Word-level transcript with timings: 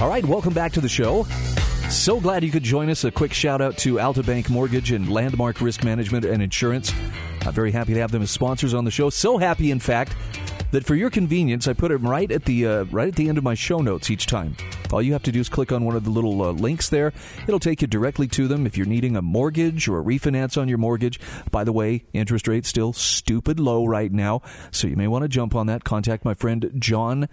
All 0.00 0.08
right, 0.08 0.24
welcome 0.24 0.54
back 0.54 0.72
to 0.72 0.80
the 0.80 0.88
show. 0.88 1.24
So 1.90 2.20
glad 2.20 2.42
you 2.42 2.50
could 2.50 2.62
join 2.62 2.88
us. 2.88 3.04
A 3.04 3.10
quick 3.10 3.34
shout 3.34 3.60
out 3.60 3.76
to 3.78 4.00
Alta 4.00 4.22
Bank 4.22 4.48
Mortgage 4.48 4.92
and 4.92 5.12
Landmark 5.12 5.60
Risk 5.60 5.84
Management 5.84 6.24
and 6.24 6.42
Insurance. 6.42 6.90
I'm 7.42 7.52
very 7.52 7.70
happy 7.70 7.92
to 7.92 8.00
have 8.00 8.10
them 8.10 8.22
as 8.22 8.30
sponsors 8.30 8.72
on 8.72 8.86
the 8.86 8.90
show. 8.90 9.10
So 9.10 9.36
happy, 9.36 9.70
in 9.70 9.78
fact, 9.78 10.16
that 10.70 10.86
for 10.86 10.94
your 10.94 11.10
convenience, 11.10 11.68
I 11.68 11.74
put 11.74 11.90
them 11.90 12.08
right 12.08 12.32
at 12.32 12.46
the 12.46 12.66
uh, 12.66 12.84
right 12.84 13.08
at 13.08 13.16
the 13.16 13.28
end 13.28 13.36
of 13.36 13.44
my 13.44 13.52
show 13.52 13.80
notes 13.80 14.10
each 14.10 14.24
time. 14.24 14.56
All 14.90 15.02
you 15.02 15.12
have 15.12 15.22
to 15.24 15.32
do 15.32 15.40
is 15.40 15.50
click 15.50 15.70
on 15.70 15.84
one 15.84 15.96
of 15.96 16.04
the 16.04 16.10
little 16.10 16.40
uh, 16.40 16.52
links 16.52 16.88
there. 16.88 17.12
It'll 17.46 17.60
take 17.60 17.82
you 17.82 17.86
directly 17.86 18.26
to 18.28 18.48
them 18.48 18.66
if 18.66 18.78
you're 18.78 18.86
needing 18.86 19.16
a 19.16 19.22
mortgage 19.22 19.86
or 19.86 20.00
a 20.00 20.02
refinance 20.02 20.58
on 20.58 20.66
your 20.66 20.78
mortgage. 20.78 21.20
By 21.50 21.62
the 21.64 21.72
way, 21.74 22.04
interest 22.14 22.48
rate's 22.48 22.70
still 22.70 22.94
stupid 22.94 23.60
low 23.60 23.84
right 23.84 24.10
now, 24.10 24.40
so 24.70 24.88
you 24.88 24.96
may 24.96 25.08
want 25.08 25.24
to 25.24 25.28
jump 25.28 25.54
on 25.54 25.66
that. 25.66 25.84
Contact 25.84 26.24
my 26.24 26.32
friend 26.32 26.70
John 26.78 27.28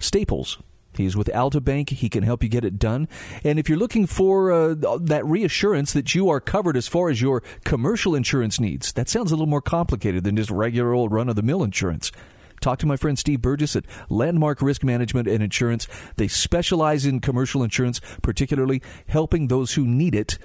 Staples 0.00 0.58
He's 1.00 1.16
with 1.16 1.34
Alta 1.34 1.60
Bank. 1.60 1.90
He 1.90 2.08
can 2.08 2.22
help 2.22 2.42
you 2.42 2.48
get 2.48 2.64
it 2.64 2.78
done. 2.78 3.08
And 3.44 3.58
if 3.58 3.68
you're 3.68 3.78
looking 3.78 4.06
for 4.06 4.52
uh, 4.52 4.74
that 5.00 5.24
reassurance 5.26 5.92
that 5.92 6.14
you 6.14 6.28
are 6.28 6.40
covered 6.40 6.76
as 6.76 6.88
far 6.88 7.10
as 7.10 7.20
your 7.20 7.42
commercial 7.64 8.14
insurance 8.14 8.60
needs, 8.60 8.92
that 8.92 9.08
sounds 9.08 9.32
a 9.32 9.34
little 9.34 9.46
more 9.46 9.62
complicated 9.62 10.24
than 10.24 10.36
just 10.36 10.50
regular 10.50 10.92
old 10.92 11.12
run 11.12 11.28
of 11.28 11.36
the 11.36 11.42
mill 11.42 11.62
insurance. 11.62 12.12
Talk 12.60 12.78
to 12.80 12.86
my 12.86 12.96
friend 12.96 13.18
Steve 13.18 13.40
Burgess 13.40 13.74
at 13.74 13.86
Landmark 14.10 14.60
Risk 14.60 14.84
Management 14.84 15.26
and 15.26 15.42
Insurance. 15.42 15.88
They 16.16 16.28
specialize 16.28 17.06
in 17.06 17.20
commercial 17.20 17.62
insurance, 17.62 18.00
particularly 18.22 18.82
helping 19.06 19.48
those 19.48 19.74
who 19.74 19.86
need 19.86 20.14
it 20.14 20.38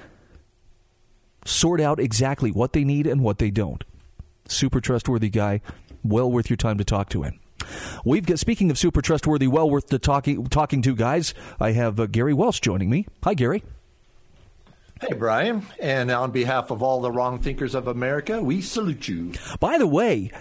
sort 1.46 1.82
out 1.82 2.00
exactly 2.00 2.52
what 2.52 2.74
they 2.74 2.84
need 2.84 3.06
and 3.06 3.22
what 3.22 3.38
they 3.38 3.52
don't. 3.52 3.84
Super 4.48 4.80
trustworthy 4.80 5.30
guy. 5.30 5.62
Well 6.04 6.32
worth 6.32 6.50
your 6.50 6.58
time 6.58 6.78
to 6.78 6.84
talk 6.84 7.10
to 7.10 7.24
him. 7.24 7.40
We've 8.04 8.26
got 8.26 8.40
speaking 8.40 8.72
of 8.72 8.78
super 8.78 9.02
trustworthy, 9.02 9.48
well 9.48 9.70
worth 9.70 9.88
the 9.88 10.00
talking 10.00 10.46
talking 10.48 10.82
to 10.84 10.96
guys. 10.96 11.34
I 11.60 11.72
have 11.72 12.00
uh, 12.00 12.08
Gary 12.08 12.34
Welsh 12.34 12.60
joining 12.60 12.90
me. 12.90 13.08
Hi, 13.24 13.34
Gary. 13.34 13.64
Hey, 15.02 15.14
Brian. 15.14 15.66
And 15.80 16.10
on 16.10 16.32
behalf 16.32 16.72
of 16.72 16.82
all 16.82 17.02
the 17.02 17.12
wrong 17.12 17.40
thinkers 17.40 17.76
of 17.76 17.88
America, 17.88 18.42
we 18.42 18.62
salute 18.62 19.08
you. 19.08 19.34
By 19.60 19.78
the 19.78 19.88
way, 19.88 20.32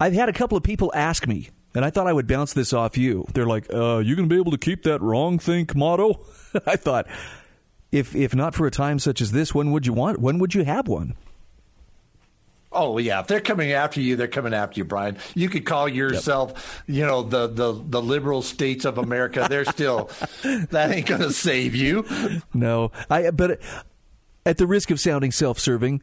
I've 0.00 0.14
had 0.14 0.28
a 0.28 0.32
couple 0.32 0.56
of 0.56 0.64
people 0.64 0.90
ask 0.94 1.26
me, 1.26 1.50
and 1.74 1.84
I 1.84 1.90
thought 1.90 2.06
I 2.06 2.12
would 2.12 2.26
bounce 2.26 2.54
this 2.54 2.72
off 2.72 2.96
you. 2.96 3.26
They're 3.34 3.46
like, 3.46 3.72
uh, 3.72 3.98
"You 3.98 4.16
going 4.16 4.28
to 4.28 4.34
be 4.34 4.40
able 4.40 4.52
to 4.52 4.58
keep 4.58 4.84
that 4.84 5.02
wrong 5.02 5.38
think 5.38 5.74
motto?" 5.76 6.20
I 6.66 6.76
thought, 6.76 7.06
if 7.92 8.14
if 8.16 8.34
not 8.34 8.54
for 8.54 8.66
a 8.66 8.70
time 8.70 8.98
such 8.98 9.20
as 9.20 9.32
this, 9.32 9.54
when 9.54 9.70
would 9.72 9.86
you 9.86 9.92
want? 9.92 10.18
When 10.18 10.38
would 10.38 10.54
you 10.54 10.64
have 10.64 10.88
one? 10.88 11.14
Oh 12.74 12.98
yeah, 12.98 13.20
if 13.20 13.26
they're 13.26 13.40
coming 13.40 13.72
after 13.72 14.00
you, 14.00 14.16
they're 14.16 14.28
coming 14.28 14.54
after 14.54 14.80
you, 14.80 14.84
Brian. 14.84 15.16
You 15.34 15.48
could 15.48 15.64
call 15.64 15.88
yourself, 15.88 16.82
yep. 16.86 16.96
you 16.96 17.06
know, 17.06 17.22
the 17.22 17.46
the 17.46 17.72
the 17.72 18.02
liberal 18.02 18.42
states 18.42 18.84
of 18.84 18.98
America. 18.98 19.46
They're 19.48 19.64
still 19.64 20.10
that 20.42 20.90
ain't 20.90 21.06
going 21.06 21.20
to 21.20 21.32
save 21.32 21.74
you. 21.74 22.06
No, 22.52 22.92
I 23.08 23.30
but 23.30 23.60
at 24.46 24.58
the 24.58 24.66
risk 24.66 24.90
of 24.90 25.00
sounding 25.00 25.32
self-serving, 25.32 26.02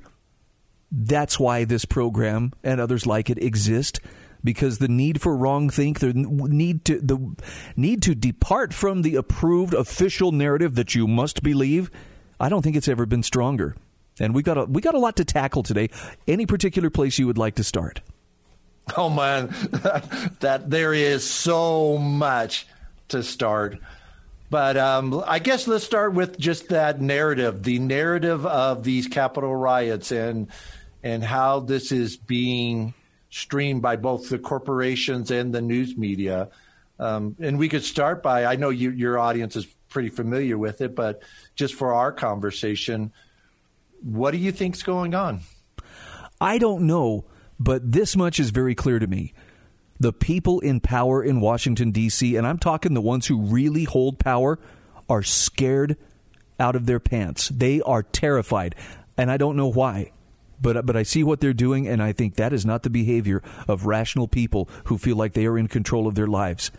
that's 0.91 1.39
why 1.39 1.63
this 1.63 1.85
program 1.85 2.53
and 2.63 2.81
others 2.81 3.05
like 3.05 3.29
it 3.29 3.41
exist 3.41 3.99
because 4.43 4.79
the 4.79 4.87
need 4.87 5.21
for 5.21 5.35
wrong 5.35 5.69
think, 5.69 5.99
the 5.99 6.13
need 6.13 6.83
to 6.85 6.99
the 6.99 7.35
need 7.75 8.01
to 8.03 8.15
depart 8.15 8.73
from 8.73 9.01
the 9.01 9.15
approved 9.15 9.73
official 9.73 10.31
narrative 10.31 10.75
that 10.75 10.95
you 10.95 11.07
must 11.07 11.43
believe, 11.43 11.91
I 12.39 12.49
don't 12.49 12.61
think 12.61 12.75
it's 12.75 12.87
ever 12.87 13.05
been 13.05 13.23
stronger. 13.23 13.75
And 14.21 14.35
we 14.35 14.43
got 14.43 14.57
a 14.57 14.65
we 14.65 14.81
got 14.81 14.93
a 14.93 14.99
lot 14.99 15.15
to 15.17 15.25
tackle 15.25 15.63
today. 15.63 15.89
Any 16.27 16.45
particular 16.45 16.89
place 16.89 17.17
you 17.17 17.27
would 17.27 17.39
like 17.39 17.55
to 17.55 17.63
start? 17.63 18.01
Oh 18.95 19.09
man, 19.09 19.47
that 20.39 20.69
there 20.69 20.93
is 20.93 21.27
so 21.27 21.97
much 21.97 22.67
to 23.09 23.23
start. 23.23 23.79
But 24.51 24.77
um, 24.77 25.23
I 25.25 25.39
guess 25.39 25.67
let's 25.67 25.85
start 25.85 26.13
with 26.13 26.37
just 26.37 26.69
that 26.69 27.01
narrative, 27.01 27.63
the 27.63 27.79
narrative 27.79 28.45
of 28.45 28.83
these 28.83 29.07
Capitol 29.07 29.55
riots 29.55 30.11
and 30.11 30.47
and 31.01 31.23
how 31.23 31.61
this 31.61 31.91
is 31.91 32.15
being 32.15 32.93
streamed 33.31 33.81
by 33.81 33.95
both 33.95 34.29
the 34.29 34.37
corporations 34.37 35.31
and 35.31 35.53
the 35.53 35.61
news 35.61 35.97
media. 35.97 36.49
Um, 36.99 37.35
and 37.39 37.57
we 37.57 37.69
could 37.69 37.83
start 37.83 38.21
by 38.21 38.45
I 38.45 38.55
know 38.55 38.69
you, 38.69 38.91
your 38.91 39.17
audience 39.17 39.55
is 39.55 39.65
pretty 39.89 40.09
familiar 40.09 40.59
with 40.59 40.81
it, 40.81 40.93
but 40.93 41.23
just 41.55 41.73
for 41.73 41.93
our 41.93 42.11
conversation, 42.11 43.11
what 44.01 44.31
do 44.31 44.37
you 44.37 44.51
think's 44.51 44.83
going 44.83 45.13
on? 45.13 45.41
I 46.39 46.57
don't 46.57 46.87
know, 46.87 47.25
but 47.59 47.91
this 47.91 48.15
much 48.15 48.39
is 48.39 48.49
very 48.49 48.75
clear 48.75 48.99
to 48.99 49.07
me. 49.07 49.33
The 49.99 50.13
people 50.13 50.59
in 50.61 50.79
power 50.79 51.23
in 51.23 51.39
Washington, 51.39 51.91
D.C., 51.91 52.35
and 52.35 52.47
I'm 52.47 52.57
talking 52.57 52.95
the 52.95 53.01
ones 53.01 53.27
who 53.27 53.39
really 53.39 53.83
hold 53.83 54.17
power, 54.17 54.57
are 55.07 55.21
scared 55.21 55.97
out 56.59 56.75
of 56.75 56.85
their 56.85 56.99
pants. 56.99 57.49
They 57.49 57.81
are 57.81 58.01
terrified. 58.01 58.75
And 59.17 59.29
I 59.29 59.37
don't 59.37 59.55
know 59.55 59.67
why. 59.67 60.11
But, 60.61 60.85
but 60.85 60.95
I 60.95 61.03
see 61.03 61.23
what 61.23 61.41
they're 61.41 61.53
doing, 61.53 61.87
and 61.87 62.01
I 62.01 62.13
think 62.13 62.35
that 62.35 62.53
is 62.53 62.65
not 62.65 62.83
the 62.83 62.89
behavior 62.89 63.41
of 63.67 63.85
rational 63.85 64.27
people 64.27 64.69
who 64.85 64.97
feel 64.97 65.15
like 65.15 65.33
they 65.33 65.47
are 65.47 65.57
in 65.57 65.67
control 65.67 66.07
of 66.07 66.15
their 66.15 66.27
lives. 66.27 66.71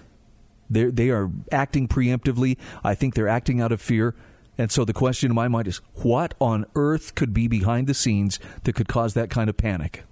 They're, 0.70 0.90
they 0.90 1.10
are 1.10 1.30
acting 1.50 1.88
preemptively. 1.88 2.58
I 2.84 2.94
think 2.94 3.14
they're 3.14 3.28
acting 3.28 3.60
out 3.60 3.72
of 3.72 3.80
fear. 3.80 4.14
And 4.58 4.70
so 4.70 4.84
the 4.84 4.92
question 4.92 5.30
in 5.30 5.34
my 5.34 5.48
mind 5.48 5.66
is 5.66 5.78
what 5.94 6.34
on 6.40 6.66
earth 6.74 7.14
could 7.14 7.32
be 7.32 7.48
behind 7.48 7.86
the 7.86 7.94
scenes 7.94 8.38
that 8.64 8.74
could 8.74 8.88
cause 8.88 9.14
that 9.14 9.30
kind 9.30 9.48
of 9.48 9.56
panic? 9.56 10.04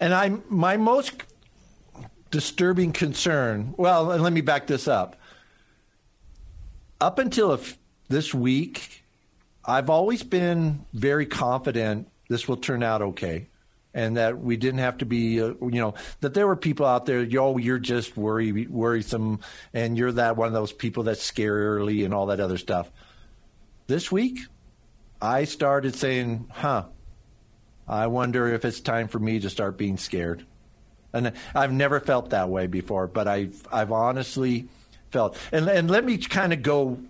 And 0.00 0.14
I 0.14 0.30
my 0.48 0.76
most 0.76 1.12
disturbing 2.30 2.92
concern, 2.92 3.74
well, 3.76 4.04
let 4.04 4.32
me 4.32 4.40
back 4.40 4.66
this 4.66 4.88
up. 4.88 5.16
Up 7.00 7.18
until 7.18 7.58
this 8.08 8.34
week, 8.34 9.04
I've 9.64 9.90
always 9.90 10.22
been 10.22 10.84
very 10.92 11.26
confident 11.26 12.08
this 12.28 12.46
will 12.46 12.56
turn 12.56 12.82
out 12.82 13.02
okay 13.02 13.46
and 13.92 14.16
that 14.16 14.38
we 14.38 14.56
didn't 14.56 14.80
have 14.80 14.98
to 14.98 15.06
be, 15.06 15.42
uh, 15.42 15.54
you 15.60 15.80
know, 15.80 15.94
that 16.20 16.34
there 16.34 16.46
were 16.46 16.56
people 16.56 16.86
out 16.86 17.06
there, 17.06 17.22
yo, 17.22 17.56
you're 17.56 17.78
just 17.78 18.16
worry, 18.16 18.66
worrisome, 18.66 19.40
and 19.74 19.98
you're 19.98 20.12
that 20.12 20.36
one 20.36 20.46
of 20.46 20.52
those 20.52 20.72
people 20.72 21.02
that's 21.02 21.28
scarily 21.28 22.04
and 22.04 22.14
all 22.14 22.26
that 22.26 22.40
other 22.40 22.58
stuff. 22.58 22.90
This 23.86 24.12
week, 24.12 24.38
I 25.20 25.44
started 25.44 25.96
saying, 25.96 26.46
huh, 26.50 26.84
I 27.88 28.06
wonder 28.06 28.46
if 28.52 28.64
it's 28.64 28.80
time 28.80 29.08
for 29.08 29.18
me 29.18 29.40
to 29.40 29.50
start 29.50 29.76
being 29.76 29.96
scared. 29.96 30.46
And 31.12 31.32
I've 31.54 31.72
never 31.72 31.98
felt 31.98 32.30
that 32.30 32.48
way 32.48 32.68
before, 32.68 33.08
but 33.08 33.26
I've, 33.26 33.66
I've 33.72 33.90
honestly 33.90 34.68
felt, 35.10 35.36
and, 35.50 35.68
and 35.68 35.90
let 35.90 36.04
me 36.04 36.18
kind 36.18 36.52
of 36.52 36.62
go 36.62 37.00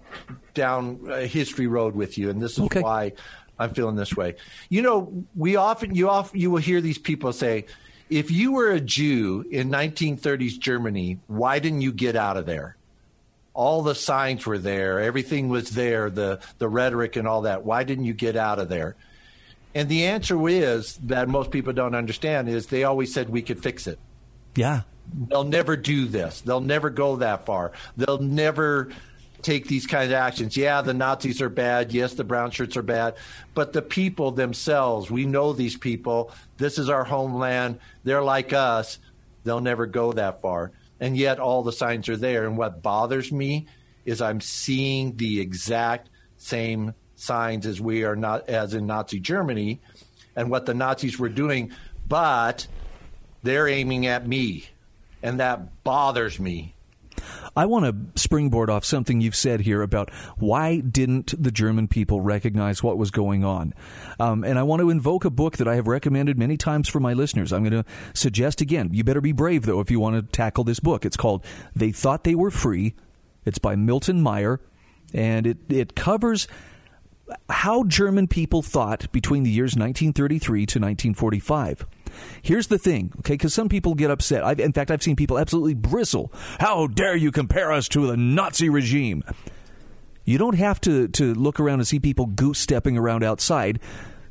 down 0.55 1.01
a 1.11 1.27
history 1.27 1.67
road 1.67 1.95
with 1.95 2.17
you, 2.17 2.31
and 2.31 2.41
this 2.41 2.53
is 2.53 2.61
okay. 2.61 2.81
why 2.81 3.13
I'm 3.60 3.75
feeling 3.75 3.94
this 3.94 4.16
way. 4.16 4.37
You 4.71 4.81
know, 4.82 5.25
we 5.37 5.56
often 5.56 5.94
you 5.94 6.09
often 6.09 6.41
you 6.41 6.50
will 6.50 6.59
hear 6.59 6.81
these 6.81 6.98
people 6.98 7.32
say, 7.32 7.66
if 8.09 8.31
you 8.31 8.53
were 8.53 8.71
a 8.71 8.81
Jew 8.81 9.44
in 9.50 9.71
1930s 9.71 10.59
Germany, 10.59 11.18
why 11.27 11.59
didn't 11.59 11.83
you 11.83 11.92
get 11.92 12.16
out 12.16 12.39
of 12.39 12.47
there? 12.47 12.77
All 13.53 13.83
the 13.83 13.95
signs 13.95 14.47
were 14.47 14.59
there, 14.59 14.98
everything 14.98 15.51
was 15.51 15.71
there, 15.71 16.09
the 16.09 16.41
the 16.59 16.68
rhetoric 16.68 17.16
and 17.16 17.28
all 17.28 17.42
that. 17.42 17.65
Why 17.65 17.84
didn't 17.84 18.07
you 18.07 18.15
get 18.15 18.34
out 18.34 18.59
of 18.59 18.71
there? 18.71 18.97
And 19.74 19.89
the 19.89 20.06
answer 20.06 20.48
is 20.48 20.97
that 21.04 21.28
most 21.28 21.51
people 21.51 21.72
don't 21.72 21.95
understand 21.95 22.48
is 22.48 22.66
they 22.66 22.84
always 22.84 23.13
said 23.13 23.28
we 23.28 23.42
could 23.42 23.63
fix 23.63 23.86
it. 23.86 23.98
Yeah. 24.56 24.83
They'll 25.28 25.45
never 25.45 25.77
do 25.77 26.06
this. 26.06 26.41
They'll 26.41 26.60
never 26.60 26.91
go 26.91 27.16
that 27.16 27.47
far. 27.47 27.72
They'll 27.97 28.18
never 28.18 28.91
take 29.42 29.66
these 29.66 29.87
kinds 29.87 30.09
of 30.10 30.15
actions. 30.15 30.57
Yeah, 30.57 30.83
the 30.83 30.95
Nazis 30.95 31.41
are 31.41 31.48
bad. 31.48 31.92
Yes, 31.92 32.15
the 32.15 32.25
brown 32.25 32.51
shirts 32.51 32.77
are 32.77 32.83
bad. 32.83 33.15
But 33.54 33.72
the 33.72 33.83
people 33.83 34.31
themselves, 34.31 35.10
we 35.10 35.27
know 35.27 35.53
these 35.53 35.77
people. 35.77 36.33
This 36.59 36.78
is 36.78 36.89
our 36.89 37.04
homeland. 37.04 37.78
They're 38.04 38.22
like 38.22 38.53
us. 38.53 38.98
They'll 39.45 39.60
never 39.60 39.87
go 39.87 40.13
that 40.13 40.42
far. 40.42 40.72
And 41.01 41.16
yet 41.16 41.41
all 41.41 41.63
the 41.63 41.72
signs 41.72 42.09
are 42.09 42.16
there. 42.16 42.47
And 42.47 42.59
what 42.59 42.83
bothers 42.83 43.33
me 43.33 43.66
is 44.04 44.21
I'm 44.21 44.41
seeing 44.41 45.16
the 45.16 45.41
exact 45.41 46.10
same 46.37 46.95
signs 47.15 47.66
as 47.66 47.81
we 47.81 48.04
are 48.04 48.16
not 48.16 48.48
as 48.48 48.75
in 48.75 48.87
Nazi 48.87 49.21
Germany 49.21 49.81
and 50.37 50.51
what 50.51 50.66
the 50.66 50.75
Nazis 50.75 51.19
were 51.19 51.28
doing, 51.28 51.72
but 52.09 52.66
they're 53.42 53.69
aiming 53.69 54.07
at 54.07 54.27
me. 54.27 54.66
And 55.22 55.41
that 55.41 55.84
bothers 55.84 56.41
me 56.41 56.75
I 57.57 57.67
want 57.67 57.84
to 57.84 58.21
springboard 58.21 58.71
off 58.71 58.84
something 58.84 59.21
you've 59.21 59.37
said 59.37 59.61
here 59.61 59.83
about 59.83 60.11
why 60.39 60.81
didn't 60.81 61.41
the 61.43 61.51
German 61.51 61.89
people 61.89 62.21
recognize 62.21 62.83
what 62.83 62.99
was 62.99 63.11
going 63.11 63.45
on? 63.45 63.75
Um, 64.19 64.45
and 64.45 64.59
I 64.59 64.63
want 64.63 64.81
to 64.81 64.91
invoke 64.91 65.25
a 65.25 65.31
book 65.31 65.57
that 65.59 65.69
I 65.69 65.77
have 65.77 65.87
recommended 65.87 66.39
many 66.39 66.57
times 66.57 66.89
for 66.89 67.01
my 67.01 67.13
listeners. 67.13 67.53
I'm 67.53 67.65
going 67.65 67.84
to 67.84 67.91
suggest 68.15 68.61
again, 68.61 68.91
you 68.93 69.05
better 69.05 69.21
be 69.21 69.33
brave, 69.33 69.67
though, 69.67 69.81
if 69.81 69.91
you 69.91 70.01
want 70.01 70.17
to 70.17 70.22
tackle 70.22 70.65
this 70.65 70.81
book. 70.81 71.05
It's 71.05 71.17
called 71.17 71.45
They 71.75 71.93
Thought 71.93 72.25
They 72.25 72.34
Were 72.34 72.51
Free. 72.51 72.95
It's 73.45 73.59
by 73.59 73.75
Milton 73.75 74.23
Mayer, 74.23 74.61
and 75.15 75.47
it, 75.47 75.59
it 75.69 75.95
covers 75.95 76.47
how 77.49 77.84
German 77.84 78.27
people 78.27 78.63
thought 78.63 79.11
between 79.13 79.43
the 79.45 79.51
years 79.51 79.77
1933 79.77 80.59
to 80.66 80.78
1945. 80.78 81.87
Here's 82.42 82.68
the 82.68 82.78
thing, 82.78 83.12
okay? 83.21 83.34
Because 83.34 83.54
some 83.54 83.68
people 83.68 83.95
get 83.95 84.10
upset. 84.10 84.45
I've, 84.45 84.60
in 84.60 84.72
fact, 84.72 84.91
I've 84.91 85.03
seen 85.03 85.16
people 85.16 85.39
absolutely 85.39 85.74
bristle. 85.74 86.33
How 86.59 86.86
dare 86.86 87.16
you 87.16 87.30
compare 87.30 87.72
us 87.72 87.89
to 87.89 88.07
the 88.07 88.16
Nazi 88.16 88.68
regime? 88.68 89.22
You 90.24 90.39
don't 90.39 90.57
have 90.57 90.80
to, 90.83 91.09
to 91.09 91.34
look 91.34 91.59
around 91.59 91.80
and 91.80 91.89
see 91.89 91.98
people 91.98 92.27
goose 92.27 92.59
stepping 92.59 92.97
around 92.97 93.24
outside 93.24 93.80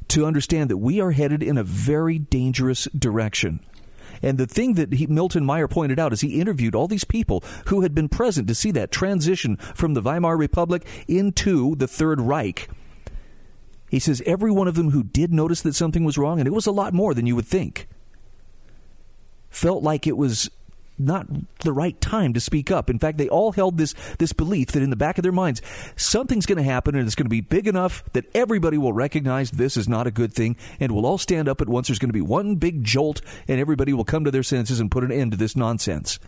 to 0.09 0.25
understand 0.25 0.69
that 0.69 0.77
we 0.77 0.99
are 0.99 1.11
headed 1.11 1.43
in 1.43 1.57
a 1.57 1.63
very 1.63 2.19
dangerous 2.19 2.87
direction. 2.97 3.59
And 4.21 4.37
the 4.37 4.47
thing 4.47 4.73
that 4.73 4.93
he, 4.93 5.07
Milton 5.07 5.45
Mayer 5.45 5.67
pointed 5.67 5.99
out 5.99 6.13
is 6.13 6.21
he 6.21 6.41
interviewed 6.41 6.75
all 6.75 6.87
these 6.87 7.03
people 7.03 7.43
who 7.67 7.81
had 7.81 7.95
been 7.95 8.09
present 8.09 8.47
to 8.47 8.55
see 8.55 8.71
that 8.71 8.91
transition 8.91 9.55
from 9.57 9.93
the 9.93 10.01
Weimar 10.01 10.37
Republic 10.37 10.85
into 11.07 11.75
the 11.75 11.87
Third 11.87 12.19
Reich. 12.19 12.69
He 13.89 13.99
says 13.99 14.21
every 14.25 14.51
one 14.51 14.67
of 14.67 14.75
them 14.75 14.91
who 14.91 15.03
did 15.03 15.33
notice 15.33 15.61
that 15.61 15.75
something 15.75 16.03
was 16.03 16.17
wrong, 16.17 16.39
and 16.39 16.47
it 16.47 16.53
was 16.53 16.67
a 16.67 16.71
lot 16.71 16.93
more 16.93 17.13
than 17.13 17.25
you 17.25 17.35
would 17.35 17.47
think, 17.47 17.87
felt 19.49 19.83
like 19.83 20.05
it 20.05 20.17
was 20.17 20.49
not 20.99 21.27
the 21.61 21.71
right 21.71 21.99
time 22.01 22.33
to 22.33 22.39
speak 22.39 22.69
up. 22.69 22.89
In 22.89 22.99
fact, 22.99 23.17
they 23.17 23.29
all 23.29 23.53
held 23.53 23.77
this 23.77 23.95
this 24.19 24.33
belief 24.33 24.73
that 24.73 24.83
in 24.83 24.89
the 24.89 24.95
back 24.95 25.17
of 25.17 25.23
their 25.23 25.31
minds, 25.31 25.61
something's 25.95 26.45
going 26.45 26.57
to 26.57 26.63
happen 26.63 26.95
and 26.95 27.05
it's 27.05 27.15
going 27.15 27.25
to 27.25 27.29
be 27.29 27.41
big 27.41 27.67
enough 27.67 28.03
that 28.13 28.25
everybody 28.35 28.77
will 28.77 28.93
recognize 28.93 29.51
this 29.51 29.77
is 29.77 29.87
not 29.87 30.07
a 30.07 30.11
good 30.11 30.33
thing 30.33 30.57
and 30.79 30.91
we'll 30.91 31.05
all 31.05 31.17
stand 31.17 31.47
up 31.47 31.61
at 31.61 31.69
once. 31.69 31.87
There's 31.87 31.99
going 31.99 32.09
to 32.09 32.13
be 32.13 32.21
one 32.21 32.55
big 32.55 32.83
jolt 32.83 33.21
and 33.47 33.59
everybody 33.59 33.93
will 33.93 34.03
come 34.03 34.25
to 34.25 34.31
their 34.31 34.43
senses 34.43 34.79
and 34.79 34.91
put 34.91 35.03
an 35.03 35.11
end 35.11 35.31
to 35.31 35.37
this 35.37 35.55
nonsense. 35.55 36.19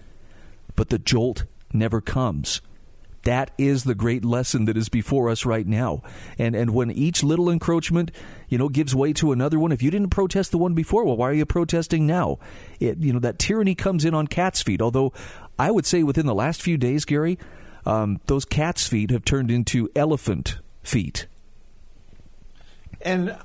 But 0.76 0.90
the 0.90 1.00
jolt 1.00 1.44
never 1.74 2.00
comes. 2.00 2.62
That 3.24 3.52
is 3.58 3.84
the 3.84 3.96
great 3.96 4.26
lesson 4.26 4.66
that 4.66 4.78
is 4.78 4.90
before 4.90 5.30
us 5.30 5.46
right 5.46 5.68
now. 5.68 6.02
And 6.40 6.56
and 6.56 6.72
when 6.72 6.90
each 6.90 7.24
little 7.24 7.50
encroachment, 7.50 8.12
you 8.50 8.58
know, 8.58 8.68
gives 8.68 8.96
way 8.96 9.14
to 9.14 9.32
another 9.32 9.60
one, 9.60 9.72
if 9.72 9.84
you 9.84 9.92
didn't 9.92 10.10
protest 10.10 10.52
the 10.52 10.58
one 10.58 10.74
before, 10.74 11.06
well, 11.06 11.18
why 11.18 11.30
are 11.30 11.34
you 11.34 11.46
protesting 11.46 12.08
now? 12.08 12.40
It, 12.80 12.98
you 12.98 13.14
know, 13.14 13.20
that 13.20 13.38
tyranny 13.38 13.76
comes 13.76 14.06
in 14.06 14.14
on 14.14 14.28
cat's 14.28 14.62
feet. 14.62 14.82
Although 14.82 15.14
I 15.60 15.70
would 15.70 15.86
say 15.86 16.04
within 16.04 16.26
the 16.26 16.36
last 16.36 16.62
few 16.62 16.78
days, 16.78 17.06
Gary, 17.06 17.38
um, 17.86 18.20
those 18.26 18.46
cat's 18.46 18.88
feet 18.88 19.12
have 19.12 19.26
turned 19.26 19.52
into 19.52 19.90
elephant 19.96 20.58
feet. 20.84 21.28
And 23.02 23.36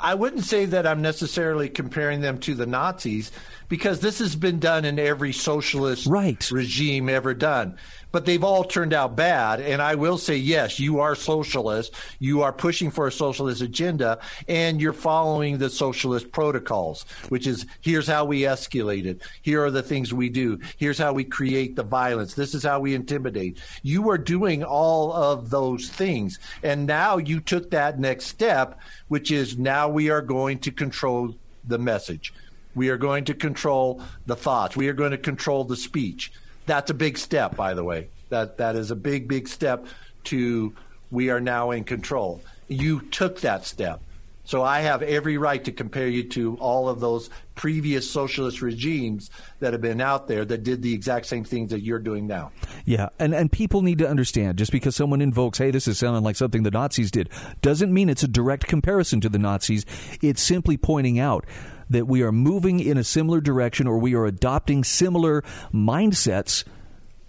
I 0.00 0.14
wouldn't 0.14 0.44
say 0.44 0.66
that 0.66 0.86
I'm 0.86 1.02
necessarily 1.02 1.68
comparing 1.68 2.20
them 2.20 2.38
to 2.40 2.54
the 2.54 2.66
Nazis 2.66 3.32
because 3.68 4.00
this 4.00 4.18
has 4.18 4.36
been 4.36 4.58
done 4.58 4.84
in 4.84 4.98
every 4.98 5.32
socialist 5.32 6.06
right. 6.06 6.50
regime 6.50 7.08
ever 7.08 7.34
done 7.34 7.76
but 8.16 8.24
they've 8.24 8.44
all 8.44 8.64
turned 8.64 8.94
out 8.94 9.14
bad. 9.14 9.60
And 9.60 9.82
I 9.82 9.94
will 9.94 10.16
say, 10.16 10.36
yes, 10.36 10.80
you 10.80 11.00
are 11.00 11.14
socialist. 11.14 11.92
You 12.18 12.40
are 12.40 12.50
pushing 12.50 12.90
for 12.90 13.06
a 13.06 13.12
socialist 13.12 13.60
agenda, 13.60 14.20
and 14.48 14.80
you're 14.80 14.94
following 14.94 15.58
the 15.58 15.68
socialist 15.68 16.32
protocols, 16.32 17.04
which 17.28 17.46
is 17.46 17.66
here's 17.82 18.06
how 18.06 18.24
we 18.24 18.40
escalate 18.40 19.04
it. 19.04 19.20
Here 19.42 19.62
are 19.62 19.70
the 19.70 19.82
things 19.82 20.14
we 20.14 20.30
do. 20.30 20.58
Here's 20.78 20.96
how 20.96 21.12
we 21.12 21.24
create 21.24 21.76
the 21.76 21.82
violence. 21.82 22.32
This 22.32 22.54
is 22.54 22.62
how 22.62 22.80
we 22.80 22.94
intimidate. 22.94 23.58
You 23.82 24.08
are 24.08 24.16
doing 24.16 24.64
all 24.64 25.12
of 25.12 25.50
those 25.50 25.90
things. 25.90 26.38
And 26.62 26.86
now 26.86 27.18
you 27.18 27.40
took 27.40 27.70
that 27.72 28.00
next 28.00 28.28
step, 28.28 28.80
which 29.08 29.30
is 29.30 29.58
now 29.58 29.90
we 29.90 30.08
are 30.08 30.22
going 30.22 30.60
to 30.60 30.70
control 30.70 31.36
the 31.68 31.78
message. 31.78 32.32
We 32.76 32.90
are 32.90 32.96
going 32.96 33.24
to 33.24 33.34
control 33.34 34.00
the 34.26 34.36
thoughts. 34.36 34.76
We 34.76 34.88
are 34.88 34.92
going 34.92 35.10
to 35.10 35.18
control 35.18 35.64
the 35.64 35.76
speech. 35.76 36.30
That's 36.66 36.90
a 36.90 36.94
big 36.94 37.18
step, 37.18 37.56
by 37.56 37.74
the 37.74 37.82
way. 37.82 38.08
That 38.28 38.58
that 38.58 38.76
is 38.76 38.92
a 38.92 38.96
big, 38.96 39.26
big 39.26 39.48
step 39.48 39.86
to 40.24 40.74
we 41.10 41.30
are 41.30 41.40
now 41.40 41.72
in 41.72 41.84
control. 41.84 42.42
You 42.68 43.00
took 43.00 43.40
that 43.40 43.64
step. 43.64 44.00
So 44.44 44.62
I 44.62 44.80
have 44.82 45.02
every 45.02 45.38
right 45.38 45.62
to 45.64 45.72
compare 45.72 46.06
you 46.06 46.22
to 46.30 46.56
all 46.58 46.88
of 46.88 47.00
those 47.00 47.30
previous 47.56 48.08
socialist 48.08 48.62
regimes 48.62 49.28
that 49.58 49.72
have 49.72 49.82
been 49.82 50.00
out 50.00 50.28
there 50.28 50.44
that 50.44 50.62
did 50.62 50.82
the 50.82 50.94
exact 50.94 51.26
same 51.26 51.42
things 51.42 51.72
that 51.72 51.80
you're 51.80 51.98
doing 51.98 52.28
now. 52.28 52.52
Yeah, 52.84 53.08
and 53.18 53.34
and 53.34 53.50
people 53.50 53.82
need 53.82 53.98
to 53.98 54.08
understand 54.08 54.56
just 54.56 54.70
because 54.70 54.94
someone 54.94 55.20
invokes, 55.20 55.58
"Hey, 55.58 55.72
this 55.72 55.88
is 55.88 55.98
sounding 55.98 56.22
like 56.22 56.36
something 56.36 56.62
the 56.62 56.70
Nazis 56.70 57.10
did," 57.10 57.28
doesn't 57.60 57.92
mean 57.92 58.08
it's 58.08 58.22
a 58.22 58.28
direct 58.28 58.68
comparison 58.68 59.20
to 59.22 59.28
the 59.28 59.38
Nazis. 59.38 59.84
It's 60.22 60.42
simply 60.42 60.76
pointing 60.76 61.18
out 61.18 61.44
that 61.90 62.06
we 62.06 62.22
are 62.22 62.32
moving 62.32 62.80
in 62.80 62.96
a 62.96 63.04
similar 63.04 63.40
direction 63.40 63.86
or 63.86 63.98
we 63.98 64.14
are 64.14 64.26
adopting 64.26 64.84
similar 64.84 65.42
mindsets 65.72 66.64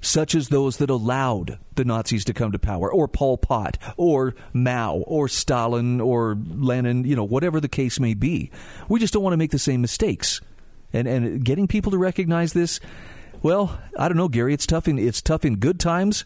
such 0.01 0.35
as 0.35 0.49
those 0.49 0.77
that 0.77 0.89
allowed 0.89 1.59
the 1.75 1.85
Nazis 1.85 2.23
to 2.25 2.33
come 2.33 2.51
to 2.51 2.59
power, 2.59 2.91
or 2.91 3.07
Pol 3.07 3.37
Pot, 3.37 3.77
or 3.97 4.35
Mao, 4.53 4.97
or 5.07 5.27
Stalin, 5.27 5.99
or 5.99 6.37
Lenin, 6.49 7.03
you 7.03 7.15
know, 7.15 7.23
whatever 7.23 7.59
the 7.59 7.67
case 7.67 7.99
may 7.99 8.13
be. 8.13 8.51
We 8.87 8.99
just 8.99 9.13
don't 9.13 9.23
want 9.23 9.33
to 9.33 9.37
make 9.37 9.51
the 9.51 9.59
same 9.59 9.81
mistakes. 9.81 10.39
And, 10.93 11.07
and 11.07 11.43
getting 11.43 11.67
people 11.67 11.91
to 11.91 11.97
recognize 11.97 12.53
this, 12.53 12.79
well, 13.41 13.79
I 13.97 14.07
don't 14.07 14.17
know, 14.17 14.29
Gary, 14.29 14.53
it's 14.53 14.67
tough 14.67 14.87
in, 14.87 14.97
it's 14.97 15.21
tough 15.21 15.43
in 15.45 15.57
good 15.57 15.79
times. 15.79 16.25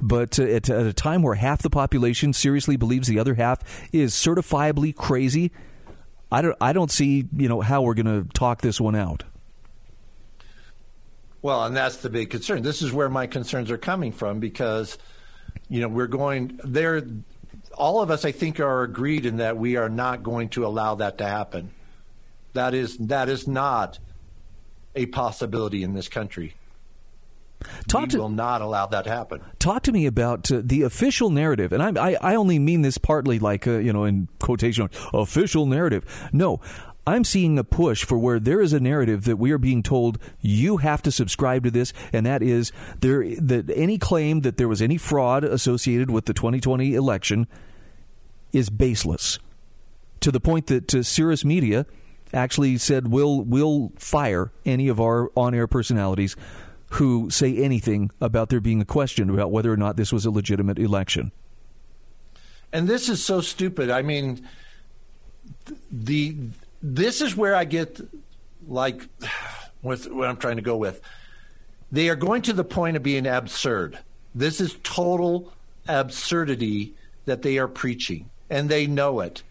But 0.00 0.38
uh, 0.38 0.44
at, 0.44 0.68
at 0.68 0.86
a 0.86 0.92
time 0.92 1.22
where 1.22 1.34
half 1.34 1.62
the 1.62 1.70
population 1.70 2.32
seriously 2.32 2.76
believes 2.76 3.06
the 3.06 3.18
other 3.18 3.34
half 3.34 3.60
is 3.92 4.12
certifiably 4.12 4.94
crazy, 4.94 5.52
I 6.30 6.42
don't 6.42 6.56
I 6.60 6.72
don't 6.72 6.90
see 6.90 7.26
you 7.36 7.48
know 7.48 7.60
how 7.60 7.82
we're 7.82 7.94
going 7.94 8.24
to 8.24 8.28
talk 8.32 8.60
this 8.60 8.80
one 8.80 8.96
out. 8.96 9.24
Well, 11.42 11.64
and 11.64 11.76
that's 11.76 11.98
the 11.98 12.08
big 12.08 12.30
concern. 12.30 12.62
This 12.62 12.80
is 12.80 12.92
where 12.92 13.10
my 13.10 13.26
concerns 13.26 13.70
are 13.70 13.78
coming 13.78 14.12
from 14.12 14.40
because 14.40 14.96
you 15.68 15.80
know 15.80 15.88
we're 15.88 16.06
going 16.06 16.58
there. 16.64 17.02
All 17.74 18.00
of 18.00 18.10
us, 18.10 18.24
I 18.24 18.32
think, 18.32 18.60
are 18.60 18.82
agreed 18.82 19.26
in 19.26 19.38
that 19.38 19.56
we 19.56 19.76
are 19.76 19.88
not 19.88 20.22
going 20.22 20.48
to 20.50 20.64
allow 20.64 20.94
that 20.96 21.18
to 21.18 21.26
happen. 21.26 21.72
That 22.54 22.72
is 22.72 22.96
that 22.98 23.28
is 23.28 23.46
not 23.46 23.98
a 24.94 25.06
possibility 25.06 25.82
in 25.82 25.92
this 25.92 26.08
country. 26.08 26.54
Talk 27.88 28.02
we 28.02 28.08
to, 28.08 28.18
will 28.18 28.28
not 28.28 28.60
allow 28.60 28.86
that 28.86 29.04
to 29.04 29.10
happen. 29.10 29.40
Talk 29.58 29.82
to 29.84 29.92
me 29.92 30.06
about 30.06 30.50
uh, 30.50 30.62
the 30.64 30.82
official 30.82 31.30
narrative, 31.30 31.72
and 31.72 31.82
I, 31.82 32.10
I, 32.10 32.16
I, 32.20 32.34
only 32.34 32.58
mean 32.58 32.82
this 32.82 32.98
partly 32.98 33.38
like 33.38 33.66
uh, 33.66 33.78
you 33.78 33.92
know 33.92 34.04
in 34.04 34.28
quotation 34.38 34.88
official 35.12 35.66
narrative. 35.66 36.04
No, 36.32 36.60
I'm 37.06 37.24
seeing 37.24 37.58
a 37.58 37.64
push 37.64 38.04
for 38.04 38.16
where 38.16 38.40
there 38.40 38.60
is 38.60 38.72
a 38.72 38.80
narrative 38.80 39.24
that 39.24 39.36
we 39.36 39.50
are 39.50 39.58
being 39.58 39.82
told 39.82 40.18
you 40.40 40.78
have 40.78 41.02
to 41.02 41.12
subscribe 41.12 41.64
to 41.64 41.70
this, 41.70 41.92
and 42.12 42.24
that 42.24 42.42
is 42.42 42.72
there 43.00 43.34
that 43.36 43.70
any 43.74 43.98
claim 43.98 44.40
that 44.40 44.56
there 44.56 44.68
was 44.68 44.80
any 44.80 44.96
fraud 44.96 45.44
associated 45.44 46.10
with 46.10 46.24
the 46.24 46.34
2020 46.34 46.94
election 46.94 47.46
is 48.52 48.70
baseless. 48.70 49.38
To 50.20 50.30
the 50.30 50.40
point 50.40 50.68
that 50.68 50.94
uh, 50.94 51.02
Sirius 51.02 51.44
Media 51.44 51.84
actually 52.32 52.78
said 52.78 53.08
we'll 53.08 53.42
we'll 53.42 53.92
fire 53.96 54.50
any 54.64 54.88
of 54.88 54.98
our 55.00 55.30
on-air 55.36 55.66
personalities 55.66 56.36
who 56.94 57.28
say 57.28 57.56
anything 57.56 58.10
about 58.20 58.50
there 58.50 58.60
being 58.60 58.80
a 58.80 58.84
question 58.84 59.28
about 59.30 59.50
whether 59.50 59.72
or 59.72 59.76
not 59.76 59.96
this 59.96 60.12
was 60.12 60.24
a 60.24 60.30
legitimate 60.30 60.78
election. 60.78 61.32
And 62.72 62.88
this 62.88 63.08
is 63.08 63.24
so 63.24 63.40
stupid. 63.40 63.90
I 63.90 64.02
mean, 64.02 64.46
the 65.90 66.36
this 66.82 67.20
is 67.20 67.36
where 67.36 67.56
I 67.56 67.64
get 67.64 68.00
like 68.68 69.08
with 69.82 70.10
what 70.10 70.28
I'm 70.28 70.36
trying 70.36 70.56
to 70.56 70.62
go 70.62 70.76
with. 70.76 71.00
They 71.90 72.08
are 72.08 72.16
going 72.16 72.42
to 72.42 72.52
the 72.52 72.64
point 72.64 72.96
of 72.96 73.02
being 73.02 73.26
absurd. 73.26 73.98
This 74.34 74.60
is 74.60 74.76
total 74.82 75.52
absurdity 75.88 76.94
that 77.24 77.42
they 77.42 77.58
are 77.58 77.68
preaching, 77.68 78.30
and 78.50 78.68
they 78.68 78.86
know 78.86 79.20
it. 79.20 79.42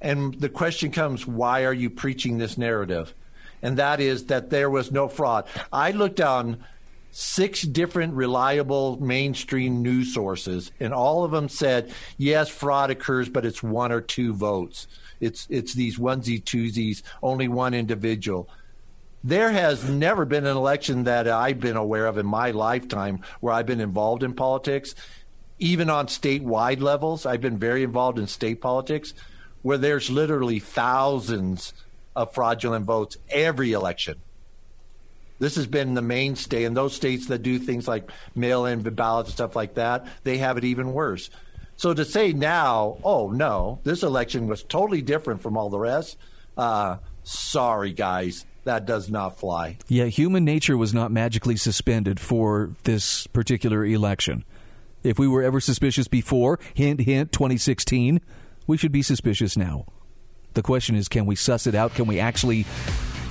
And 0.00 0.34
the 0.34 0.48
question 0.48 0.90
comes, 0.90 1.26
why 1.26 1.64
are 1.64 1.72
you 1.72 1.90
preaching 1.90 2.38
this 2.38 2.56
narrative? 2.56 3.12
And 3.62 3.76
that 3.78 4.00
is 4.00 4.26
that 4.26 4.50
there 4.50 4.70
was 4.70 4.92
no 4.92 5.08
fraud. 5.08 5.46
I 5.72 5.90
looked 5.90 6.20
on 6.20 6.64
six 7.10 7.62
different 7.62 8.14
reliable 8.14 9.02
mainstream 9.02 9.82
news 9.82 10.14
sources, 10.14 10.70
and 10.78 10.92
all 10.92 11.24
of 11.24 11.30
them 11.30 11.48
said, 11.48 11.92
yes, 12.16 12.48
fraud 12.48 12.90
occurs, 12.90 13.28
but 13.28 13.44
it's 13.44 13.62
one 13.62 13.92
or 13.92 14.00
two 14.00 14.32
votes. 14.34 14.86
It's 15.20 15.46
it's 15.50 15.74
these 15.74 15.98
onesie 15.98 16.42
twosies, 16.42 17.02
only 17.22 17.48
one 17.48 17.74
individual. 17.74 18.48
There 19.24 19.50
has 19.50 19.88
never 19.88 20.24
been 20.24 20.46
an 20.46 20.56
election 20.56 21.04
that 21.04 21.26
I've 21.26 21.58
been 21.58 21.76
aware 21.76 22.06
of 22.06 22.18
in 22.18 22.26
my 22.26 22.52
lifetime 22.52 23.20
where 23.40 23.52
I've 23.52 23.66
been 23.66 23.80
involved 23.80 24.22
in 24.22 24.32
politics, 24.34 24.94
even 25.58 25.90
on 25.90 26.06
statewide 26.06 26.80
levels. 26.80 27.26
I've 27.26 27.40
been 27.40 27.58
very 27.58 27.82
involved 27.82 28.20
in 28.20 28.28
state 28.28 28.60
politics, 28.60 29.12
where 29.62 29.78
there's 29.78 30.08
literally 30.08 30.60
thousands 30.60 31.72
of 32.18 32.34
fraudulent 32.34 32.84
votes 32.84 33.16
every 33.30 33.70
election. 33.70 34.16
This 35.38 35.54
has 35.54 35.68
been 35.68 35.94
the 35.94 36.02
mainstay, 36.02 36.64
and 36.64 36.76
those 36.76 36.92
states 36.92 37.28
that 37.28 37.44
do 37.44 37.60
things 37.60 37.86
like 37.86 38.10
mail-in 38.34 38.82
ballots 38.82 39.28
and 39.28 39.34
stuff 39.34 39.54
like 39.54 39.74
that, 39.74 40.04
they 40.24 40.38
have 40.38 40.58
it 40.58 40.64
even 40.64 40.92
worse. 40.92 41.30
So 41.76 41.94
to 41.94 42.04
say 42.04 42.32
now, 42.32 42.98
oh 43.04 43.30
no, 43.30 43.78
this 43.84 44.02
election 44.02 44.48
was 44.48 44.64
totally 44.64 45.00
different 45.00 45.42
from 45.42 45.56
all 45.56 45.70
the 45.70 45.78
rest. 45.78 46.18
Uh, 46.56 46.96
sorry, 47.22 47.92
guys, 47.92 48.44
that 48.64 48.84
does 48.84 49.08
not 49.08 49.38
fly. 49.38 49.78
Yeah, 49.86 50.06
human 50.06 50.44
nature 50.44 50.76
was 50.76 50.92
not 50.92 51.12
magically 51.12 51.56
suspended 51.56 52.18
for 52.18 52.72
this 52.82 53.28
particular 53.28 53.84
election. 53.84 54.44
If 55.04 55.20
we 55.20 55.28
were 55.28 55.44
ever 55.44 55.60
suspicious 55.60 56.08
before, 56.08 56.58
hint, 56.74 57.02
hint, 57.02 57.30
2016, 57.30 58.20
we 58.66 58.76
should 58.76 58.90
be 58.90 59.02
suspicious 59.02 59.56
now. 59.56 59.86
The 60.54 60.62
question 60.62 60.96
is, 60.96 61.08
can 61.08 61.26
we 61.26 61.36
suss 61.36 61.66
it 61.66 61.74
out? 61.74 61.94
Can 61.94 62.06
we 62.06 62.18
actually 62.18 62.66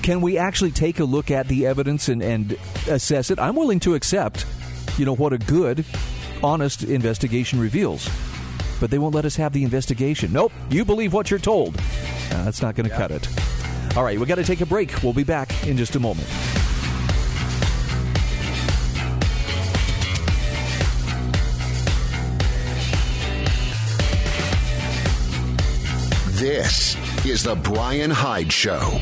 can 0.01 0.21
we 0.21 0.37
actually 0.37 0.71
take 0.71 1.01
a 1.01 1.03
look 1.03 1.31
at 1.31 1.49
the 1.49 1.65
evidence 1.65 2.07
and, 2.07 2.21
and 2.21 2.57
assess 2.87 3.29
it? 3.29 3.39
I'm 3.39 3.55
willing 3.55 3.81
to 3.81 3.93
accept, 3.93 4.45
you 4.97 5.03
know, 5.03 5.13
what 5.13 5.33
a 5.33 5.37
good, 5.37 5.83
honest 6.41 6.83
investigation 6.83 7.59
reveals. 7.59 8.09
But 8.79 8.89
they 8.89 8.99
won't 8.99 9.13
let 9.13 9.25
us 9.25 9.35
have 9.35 9.51
the 9.51 9.63
investigation. 9.63 10.31
Nope, 10.31 10.53
you 10.69 10.85
believe 10.85 11.11
what 11.11 11.29
you're 11.29 11.39
told. 11.39 11.75
Uh, 11.77 12.45
that's 12.45 12.61
not 12.61 12.75
going 12.75 12.87
to 12.87 12.93
yeah. 12.93 12.97
cut 12.97 13.11
it. 13.11 13.97
All 13.97 14.03
right, 14.03 14.17
we 14.17 14.25
got 14.25 14.35
to 14.35 14.45
take 14.45 14.61
a 14.61 14.65
break. 14.65 15.03
We'll 15.03 15.11
be 15.11 15.25
back 15.25 15.67
in 15.67 15.75
just 15.75 15.95
a 15.95 15.99
moment. 15.99 16.27
This 26.37 26.95
is 27.29 27.43
the 27.43 27.55
Brian 27.55 28.09
Hyde 28.09 28.53
Show. 28.53 29.01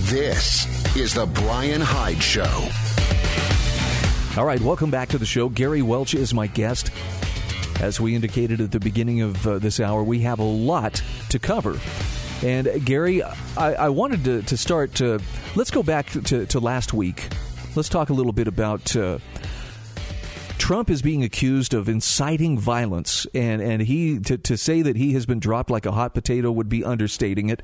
This 0.00 0.66
is 0.94 1.14
the 1.14 1.24
Brian 1.24 1.80
Hyde 1.80 2.22
Show. 2.22 2.68
All 4.36 4.44
right, 4.44 4.60
welcome 4.60 4.90
back 4.90 5.08
to 5.10 5.18
the 5.18 5.24
show. 5.24 5.48
Gary 5.48 5.80
Welch 5.80 6.14
is 6.14 6.34
my 6.34 6.46
guest. 6.46 6.90
As 7.80 8.02
we 8.02 8.14
indicated 8.14 8.60
at 8.60 8.70
the 8.70 8.80
beginning 8.80 9.22
of 9.22 9.46
uh, 9.46 9.58
this 9.58 9.80
hour, 9.80 10.02
we 10.02 10.20
have 10.20 10.40
a 10.40 10.44
lot 10.44 11.02
to 11.30 11.38
cover. 11.38 11.78
And 12.42 12.84
Gary, 12.84 13.22
I, 13.22 13.32
I 13.56 13.88
wanted 13.88 14.24
to, 14.24 14.42
to 14.42 14.56
start. 14.58 14.94
To, 14.96 15.20
let's 15.54 15.70
go 15.70 15.82
back 15.82 16.10
to, 16.10 16.46
to 16.46 16.60
last 16.60 16.92
week. 16.92 17.28
Let's 17.74 17.88
talk 17.88 18.10
a 18.10 18.12
little 18.12 18.32
bit 18.32 18.48
about 18.48 18.94
uh, 18.96 19.18
Trump 20.58 20.90
is 20.90 21.02
being 21.02 21.24
accused 21.24 21.74
of 21.74 21.88
inciting 21.88 22.58
violence, 22.58 23.26
and 23.34 23.60
and 23.60 23.82
he 23.82 24.18
to, 24.20 24.38
to 24.38 24.56
say 24.56 24.82
that 24.82 24.96
he 24.96 25.14
has 25.14 25.26
been 25.26 25.40
dropped 25.40 25.70
like 25.70 25.86
a 25.86 25.92
hot 25.92 26.14
potato 26.14 26.52
would 26.52 26.68
be 26.68 26.84
understating 26.84 27.48
it. 27.48 27.62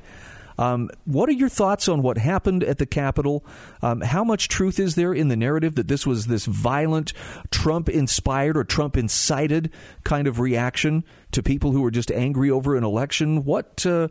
Um, 0.57 0.89
what 1.05 1.29
are 1.29 1.33
your 1.33 1.47
thoughts 1.47 1.87
on 1.87 2.01
what 2.01 2.17
happened 2.17 2.65
at 2.65 2.79
the 2.79 2.85
Capitol? 2.85 3.45
Um, 3.81 4.01
how 4.01 4.25
much 4.25 4.49
truth 4.49 4.77
is 4.77 4.95
there 4.95 5.13
in 5.13 5.29
the 5.29 5.37
narrative 5.37 5.75
that 5.75 5.87
this 5.87 6.05
was 6.05 6.27
this 6.27 6.45
violent, 6.45 7.13
Trump 7.49 7.87
inspired 7.87 8.57
or 8.57 8.65
Trump 8.65 8.97
incited 8.97 9.71
kind 10.03 10.27
of 10.27 10.41
reaction 10.41 11.05
to 11.31 11.41
people 11.41 11.71
who 11.71 11.81
were 11.81 11.91
just 11.91 12.11
angry 12.11 12.51
over 12.51 12.75
an 12.75 12.83
election? 12.83 13.45
What 13.45 13.85
uh, 13.85 14.09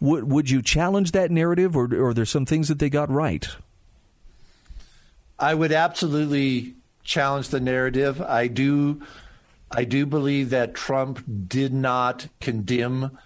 would 0.00 0.30
would 0.30 0.50
you 0.50 0.62
challenge 0.62 1.12
that 1.12 1.30
narrative, 1.30 1.76
or, 1.76 1.84
or 1.94 2.10
are 2.10 2.14
there 2.14 2.24
some 2.24 2.46
things 2.46 2.68
that 2.68 2.78
they 2.78 2.90
got 2.90 3.10
right? 3.10 3.48
I 5.38 5.54
would 5.54 5.72
absolutely 5.72 6.74
challenge 7.04 7.48
the 7.48 7.60
narrative. 7.60 8.20
I 8.20 8.48
do. 8.48 9.02
I 9.70 9.84
do 9.84 10.06
believe 10.06 10.50
that 10.50 10.74
Trump 10.74 11.22
did 11.48 11.72
not 11.74 12.26
condemn 12.40 13.18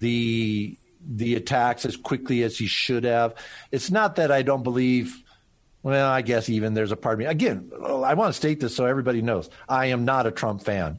the 0.00 0.76
the 1.10 1.36
attacks 1.36 1.86
as 1.86 1.96
quickly 1.96 2.42
as 2.42 2.58
he 2.58 2.66
should 2.66 3.04
have. 3.04 3.34
It's 3.70 3.90
not 3.90 4.16
that 4.16 4.30
I 4.30 4.42
don't 4.42 4.62
believe. 4.62 5.22
Well, 5.82 6.10
I 6.10 6.22
guess 6.22 6.48
even 6.48 6.74
there's 6.74 6.92
a 6.92 6.96
part 6.96 7.14
of 7.14 7.18
me. 7.20 7.24
Again, 7.26 7.70
I 7.82 8.14
want 8.14 8.30
to 8.30 8.36
state 8.36 8.60
this 8.60 8.74
so 8.74 8.84
everybody 8.84 9.22
knows. 9.22 9.48
I 9.68 9.86
am 9.86 10.04
not 10.04 10.26
a 10.26 10.30
Trump 10.32 10.62
fan, 10.62 10.98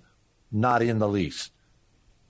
not 0.51 0.81
in 0.81 0.99
the 0.99 1.07
least. 1.07 1.51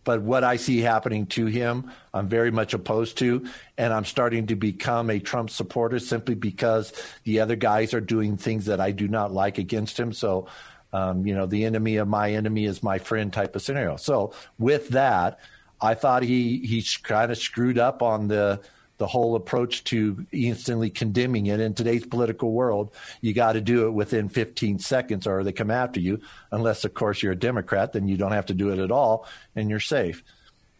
But 0.03 0.21
what 0.21 0.43
I 0.43 0.55
see 0.55 0.79
happening 0.79 1.25
to 1.27 1.45
him, 1.45 1.91
I'm 2.13 2.27
very 2.27 2.51
much 2.51 2.73
opposed 2.73 3.17
to. 3.19 3.45
And 3.77 3.93
I'm 3.93 4.05
starting 4.05 4.47
to 4.47 4.55
become 4.55 5.09
a 5.09 5.19
Trump 5.19 5.49
supporter 5.49 5.99
simply 5.99 6.35
because 6.35 6.93
the 7.23 7.39
other 7.39 7.55
guys 7.55 7.93
are 7.93 8.01
doing 8.01 8.37
things 8.37 8.65
that 8.65 8.79
I 8.79 8.91
do 8.91 9.07
not 9.07 9.31
like 9.31 9.57
against 9.57 9.99
him. 9.99 10.13
So, 10.13 10.47
um, 10.93 11.25
you 11.25 11.35
know, 11.35 11.45
the 11.45 11.65
enemy 11.65 11.97
of 11.97 12.07
my 12.07 12.31
enemy 12.31 12.65
is 12.65 12.81
my 12.81 12.97
friend 12.97 13.31
type 13.31 13.55
of 13.55 13.61
scenario. 13.61 13.97
So, 13.97 14.33
with 14.57 14.89
that, 14.89 15.39
I 15.81 15.93
thought 15.93 16.23
he 16.23 16.59
he 16.59 16.83
kind 17.03 17.31
of 17.31 17.37
screwed 17.37 17.77
up 17.77 18.01
on 18.01 18.27
the 18.27 18.61
the 18.99 19.07
whole 19.07 19.35
approach 19.35 19.83
to 19.85 20.25
instantly 20.31 20.89
condemning 20.89 21.47
it. 21.47 21.59
In 21.59 21.73
today's 21.73 22.05
political 22.05 22.51
world, 22.51 22.93
you 23.21 23.33
got 23.33 23.53
to 23.53 23.61
do 23.61 23.87
it 23.87 23.91
within 23.91 24.29
15 24.29 24.77
seconds 24.79 25.25
or 25.25 25.43
they 25.43 25.53
come 25.53 25.71
after 25.71 25.99
you. 25.99 26.19
Unless, 26.51 26.85
of 26.85 26.93
course, 26.93 27.23
you're 27.23 27.31
a 27.31 27.35
Democrat, 27.35 27.93
then 27.93 28.07
you 28.07 28.17
don't 28.17 28.33
have 28.33 28.47
to 28.47 28.53
do 28.53 28.69
it 28.69 28.79
at 28.79 28.91
all 28.91 29.25
and 29.55 29.69
you're 29.69 29.79
safe. 29.79 30.21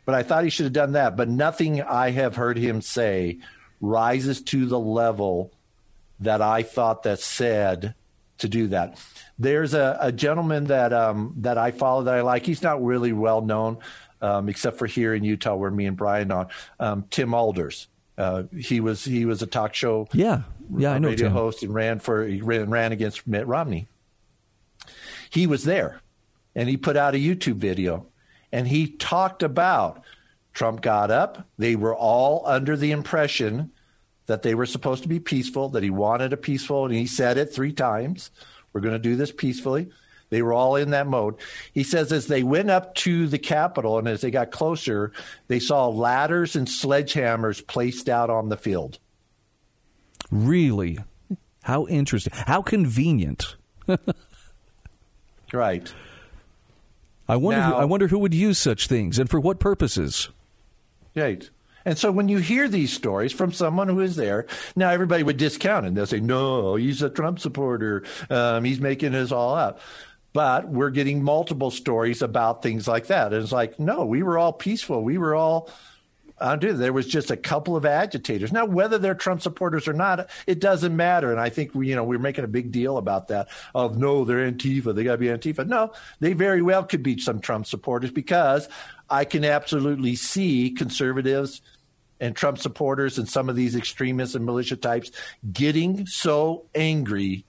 But 0.05 0.15
I 0.15 0.23
thought 0.23 0.43
he 0.43 0.49
should 0.49 0.65
have 0.65 0.73
done 0.73 0.91
that. 0.93 1.15
But 1.15 1.29
nothing 1.29 1.81
I 1.81 2.11
have 2.11 2.35
heard 2.35 2.57
him 2.57 2.81
say 2.81 3.39
rises 3.79 4.41
to 4.41 4.65
the 4.65 4.79
level 4.79 5.51
that 6.19 6.41
I 6.41 6.63
thought 6.63 7.03
that 7.03 7.19
said 7.19 7.95
to 8.39 8.49
do 8.49 8.67
that. 8.67 8.99
There's 9.37 9.73
a, 9.73 9.97
a 10.01 10.11
gentleman 10.11 10.65
that 10.65 10.91
um, 10.91 11.35
that 11.37 11.57
I 11.57 11.71
follow 11.71 12.03
that 12.03 12.15
I 12.15 12.21
like. 12.21 12.45
He's 12.45 12.63
not 12.63 12.83
really 12.83 13.13
well 13.13 13.41
known, 13.41 13.77
um, 14.21 14.49
except 14.49 14.77
for 14.77 14.87
here 14.87 15.13
in 15.13 15.23
Utah, 15.23 15.55
where 15.55 15.71
me 15.71 15.85
and 15.85 15.95
Brian 15.95 16.31
are. 16.31 16.47
Um, 16.79 17.05
Tim 17.09 17.29
Aalders. 17.29 17.87
Uh, 18.19 18.43
he 18.55 18.81
was 18.81 19.05
he 19.05 19.23
was 19.23 19.41
a 19.41 19.47
talk 19.47 19.73
show 19.73 20.05
yeah 20.11 20.41
yeah 20.77 20.91
I 20.91 20.99
know 20.99 21.07
radio 21.07 21.27
Tim. 21.27 21.33
host 21.33 21.63
and 21.63 21.73
ran 21.73 21.99
for 21.99 22.27
he 22.27 22.41
ran, 22.41 22.69
ran 22.69 22.91
against 22.91 23.25
Mitt 23.25 23.47
Romney. 23.47 23.87
He 25.29 25.47
was 25.47 25.63
there, 25.63 26.01
and 26.53 26.67
he 26.67 26.75
put 26.75 26.97
out 26.97 27.15
a 27.15 27.17
YouTube 27.17 27.55
video, 27.55 28.07
and 28.51 28.67
he 28.67 28.87
talked 28.87 29.41
about 29.41 30.03
Trump 30.53 30.81
got 30.81 31.11
up. 31.11 31.47
They 31.57 31.77
were 31.77 31.95
all 31.95 32.43
under 32.45 32.75
the 32.75 32.91
impression 32.91 33.71
that 34.25 34.41
they 34.41 34.53
were 34.53 34.65
supposed 34.65 35.03
to 35.03 35.09
be 35.09 35.19
peaceful, 35.19 35.69
that 35.69 35.83
he 35.83 35.89
wanted 35.89 36.33
a 36.33 36.37
peaceful, 36.37 36.85
and 36.85 36.93
he 36.93 37.07
said 37.07 37.37
it 37.37 37.53
three 37.53 37.71
times. 37.71 38.31
We're 38.73 38.81
going 38.81 38.93
to 38.93 38.99
do 38.99 39.15
this 39.15 39.31
peacefully. 39.31 39.89
They 40.29 40.41
were 40.41 40.53
all 40.53 40.75
in 40.75 40.91
that 40.91 41.07
mode. 41.07 41.35
He 41.73 41.83
says 41.83 42.11
as 42.11 42.27
they 42.27 42.43
went 42.43 42.69
up 42.69 42.95
to 42.95 43.27
the 43.27 43.39
Capitol 43.39 43.97
and 43.97 44.07
as 44.07 44.21
they 44.21 44.31
got 44.31 44.51
closer, 44.51 45.11
they 45.47 45.59
saw 45.59 45.87
ladders 45.87 46.55
and 46.55 46.67
sledgehammers 46.67 47.65
placed 47.65 48.09
out 48.09 48.29
on 48.29 48.49
the 48.49 48.57
field. 48.57 48.99
Really? 50.31 50.99
How 51.63 51.87
interesting. 51.87 52.33
How 52.35 52.61
convenient. 52.61 53.55
right. 55.53 55.93
I 57.27 57.35
wonder 57.35 57.61
now, 57.61 57.71
who, 57.71 57.75
I 57.75 57.85
wonder 57.85 58.07
who 58.07 58.19
would 58.19 58.33
use 58.33 58.57
such 58.57 58.87
things 58.87 59.19
and 59.19 59.29
for 59.29 59.39
what 59.39 59.59
purposes. 59.59 60.29
Right. 61.15 61.49
And 61.85 61.97
so 61.97 62.11
when 62.11 62.27
you 62.27 62.39
hear 62.39 62.67
these 62.67 62.91
stories 62.91 63.31
from 63.31 63.51
someone 63.51 63.87
who 63.87 63.99
is 63.99 64.15
there, 64.15 64.47
now 64.75 64.89
everybody 64.89 65.23
would 65.23 65.37
discount 65.37 65.85
it. 65.85 65.95
They'll 65.95 66.05
say, 66.05 66.19
no, 66.19 66.75
he's 66.75 67.01
a 67.01 67.09
Trump 67.09 67.39
supporter. 67.39 68.03
Um, 68.29 68.63
he's 68.63 68.79
making 68.79 69.13
this 69.13 69.31
all 69.31 69.55
up. 69.55 69.79
But 70.31 70.69
we're 70.69 70.91
getting 70.91 71.23
multiple 71.23 71.71
stories 71.71 72.21
about 72.21 72.61
things 72.61 72.87
like 72.87 73.07
that. 73.07 73.33
And 73.33 73.41
it's 73.41 73.51
like, 73.51 73.79
no, 73.79 74.05
we 74.05 74.21
were 74.21 74.37
all 74.37 74.53
peaceful. 74.53 75.03
We 75.03 75.17
were 75.17 75.33
all 75.33 75.69
uh, 76.39 76.55
dude, 76.55 76.77
there 76.77 76.93
was 76.93 77.05
just 77.05 77.31
a 77.31 77.37
couple 77.37 77.75
of 77.75 77.85
agitators. 77.85 78.51
Now, 78.51 78.65
whether 78.65 78.97
they're 78.97 79.15
Trump 79.15 79.41
supporters 79.41 79.87
or 79.87 79.93
not, 79.93 80.29
it 80.47 80.59
doesn't 80.59 80.95
matter. 80.95 81.31
And 81.31 81.39
I 81.39 81.49
think 81.49 81.75
we, 81.75 81.89
you 81.89 81.95
know, 81.95 82.03
we're 82.03 82.19
making 82.19 82.45
a 82.45 82.49
big 82.49 82.71
deal 82.71 82.97
about 82.97 83.27
that. 83.27 83.49
Of 83.75 83.97
no, 83.97 84.23
they're 84.23 84.49
Antifa. 84.49 84.95
They 84.95 85.03
got 85.03 85.13
to 85.13 85.17
be 85.17 85.27
Antifa. 85.27 85.67
No, 85.67 85.91
they 86.19 86.33
very 86.33 86.61
well 86.61 86.83
could 86.83 87.03
be 87.03 87.19
some 87.19 87.39
Trump 87.39 87.65
supporters 87.65 88.11
because 88.11 88.69
I 89.09 89.25
can 89.25 89.43
absolutely 89.43 90.15
see 90.15 90.71
conservatives 90.71 91.61
and 92.21 92.35
Trump 92.35 92.57
supporters 92.57 93.17
and 93.17 93.27
some 93.27 93.49
of 93.49 93.55
these 93.55 93.75
extremists 93.75 94.35
and 94.35 94.45
militia 94.45 94.75
types 94.75 95.11
getting 95.51 96.05
so 96.05 96.65
angry 96.75 97.45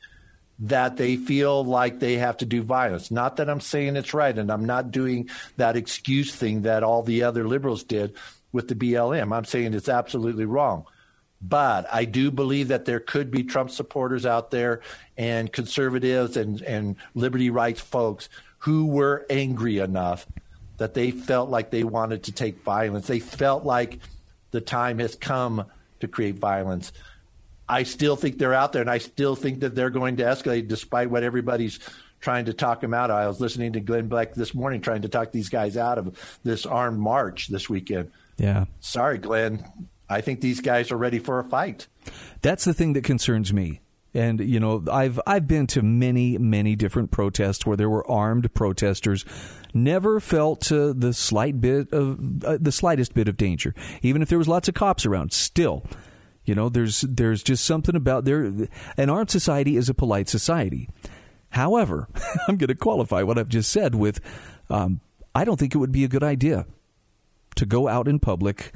that 0.60 0.96
they 0.96 1.16
feel 1.16 1.64
like 1.64 1.98
they 1.98 2.14
have 2.16 2.36
to 2.38 2.46
do 2.46 2.62
violence. 2.62 3.10
Not 3.10 3.36
that 3.36 3.48
I'm 3.48 3.60
saying 3.60 3.96
it's 3.96 4.14
right, 4.14 4.36
and 4.36 4.50
I'm 4.50 4.66
not 4.66 4.90
doing 4.90 5.30
that 5.56 5.76
excuse 5.76 6.34
thing 6.34 6.62
that 6.62 6.82
all 6.82 7.02
the 7.02 7.22
other 7.22 7.48
liberals 7.48 7.82
did 7.82 8.14
with 8.52 8.68
the 8.68 8.74
BLM. 8.74 9.34
I'm 9.34 9.44
saying 9.44 9.74
it's 9.74 9.88
absolutely 9.88 10.44
wrong. 10.44 10.84
But 11.42 11.86
I 11.90 12.04
do 12.04 12.30
believe 12.30 12.68
that 12.68 12.84
there 12.84 13.00
could 13.00 13.30
be 13.30 13.44
Trump 13.44 13.70
supporters 13.70 14.26
out 14.26 14.50
there 14.50 14.82
and 15.16 15.50
conservatives 15.50 16.36
and, 16.36 16.60
and 16.62 16.96
liberty 17.14 17.48
rights 17.48 17.80
folks 17.80 18.28
who 18.58 18.86
were 18.86 19.24
angry 19.30 19.78
enough 19.78 20.26
that 20.76 20.92
they 20.92 21.10
felt 21.10 21.48
like 21.48 21.70
they 21.70 21.84
wanted 21.84 22.24
to 22.24 22.32
take 22.32 22.62
violence. 22.62 23.06
They 23.06 23.20
felt 23.20 23.64
like 23.64 24.00
the 24.50 24.60
time 24.60 24.98
has 24.98 25.14
come 25.14 25.64
to 26.00 26.08
create 26.08 26.36
violence. 26.36 26.92
I 27.70 27.84
still 27.84 28.16
think 28.16 28.38
they're 28.38 28.52
out 28.52 28.72
there, 28.72 28.82
and 28.82 28.90
I 28.90 28.98
still 28.98 29.36
think 29.36 29.60
that 29.60 29.74
they're 29.74 29.90
going 29.90 30.16
to 30.16 30.24
escalate, 30.24 30.66
despite 30.66 31.08
what 31.08 31.22
everybody's 31.22 31.78
trying 32.20 32.46
to 32.46 32.52
talk 32.52 32.80
them 32.80 32.92
out. 32.92 33.10
I 33.10 33.28
was 33.28 33.40
listening 33.40 33.72
to 33.74 33.80
Glenn 33.80 34.08
Beck 34.08 34.34
this 34.34 34.54
morning 34.54 34.80
trying 34.80 35.02
to 35.02 35.08
talk 35.08 35.32
these 35.32 35.48
guys 35.48 35.76
out 35.76 35.96
of 35.96 36.38
this 36.42 36.66
armed 36.66 36.98
march 36.98 37.48
this 37.48 37.70
weekend. 37.70 38.10
Yeah. 38.36 38.64
Sorry, 38.80 39.18
Glenn. 39.18 39.64
I 40.08 40.20
think 40.20 40.40
these 40.40 40.60
guys 40.60 40.90
are 40.90 40.96
ready 40.96 41.20
for 41.20 41.38
a 41.38 41.44
fight. 41.44 41.86
That's 42.42 42.64
the 42.64 42.74
thing 42.74 42.94
that 42.94 43.04
concerns 43.04 43.52
me. 43.52 43.80
And 44.12 44.40
you 44.40 44.58
know, 44.58 44.82
I've 44.90 45.20
I've 45.24 45.46
been 45.46 45.68
to 45.68 45.82
many 45.82 46.36
many 46.36 46.74
different 46.74 47.12
protests 47.12 47.64
where 47.64 47.76
there 47.76 47.88
were 47.88 48.08
armed 48.10 48.52
protesters. 48.54 49.24
Never 49.72 50.18
felt 50.18 50.72
uh, 50.72 50.92
the 50.96 51.12
slight 51.12 51.60
bit 51.60 51.92
of 51.92 52.44
uh, 52.44 52.58
the 52.60 52.72
slightest 52.72 53.14
bit 53.14 53.28
of 53.28 53.36
danger, 53.36 53.72
even 54.02 54.20
if 54.20 54.28
there 54.28 54.38
was 54.38 54.48
lots 54.48 54.66
of 54.68 54.74
cops 54.74 55.06
around. 55.06 55.32
Still, 55.32 55.84
you 56.50 56.56
know, 56.56 56.68
there's 56.68 57.02
there's 57.02 57.44
just 57.44 57.64
something 57.64 57.94
about 57.94 58.24
there. 58.24 58.52
An 58.96 59.08
armed 59.08 59.30
society 59.30 59.76
is 59.76 59.88
a 59.88 59.94
polite 59.94 60.28
society. 60.28 60.88
However, 61.50 62.08
I'm 62.48 62.56
going 62.56 62.66
to 62.66 62.74
qualify 62.74 63.22
what 63.22 63.38
I've 63.38 63.48
just 63.48 63.70
said 63.70 63.94
with, 63.94 64.20
um, 64.68 65.00
I 65.32 65.44
don't 65.44 65.60
think 65.60 65.76
it 65.76 65.78
would 65.78 65.92
be 65.92 66.02
a 66.02 66.08
good 66.08 66.24
idea 66.24 66.66
to 67.54 67.66
go 67.66 67.86
out 67.86 68.08
in 68.08 68.18
public 68.18 68.72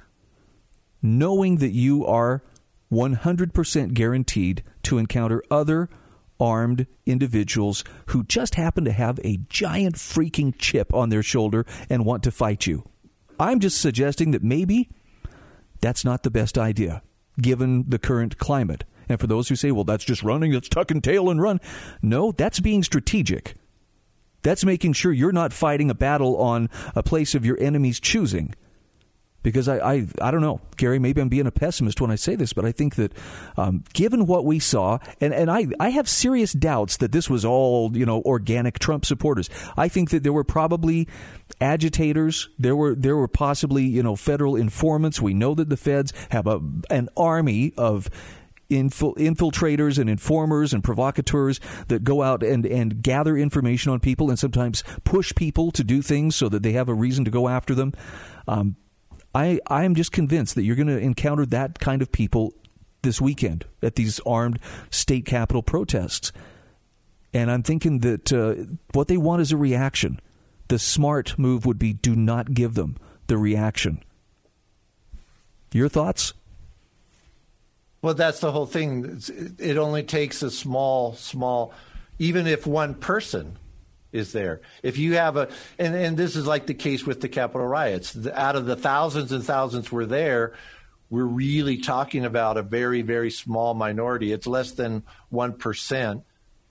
knowing 1.03 1.57
that 1.57 1.73
you 1.73 2.07
are 2.07 2.45
100% 2.93 3.93
guaranteed 3.93 4.63
to 4.85 4.99
encounter 4.99 5.43
other 5.51 5.91
armed 6.39 6.87
individuals 7.07 7.83
who 8.07 8.23
just 8.23 8.55
happen 8.55 8.85
to 8.85 8.93
have 8.93 9.19
a 9.25 9.39
giant 9.49 9.97
freaking 9.97 10.55
chip 10.57 10.95
on 10.95 11.09
their 11.09 11.25
shoulder 11.25 11.67
and 11.91 12.07
want 12.07 12.23
to 12.23 12.31
fight 12.31 12.69
you. 12.69 12.89
I'm 13.41 13.59
just 13.59 13.81
suggesting 13.81 14.31
that 14.31 14.45
maybe 14.45 14.89
that's 15.81 16.05
not 16.05 16.23
the 16.23 16.31
best 16.31 16.57
idea 16.57 17.03
given 17.41 17.85
the 17.89 17.99
current 17.99 18.39
climate. 18.39 18.85
And 19.09 19.21
for 19.21 19.27
those 19.27 19.49
who 19.49 19.57
say, 19.57 19.71
well, 19.71 19.85
that's 19.85 20.05
just 20.05 20.23
running, 20.23 20.53
that's 20.53 20.69
tuck 20.69 20.91
and 20.91 21.03
tail 21.03 21.29
and 21.31 21.41
run. 21.41 21.61
No, 22.01 22.33
that's 22.33 22.61
being 22.61 22.83
strategic. 22.83 23.55
That's 24.43 24.65
making 24.65 24.93
sure 24.95 25.13
you're 25.13 25.33
not 25.33 25.53
fighting 25.53 25.91
a 25.91 25.95
battle 25.95 26.37
on 26.37 26.69
a 26.95 27.03
place 27.03 27.35
of 27.35 27.45
your 27.47 27.59
enemy's 27.61 28.01
choosing 28.01 28.55
because 29.45 29.69
I, 29.69 29.77
I, 29.79 30.07
I 30.21 30.31
don't 30.33 30.41
know, 30.41 30.61
Gary. 30.77 30.99
Maybe 30.99 31.21
I'm 31.21 31.29
being 31.29 31.47
a 31.47 31.53
pessimist 31.53 32.01
when 32.01 32.11
I 32.11 32.17
say 32.17 32.35
this, 32.35 32.53
but 32.53 32.65
I 32.65 32.73
think 32.73 32.97
that 32.97 33.13
um, 33.57 33.85
given 33.93 34.27
what 34.27 34.45
we 34.45 34.59
saw, 34.59 34.99
and, 35.21 35.33
and 35.33 35.49
I, 35.49 35.69
I 35.79 35.91
have 35.91 36.09
serious 36.09 36.53
doubts 36.53 36.97
that 36.97 37.13
this 37.13 37.31
was 37.31 37.45
all 37.45 37.97
you 37.97 38.05
know 38.05 38.23
organic 38.23 38.81
Trump 38.81 39.05
supporters. 39.05 39.49
I 39.77 39.87
think 39.87 40.11
that 40.11 40.25
there 40.25 40.33
were 40.33 40.45
probably 40.45 41.07
agitators. 41.61 42.49
There 42.59 42.75
were 42.75 42.97
there 42.97 43.17
were 43.17 43.29
possibly 43.29 43.85
you 43.85 44.03
know 44.03 44.17
federal 44.17 44.57
informants. 44.57 45.21
We 45.21 45.35
know 45.35 45.55
that 45.55 45.69
the 45.69 45.77
feds 45.77 46.13
have 46.31 46.49
a 46.49 46.61
an 46.91 47.11
army 47.17 47.75
of 47.77 48.09
infiltrators 48.71 49.99
and 49.99 50.09
informers 50.09 50.73
and 50.73 50.83
provocateurs 50.83 51.61
that 51.89 52.03
go 52.03 52.23
out 52.23 52.43
and, 52.43 52.65
and 52.65 53.03
gather 53.03 53.37
information 53.37 53.93
on 53.93 54.01
people 54.01 54.31
and 54.31 54.39
sometimes 54.39 54.83
push 55.05 55.35
people 55.35 55.71
to 55.71 55.85
do 55.85 56.01
things 56.01 56.35
so 56.35 56.49
that 56.49 56.63
they 56.63 56.73
have 56.73 56.89
a 56.89 56.95
reason 56.95 57.27
to 57.27 57.31
go 57.31 57.47
after 57.47 57.75
them. 57.75 57.93
Um, 58.49 58.77
I 59.35 59.61
I 59.67 59.85
am 59.85 59.95
just 59.95 60.13
convinced 60.13 60.55
that 60.55 60.63
you're 60.63 60.77
going 60.77 60.89
to 60.89 60.99
encounter 60.99 61.45
that 61.47 61.79
kind 61.79 62.03
of 62.03 62.13
people 62.13 62.55
this 63.03 63.21
weekend 63.21 63.65
at 63.83 63.97
these 63.97 64.21
armed 64.21 64.59
state 64.91 65.27
capitol 65.27 65.63
protests. 65.63 66.33
And 67.33 67.51
I'm 67.51 67.63
thinking 67.63 67.99
that 68.01 68.33
uh, 68.33 68.55
what 68.93 69.09
they 69.09 69.17
want 69.17 69.43
is 69.43 69.53
a 69.53 69.57
reaction. 69.57 70.21
The 70.69 70.79
smart 70.79 71.39
move 71.39 71.67
would 71.67 71.79
be 71.79 71.93
do 71.93 72.15
not 72.15 72.55
give 72.55 72.75
them 72.75 72.97
the 73.27 73.37
reaction. 73.37 74.03
Your 75.73 75.89
thoughts? 75.89 76.33
Well, 78.01 78.15
that's 78.15 78.41
the 78.41 78.53
whole 78.53 78.67
thing. 78.67 79.21
It 79.59 79.77
only 79.77 80.03
takes 80.03 80.43
a 80.43 80.51
small, 80.51 81.15
small, 81.15 81.73
even 82.19 82.47
if 82.47 82.67
one 82.67 82.95
person 82.95 83.59
is 84.15 84.33
there. 84.33 84.61
If 84.83 84.97
you 84.97 85.15
have 85.15 85.37
a, 85.37 85.49
and, 85.79 85.95
and 85.95 86.17
this 86.17 86.37
is 86.37 86.47
like 86.47 86.67
the 86.67 86.75
case 86.75 87.05
with 87.05 87.21
the 87.21 87.29
Capitol 87.29 87.67
riots, 87.67 88.13
the, 88.13 88.39
out 88.41 88.57
of 88.57 88.65
the 88.65 88.77
thousands 88.77 89.33
and 89.33 89.45
thousands 89.45 89.91
were 89.91 90.07
there, 90.07 90.55
we're 91.11 91.25
really 91.25 91.79
talking 91.79 92.25
about 92.25 92.57
a 92.57 92.63
very, 92.63 93.03
very 93.03 93.31
small 93.31 93.75
minority. 93.75 94.33
It's 94.33 94.47
less 94.47 94.71
than 94.73 95.03
1% 95.33 96.23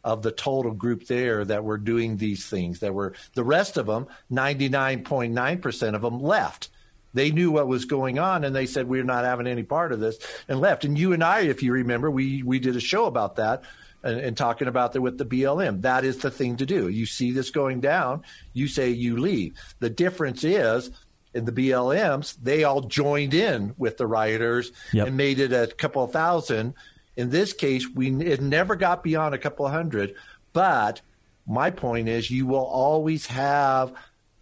of 0.03 0.21
the 0.21 0.31
total 0.31 0.71
group 0.71 1.05
there 1.07 1.45
that 1.45 1.63
were 1.63 1.77
doing 1.77 2.17
these 2.17 2.45
things. 2.47 2.79
That 2.79 2.93
were 2.93 3.13
the 3.35 3.43
rest 3.43 3.77
of 3.77 3.85
them, 3.85 4.07
99.9% 4.31 5.95
of 5.95 6.01
them 6.01 6.21
left. 6.21 6.69
They 7.13 7.29
knew 7.29 7.51
what 7.51 7.67
was 7.67 7.85
going 7.85 8.19
on 8.19 8.43
and 8.43 8.55
they 8.55 8.65
said, 8.65 8.87
We're 8.87 9.03
not 9.03 9.23
having 9.23 9.47
any 9.47 9.63
part 9.63 9.91
of 9.91 9.99
this 9.99 10.17
and 10.47 10.59
left. 10.59 10.83
And 10.83 10.97
you 10.97 11.13
and 11.13 11.23
I, 11.23 11.41
if 11.41 11.61
you 11.61 11.71
remember, 11.71 12.09
we, 12.09 12.41
we 12.41 12.59
did 12.59 12.75
a 12.75 12.81
show 12.81 13.05
about 13.05 13.35
that 13.35 13.63
and, 14.03 14.19
and 14.19 14.37
talking 14.37 14.67
about 14.67 14.93
that 14.93 15.01
with 15.01 15.17
the 15.17 15.25
BLM. 15.25 15.81
That 15.81 16.03
is 16.03 16.17
the 16.17 16.31
thing 16.31 16.57
to 16.57 16.65
do. 16.65 16.89
You 16.89 17.05
see 17.05 17.31
this 17.31 17.49
going 17.49 17.81
down, 17.81 18.23
you 18.53 18.67
say 18.67 18.89
you 18.89 19.17
leave. 19.17 19.57
The 19.79 19.89
difference 19.89 20.43
is 20.43 20.91
in 21.33 21.45
the 21.45 21.51
BLMs, 21.51 22.35
they 22.41 22.63
all 22.63 22.81
joined 22.81 23.33
in 23.33 23.73
with 23.77 23.97
the 23.97 24.05
rioters 24.05 24.71
yep. 24.91 25.07
and 25.07 25.17
made 25.17 25.39
it 25.39 25.51
a 25.51 25.67
couple 25.67 26.03
of 26.03 26.11
thousand. 26.11 26.75
In 27.15 27.29
this 27.29 27.53
case, 27.53 27.87
we 27.89 28.11
it 28.23 28.41
never 28.41 28.75
got 28.75 29.03
beyond 29.03 29.33
a 29.33 29.39
couple 29.39 29.65
of 29.65 29.71
hundred. 29.71 30.15
But 30.51 31.01
my 31.47 31.71
point 31.71 32.07
is, 32.07 32.29
you 32.29 32.45
will 32.45 32.65
always 32.65 33.25
have 33.27 33.93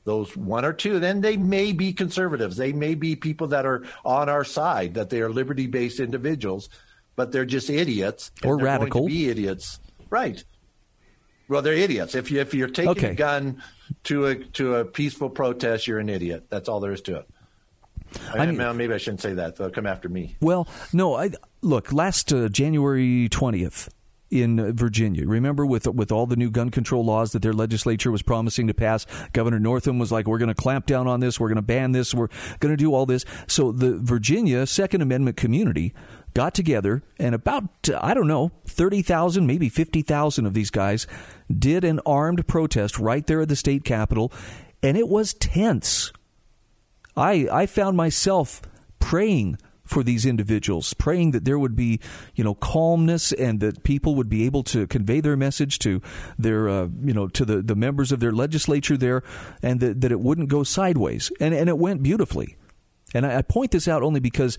those 0.03 0.35
one 0.35 0.65
or 0.65 0.73
two. 0.73 0.99
Then 0.99 1.21
they 1.21 1.37
may 1.37 1.71
be 1.71 1.93
conservatives. 1.93 2.57
They 2.57 2.73
may 2.73 2.95
be 2.95 3.15
people 3.15 3.47
that 3.47 3.65
are 3.65 3.85
on 4.03 4.27
our 4.27 4.43
side, 4.43 4.95
that 4.95 5.09
they 5.09 5.21
are 5.21 5.29
liberty 5.29 5.67
based 5.67 5.99
individuals 5.99 6.69
but 7.15 7.31
they're 7.31 7.45
just 7.45 7.69
idiots 7.69 8.31
or 8.43 8.57
radical. 8.57 9.07
be 9.07 9.29
idiots, 9.29 9.79
right? 10.09 10.43
Well, 11.47 11.61
they're 11.61 11.73
idiots. 11.73 12.15
If 12.15 12.31
you 12.31 12.39
if 12.39 12.53
you're 12.53 12.69
taking 12.69 12.91
okay. 12.91 13.09
a 13.09 13.13
gun 13.13 13.61
to 14.05 14.27
a 14.27 14.35
to 14.35 14.75
a 14.75 14.85
peaceful 14.85 15.29
protest, 15.29 15.87
you're 15.87 15.99
an 15.99 16.09
idiot. 16.09 16.45
That's 16.49 16.69
all 16.69 16.79
there 16.79 16.93
is 16.93 17.01
to 17.01 17.17
it. 17.17 17.29
I 18.33 18.45
mean, 18.45 18.57
maybe 18.77 18.93
I 18.93 18.97
shouldn't 18.97 19.21
say 19.21 19.33
that. 19.33 19.55
They'll 19.55 19.69
come 19.69 19.85
after 19.85 20.09
me. 20.09 20.35
Well, 20.41 20.67
no. 20.91 21.15
I 21.15 21.31
look 21.61 21.93
last 21.93 22.31
uh, 22.33 22.49
January 22.49 23.29
twentieth 23.29 23.89
in 24.29 24.73
Virginia. 24.73 25.27
Remember, 25.27 25.65
with 25.65 25.87
with 25.87 26.11
all 26.11 26.25
the 26.25 26.35
new 26.35 26.49
gun 26.49 26.69
control 26.69 27.03
laws 27.03 27.33
that 27.33 27.41
their 27.41 27.53
legislature 27.53 28.11
was 28.11 28.21
promising 28.21 28.67
to 28.67 28.73
pass, 28.73 29.05
Governor 29.33 29.59
Northam 29.59 29.99
was 29.99 30.11
like, 30.11 30.27
"We're 30.27 30.39
going 30.39 30.49
to 30.49 30.55
clamp 30.55 30.85
down 30.85 31.07
on 31.07 31.19
this. 31.19 31.39
We're 31.39 31.49
going 31.49 31.57
to 31.57 31.61
ban 31.61 31.91
this. 31.91 32.13
We're 32.13 32.29
going 32.59 32.71
to 32.71 32.77
do 32.77 32.93
all 32.93 33.05
this." 33.05 33.25
So 33.47 33.71
the 33.71 33.97
Virginia 33.97 34.65
Second 34.65 35.01
Amendment 35.01 35.37
community 35.37 35.93
got 36.33 36.53
together, 36.53 37.03
and 37.19 37.35
about, 37.35 37.69
I 37.99 38.13
don't 38.13 38.27
know, 38.27 38.51
30,000, 38.65 39.45
maybe 39.45 39.69
50,000 39.69 40.45
of 40.45 40.53
these 40.53 40.69
guys 40.69 41.07
did 41.51 41.83
an 41.83 41.99
armed 42.05 42.47
protest 42.47 42.97
right 42.97 43.25
there 43.25 43.41
at 43.41 43.49
the 43.49 43.55
state 43.55 43.83
capitol, 43.83 44.31
and 44.81 44.97
it 44.97 45.07
was 45.07 45.33
tense. 45.33 46.11
I, 47.15 47.47
I 47.51 47.65
found 47.65 47.97
myself 47.97 48.61
praying 48.99 49.57
for 49.91 50.03
these 50.03 50.25
individuals, 50.25 50.93
praying 50.93 51.31
that 51.31 51.43
there 51.43 51.59
would 51.59 51.75
be, 51.75 51.99
you 52.33 52.43
know, 52.43 52.55
calmness 52.55 53.33
and 53.33 53.59
that 53.59 53.83
people 53.83 54.15
would 54.15 54.29
be 54.29 54.45
able 54.45 54.63
to 54.63 54.87
convey 54.87 55.19
their 55.19 55.35
message 55.35 55.79
to 55.79 56.01
their, 56.39 56.69
uh, 56.69 56.87
you 57.03 57.13
know, 57.13 57.27
to 57.27 57.43
the, 57.43 57.61
the 57.61 57.75
members 57.75 58.11
of 58.13 58.21
their 58.21 58.31
legislature 58.31 58.95
there, 58.95 59.21
and 59.61 59.81
that, 59.81 59.99
that 59.99 60.11
it 60.11 60.21
wouldn't 60.21 60.47
go 60.47 60.63
sideways. 60.63 61.29
And, 61.41 61.53
and 61.53 61.67
it 61.67 61.77
went 61.77 62.01
beautifully. 62.01 62.55
And 63.13 63.25
I, 63.25 63.39
I 63.39 63.41
point 63.41 63.71
this 63.71 63.87
out 63.87 64.01
only 64.01 64.21
because 64.21 64.57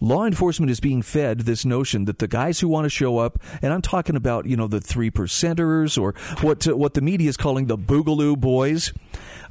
law 0.00 0.24
enforcement 0.24 0.70
is 0.70 0.80
being 0.80 1.02
fed 1.02 1.40
this 1.40 1.64
notion 1.64 2.06
that 2.06 2.18
the 2.18 2.28
guys 2.28 2.60
who 2.60 2.68
want 2.68 2.84
to 2.84 2.90
show 2.90 3.18
up, 3.18 3.38
and 3.62 3.72
I'm 3.72 3.82
talking 3.82 4.16
about 4.16 4.46
you 4.46 4.56
know 4.56 4.66
the 4.66 4.80
three 4.80 5.10
percenters 5.10 6.00
or 6.00 6.14
what 6.42 6.66
what 6.66 6.94
the 6.94 7.00
media 7.00 7.28
is 7.28 7.36
calling 7.36 7.66
the 7.66 7.78
boogaloo 7.78 8.38
boys. 8.38 8.92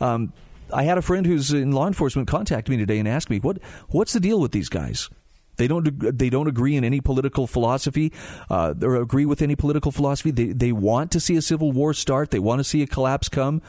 Um, 0.02 0.34
I 0.74 0.84
had 0.84 0.98
a 0.98 1.02
friend 1.02 1.26
who's 1.26 1.52
in 1.52 1.72
law 1.72 1.88
enforcement 1.88 2.28
contact 2.28 2.70
me 2.70 2.78
today 2.78 3.00
and 3.00 3.08
asked 3.08 3.30
me 3.30 3.40
what 3.40 3.60
what's 3.90 4.14
the 4.14 4.20
deal 4.20 4.40
with 4.40 4.52
these 4.52 4.70
guys. 4.70 5.10
They 5.58 5.68
don't 5.68 6.18
they 6.18 6.30
don't 6.30 6.48
agree 6.48 6.78
in 6.78 6.86
any 6.86 7.02
political 7.02 7.46
philosophy 7.46 8.14
uh, 8.50 8.74
or 8.82 8.96
agree 8.96 9.26
with 9.26 9.42
any 9.42 9.56
political 9.56 9.92
philosophy. 9.92 10.32
They 10.32 10.48
they 10.48 10.72
want 10.72 11.12
to 11.12 11.20
see 11.20 11.36
a 11.36 11.42
civil 11.42 11.72
war 11.72 11.94
start. 11.94 12.32
They 12.32 12.40
want 12.40 12.60
to 12.60 12.64
see 12.64 12.82
a 12.82 12.88
collapse 12.88 13.28
come. 13.28 13.62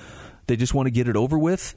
They 0.47 0.57
just 0.57 0.73
want 0.73 0.87
to 0.87 0.91
get 0.91 1.09
it 1.09 1.17
over 1.17 1.39
with. 1.39 1.75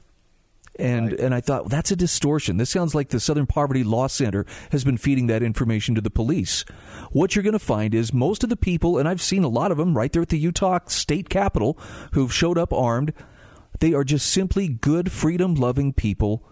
And 0.76 1.12
right. 1.12 1.20
and 1.20 1.34
I 1.34 1.40
thought 1.40 1.62
well, 1.62 1.68
that's 1.68 1.90
a 1.90 1.96
distortion. 1.96 2.56
This 2.56 2.70
sounds 2.70 2.94
like 2.94 3.10
the 3.10 3.20
Southern 3.20 3.46
Poverty 3.46 3.84
Law 3.84 4.08
Center 4.08 4.44
has 4.72 4.84
been 4.84 4.96
feeding 4.96 5.28
that 5.28 5.42
information 5.42 5.94
to 5.94 6.00
the 6.00 6.10
police. 6.10 6.64
What 7.12 7.34
you're 7.34 7.44
going 7.44 7.52
to 7.52 7.58
find 7.58 7.94
is 7.94 8.12
most 8.12 8.42
of 8.42 8.50
the 8.50 8.56
people, 8.56 8.98
and 8.98 9.08
I've 9.08 9.22
seen 9.22 9.44
a 9.44 9.48
lot 9.48 9.70
of 9.70 9.78
them 9.78 9.96
right 9.96 10.12
there 10.12 10.22
at 10.22 10.30
the 10.30 10.38
Utah 10.38 10.80
State 10.86 11.28
Capitol, 11.28 11.78
who've 12.12 12.32
showed 12.32 12.58
up 12.58 12.72
armed. 12.72 13.12
They 13.80 13.92
are 13.92 14.04
just 14.04 14.30
simply 14.30 14.68
good, 14.68 15.12
freedom-loving 15.12 15.94
people 15.94 16.44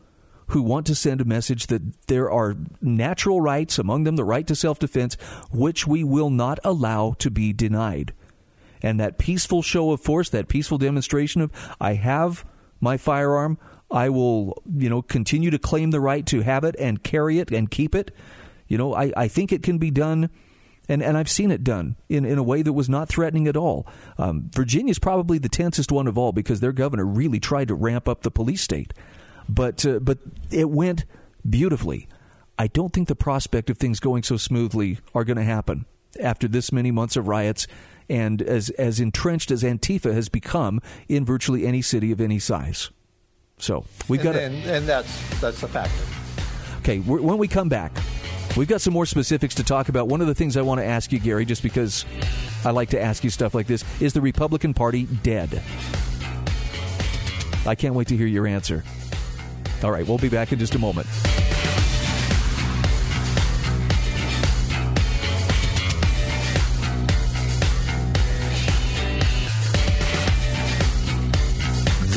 who 0.49 0.63
want 0.63 0.87
to 0.87 0.95
send 0.95 1.21
a 1.21 1.25
message 1.25 1.69
that 1.69 2.07
there 2.09 2.31
are 2.31 2.57
natural 2.81 3.41
rights, 3.41 3.79
among 3.79 4.05
them 4.05 4.17
the 4.17 4.25
right 4.25 4.47
to 4.47 4.55
self-defense, 4.55 5.15
which 5.51 5.87
we 5.87 6.05
will 6.05 6.31
not 6.31 6.59
allow 6.63 7.15
to 7.19 7.31
be 7.31 7.53
denied. 7.53 8.13
And 8.83 9.01
that 9.01 9.19
peaceful 9.19 9.63
show 9.63 9.93
of 9.93 10.01
force, 10.01 10.29
that 10.31 10.49
peaceful 10.49 10.79
demonstration 10.79 11.41
of 11.41 11.53
I 11.81 11.95
have 11.95 12.45
my 12.81 12.97
firearm, 12.97 13.59
I 13.93 14.09
will, 14.09 14.63
you 14.75 14.89
know, 14.89 15.03
continue 15.03 15.51
to 15.51 15.59
claim 15.59 15.91
the 15.91 16.01
right 16.01 16.27
to 16.27 16.41
have 16.41 16.65
it 16.65 16.75
and 16.79 17.03
carry 17.03 17.39
it 17.39 17.53
and 17.53 17.71
keep 17.71 17.95
it. 17.95 18.11
You 18.67 18.79
know, 18.79 18.95
I, 18.95 19.13
I 19.17 19.29
think 19.29 19.53
it 19.53 19.63
can 19.63 19.79
be 19.79 19.91
done 19.91 20.31
And, 20.89 21.03
and 21.03 21.17
I've 21.17 21.31
seen 21.31 21.51
it 21.51 21.63
done 21.63 21.97
in, 22.09 22.25
in 22.25 22.39
a 22.39 22.43
way 22.43 22.63
that 22.63 22.73
was 22.73 22.89
not 22.89 23.09
threatening 23.09 23.47
at 23.47 23.57
all. 23.57 23.87
Um, 24.19 24.51
Virginia's 24.53 24.99
probably 24.99 25.39
the 25.39 25.49
tensest 25.49 25.93
one 25.93 26.09
of 26.09 26.19
all 26.19 26.33
because 26.33 26.61
their 26.61 26.73
governor 26.73 27.05
really 27.07 27.39
tried 27.39 27.69
to 27.69 27.75
ramp 27.75 28.09
up 28.09 28.23
the 28.23 28.31
police 28.31 28.63
state. 28.63 28.93
But, 29.49 29.87
uh, 29.87 30.01
but 30.01 30.19
it 30.51 30.71
went 30.71 31.05
beautifully. 31.49 32.09
I 32.59 32.67
don't 32.67 32.93
think 32.93 33.09
the 33.09 33.15
prospect 33.15 33.71
of 33.71 33.79
things 33.79 34.01
going 34.01 34.25
so 34.25 34.37
smoothly 34.37 34.99
are 35.15 35.25
going 35.25 35.39
to 35.39 35.45
happen 35.45 35.87
after 36.21 36.49
this 36.49 36.73
many 36.73 36.91
months 36.91 37.17
of 37.17 37.29
riots 37.29 37.67
and 38.09 38.43
as, 38.43 38.71
as 38.71 39.01
entrenched 39.01 39.51
as 39.51 39.63
Antifa 39.63 40.13
has 40.13 40.29
become 40.29 40.81
in 41.09 41.25
virtually 41.25 41.67
any 41.67 41.83
city 41.83 42.13
of 42.13 42.21
any 42.21 42.39
size. 42.39 42.91
So 43.63 43.85
we've 44.09 44.21
got 44.21 44.35
and, 44.35 44.57
and, 44.57 44.71
and 44.71 44.89
that's 44.89 45.41
that's 45.41 45.61
the 45.61 45.69
factor. 45.69 46.05
Okay, 46.79 46.99
when 46.99 47.39
we 47.39 47.47
come 47.47 47.69
back, 47.69 47.93
we've 48.57 48.67
got 48.67 48.81
some 48.81 48.93
more 48.93 49.07
specifics 49.07 49.55
to 49.55 49.63
talk 49.63 49.89
about. 49.89 50.09
One 50.09 50.21
of 50.21 50.27
the 50.27 50.35
things 50.35 50.57
I 50.57 50.63
want 50.63 50.81
to 50.81 50.85
ask 50.85 51.13
you, 51.13 51.21
Gary, 51.21 51.45
just 51.45 51.63
because 51.63 52.05
I 52.65 52.73
like 52.73 52.91
to 52.91 53.01
ask 53.01 53.23
you 53.23 53.31
stuff 53.31 53.55
like 53.55 53.69
this, 53.69 53.85
is 54.01 54.15
the 54.15 54.21
Republican 54.21 54.75
Party 54.75 55.05
dead? 55.05 55.63
I 57.65 57.77
can't 57.77 57.95
wait 57.95 58.09
to 58.09 58.17
hear 58.17 58.27
your 58.27 58.49
answer. 58.49 58.83
All 59.85 59.93
right, 59.93 60.05
we'll 60.05 60.19
be 60.19 60.29
back 60.29 60.51
in 60.51 60.59
just 60.59 60.75
a 60.75 60.81
moment. 60.81 61.07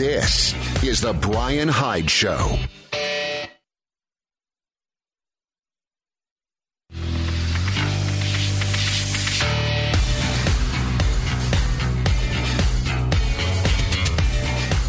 This 0.06 0.54
is 0.84 1.02
The 1.02 1.14
Brian 1.14 1.68
Hyde 1.68 2.12
Show. 2.12 2.60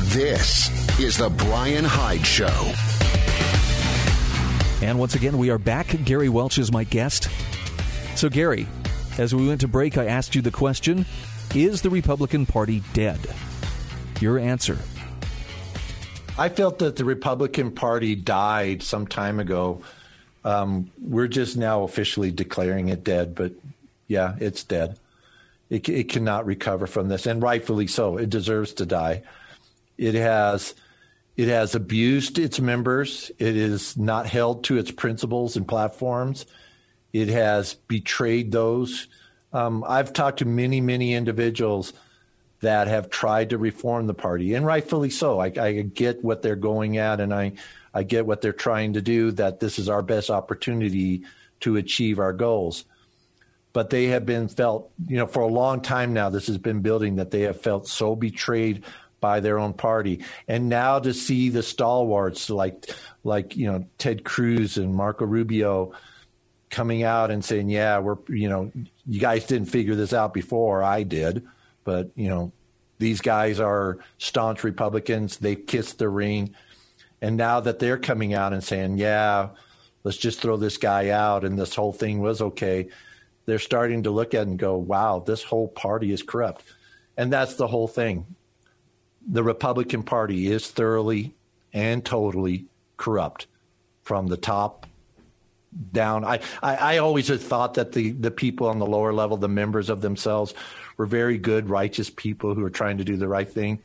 This 0.02 1.00
is 1.00 1.16
The 1.16 1.31
Brian 1.31 1.87
Hyde 1.87 2.26
Show. 2.26 2.74
And 4.87 4.98
once 4.98 5.14
again, 5.14 5.38
we 5.38 5.48
are 5.48 5.57
back. 5.57 5.96
Gary 6.05 6.29
Welch 6.29 6.59
is 6.59 6.70
my 6.70 6.85
guest. 6.85 7.31
So, 8.16 8.29
Gary, 8.29 8.68
as 9.16 9.35
we 9.35 9.48
went 9.48 9.62
to 9.62 9.68
break, 9.68 9.96
I 9.96 10.05
asked 10.05 10.35
you 10.35 10.42
the 10.42 10.50
question 10.50 11.07
Is 11.55 11.81
the 11.81 11.88
Republican 11.88 12.44
Party 12.44 12.83
dead? 12.92 13.18
Your 14.20 14.38
answer 14.38 14.79
I 16.38 16.51
felt 16.51 16.81
that 16.81 16.96
the 16.96 17.05
Republican 17.05 17.70
Party 17.70 18.14
died 18.14 18.83
some 18.83 19.07
time 19.07 19.40
ago. 19.40 19.81
Um, 20.44 20.90
we're 21.01 21.29
just 21.29 21.57
now 21.57 21.83
officially 21.83 22.31
declaring 22.31 22.88
it 22.88 23.03
dead, 23.03 23.35
but 23.35 23.53
yeah, 24.07 24.37
it's 24.38 24.62
dead. 24.62 24.99
It, 25.70 25.88
it 25.88 26.11
cannot 26.11 26.44
recover 26.44 26.87
from 26.87 27.09
this, 27.09 27.27
and 27.27 27.42
rightfully 27.42 27.87
so. 27.87 28.18
It 28.18 28.31
deserves 28.31 28.75
to 28.75 28.87
die. 28.87 29.22
It 29.96 30.14
has 30.14 30.75
it 31.37 31.49
has 31.49 31.75
abused 31.75 32.38
its 32.38 32.61
members. 32.61 33.31
It 33.38 33.57
is 33.57 33.96
not 33.96 34.27
held 34.27 34.64
to 34.64 34.79
its 34.79 34.90
principles 34.90 35.57
and 35.57 35.66
platforms. 35.66 36.46
It 37.12 37.29
has 37.29 37.75
betrayed 37.75 38.53
those. 38.53 39.09
Um, 39.53 39.85
I've 39.87 40.12
talked 40.12 40.40
to 40.40 40.44
many, 40.44 40.81
many 40.81 41.14
individuals 41.14 41.92
that 42.61 42.88
have 42.88 43.11
tried 43.11 43.51
to 43.51 43.59
reform 43.59 44.07
the 44.07 44.14
party, 44.14 44.55
and 44.55 44.64
rightfully 44.64 45.11
so. 45.11 45.38
I, 45.38 45.53
I 45.59 45.83
get 45.83 46.25
what 46.25 46.42
they're 46.42 46.57
going 46.57 46.97
at, 46.97 47.21
and 47.21 47.35
I, 47.35 47.53
I 47.92 48.03
get 48.03 48.27
what 48.27 48.40
they're 48.40 48.53
trying 48.53 48.95
to 48.95 49.03
do, 49.03 49.31
that 49.33 49.61
this 49.61 49.79
is 49.79 49.88
our 49.88 50.03
best 50.03 50.31
opportunity 50.31 51.23
to 51.61 51.77
achieve 51.77 52.19
our 52.19 52.33
goals. 52.33 52.85
But 53.73 53.90
they 53.90 54.07
have 54.07 54.25
been 54.25 54.49
felt, 54.49 54.90
you 55.07 55.19
know, 55.19 55.27
for 55.27 55.42
a 55.42 55.49
long 55.49 55.83
time 55.83 56.14
now, 56.14 56.31
this 56.31 56.47
has 56.47 56.57
been 56.57 56.81
building 56.81 57.16
that 57.16 57.31
they 57.31 57.42
have 57.42 57.61
felt 57.61 57.87
so 57.87 58.16
betrayed 58.16 58.85
by 59.21 59.40
their 59.40 59.59
own 59.59 59.75
party. 59.75 60.25
And 60.49 60.71
now 60.71 60.99
to 60.99 61.12
see 61.12 61.51
the 61.51 61.62
stalwarts 61.62 62.49
like, 62.49 62.87
like, 63.23 63.55
you 63.55 63.66
know, 63.71 63.85
Ted 63.99 64.25
Cruz 64.25 64.79
and 64.79 64.95
Marco 64.95 65.27
Rubio 65.27 65.92
coming 66.71 67.03
out 67.03 67.31
and 67.31 67.45
saying, 67.45 67.69
yeah, 67.69 67.99
we're, 67.99 68.16
you 68.29 68.49
know, 68.49 68.73
you 69.07 69.21
guys 69.21 69.45
didn't 69.47 69.69
figure 69.69 69.95
this 69.95 70.12
out 70.12 70.33
before. 70.33 70.83
I 70.83 71.03
did 71.03 71.47
but, 71.87 72.11
you 72.16 72.29
know, 72.29 72.53
these 72.99 73.20
guys 73.20 73.61
are 73.61 73.99
staunch 74.18 74.64
Republicans. 74.64 75.37
They've 75.38 75.66
kissed 75.66 75.99
the 75.99 76.09
ring. 76.09 76.55
And 77.22 77.37
now 77.37 77.61
that 77.61 77.79
they're 77.79 77.96
coming 77.96 78.35
out 78.35 78.53
and 78.53 78.62
saying, 78.62 78.99
yeah, 78.99 79.51
let's 80.05 80.18
just 80.18 80.42
throw 80.42 80.57
this 80.57 80.77
guy 80.77 81.11
out 81.11 81.44
and 81.44 81.59
this 81.59 81.75
whole 81.75 81.92
thing 81.92 82.20
was 82.20 82.42
okay, 82.42 82.88
they're 83.46 83.59
starting 83.61 84.03
to 84.03 84.11
look 84.11 84.35
at 84.35 84.46
and 84.46 84.59
go, 84.59 84.77
wow, 84.77 85.22
this 85.25 85.44
whole 85.44 85.68
party 85.68 86.12
is 86.12 86.22
corrupt. 86.22 86.64
And 87.16 87.33
that's 87.33 87.55
the 87.55 87.68
whole 87.68 87.88
thing. 87.88 88.27
The 89.29 89.44
Republican 89.44 90.03
Party 90.03 90.49
is 90.49 90.68
thoroughly 90.68 91.35
and 91.72 92.05
totally 92.05 92.66
corrupt 92.96 93.46
from 94.03 94.27
the 94.27 94.37
top 94.37 94.86
down. 95.93 96.25
I, 96.25 96.41
I, 96.62 96.77
I 96.77 96.99
always 96.99 97.29
have 97.29 97.43
thought 97.43 97.75
that 97.75 97.93
the, 97.93 98.11
the 98.12 98.31
people 98.31 98.69
on 98.69 98.79
the 98.79 98.87
lower 98.87 99.12
level, 99.12 99.37
the 99.37 99.49
members 99.49 99.91
of 99.91 100.01
themselves, 100.01 100.55
were 100.97 101.07
very 101.07 101.39
good, 101.39 101.69
righteous 101.69 102.11
people 102.11 102.55
who 102.55 102.65
are 102.65 102.71
trying 102.71 102.99
to 102.99 103.05
do 103.05 103.17
the 103.17 103.29
right 103.29 103.49
thing. 103.49 103.83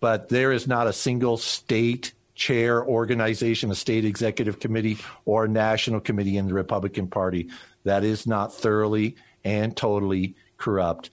But 0.00 0.28
there 0.28 0.52
is 0.52 0.66
not 0.66 0.86
a 0.86 0.92
single 0.92 1.36
state 1.36 2.12
chair 2.34 2.84
organization, 2.84 3.70
a 3.70 3.74
state 3.74 4.04
executive 4.04 4.58
committee, 4.58 4.98
or 5.24 5.46
national 5.46 6.00
committee 6.00 6.36
in 6.36 6.46
the 6.46 6.54
Republican 6.54 7.06
Party 7.06 7.48
that 7.84 8.02
is 8.02 8.26
not 8.26 8.52
thoroughly 8.52 9.16
and 9.44 9.76
totally 9.76 10.34
corrupt. 10.56 11.10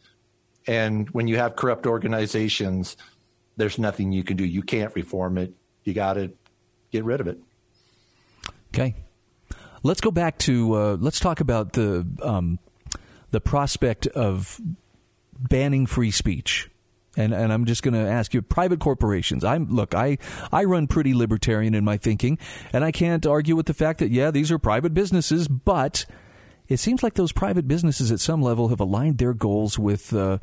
And 0.67 1.09
when 1.11 1.27
you 1.27 1.37
have 1.37 1.55
corrupt 1.55 1.85
organizations, 1.85 2.97
there's 3.57 3.77
nothing 3.77 4.11
you 4.11 4.23
can 4.23 4.37
do. 4.37 4.45
You 4.45 4.63
can't 4.63 4.93
reform 4.95 5.37
it. 5.37 5.53
You 5.83 5.93
got 5.93 6.13
to 6.13 6.31
get 6.91 7.03
rid 7.03 7.21
of 7.21 7.27
it. 7.27 7.39
Okay. 8.73 8.95
Let's 9.83 10.01
go 10.01 10.11
back 10.11 10.37
to 10.39 10.73
uh, 10.73 10.97
let's 10.99 11.19
talk 11.19 11.39
about 11.39 11.73
the 11.73 12.05
um, 12.21 12.59
the 13.31 13.41
prospect 13.41 14.07
of 14.07 14.59
banning 15.37 15.85
free 15.85 16.11
speech. 16.11 16.69
And, 17.17 17.33
and 17.33 17.51
I'm 17.51 17.65
just 17.65 17.83
going 17.83 17.93
to 17.93 18.09
ask 18.09 18.33
you, 18.33 18.41
private 18.41 18.79
corporations. 18.79 19.43
I'm 19.43 19.69
look, 19.69 19.93
I 19.93 20.17
I 20.51 20.63
run 20.63 20.87
pretty 20.87 21.13
libertarian 21.13 21.73
in 21.73 21.83
my 21.83 21.97
thinking, 21.97 22.37
and 22.71 22.85
I 22.85 22.91
can't 22.91 23.25
argue 23.25 23.55
with 23.55 23.65
the 23.65 23.73
fact 23.73 23.99
that 23.99 24.11
yeah, 24.11 24.31
these 24.31 24.49
are 24.49 24.57
private 24.57 24.93
businesses, 24.93 25.49
but 25.49 26.05
it 26.69 26.77
seems 26.77 27.03
like 27.03 27.15
those 27.15 27.33
private 27.33 27.67
businesses 27.67 28.13
at 28.13 28.21
some 28.21 28.41
level 28.41 28.69
have 28.69 28.79
aligned 28.79 29.17
their 29.17 29.33
goals 29.33 29.77
with 29.77 30.13
uh, 30.13 30.37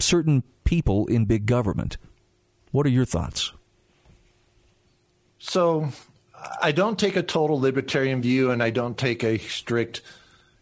certain 0.00 0.42
people 0.64 1.06
in 1.06 1.24
big 1.24 1.46
government. 1.46 1.98
What 2.72 2.84
are 2.84 2.90
your 2.90 3.04
thoughts? 3.04 3.52
So, 5.38 5.90
I 6.60 6.72
don't 6.72 6.98
take 6.98 7.16
a 7.16 7.22
total 7.22 7.60
libertarian 7.60 8.22
view, 8.22 8.50
and 8.50 8.62
I 8.62 8.70
don't 8.70 8.96
take 8.96 9.22
a 9.22 9.38
strict 9.38 10.02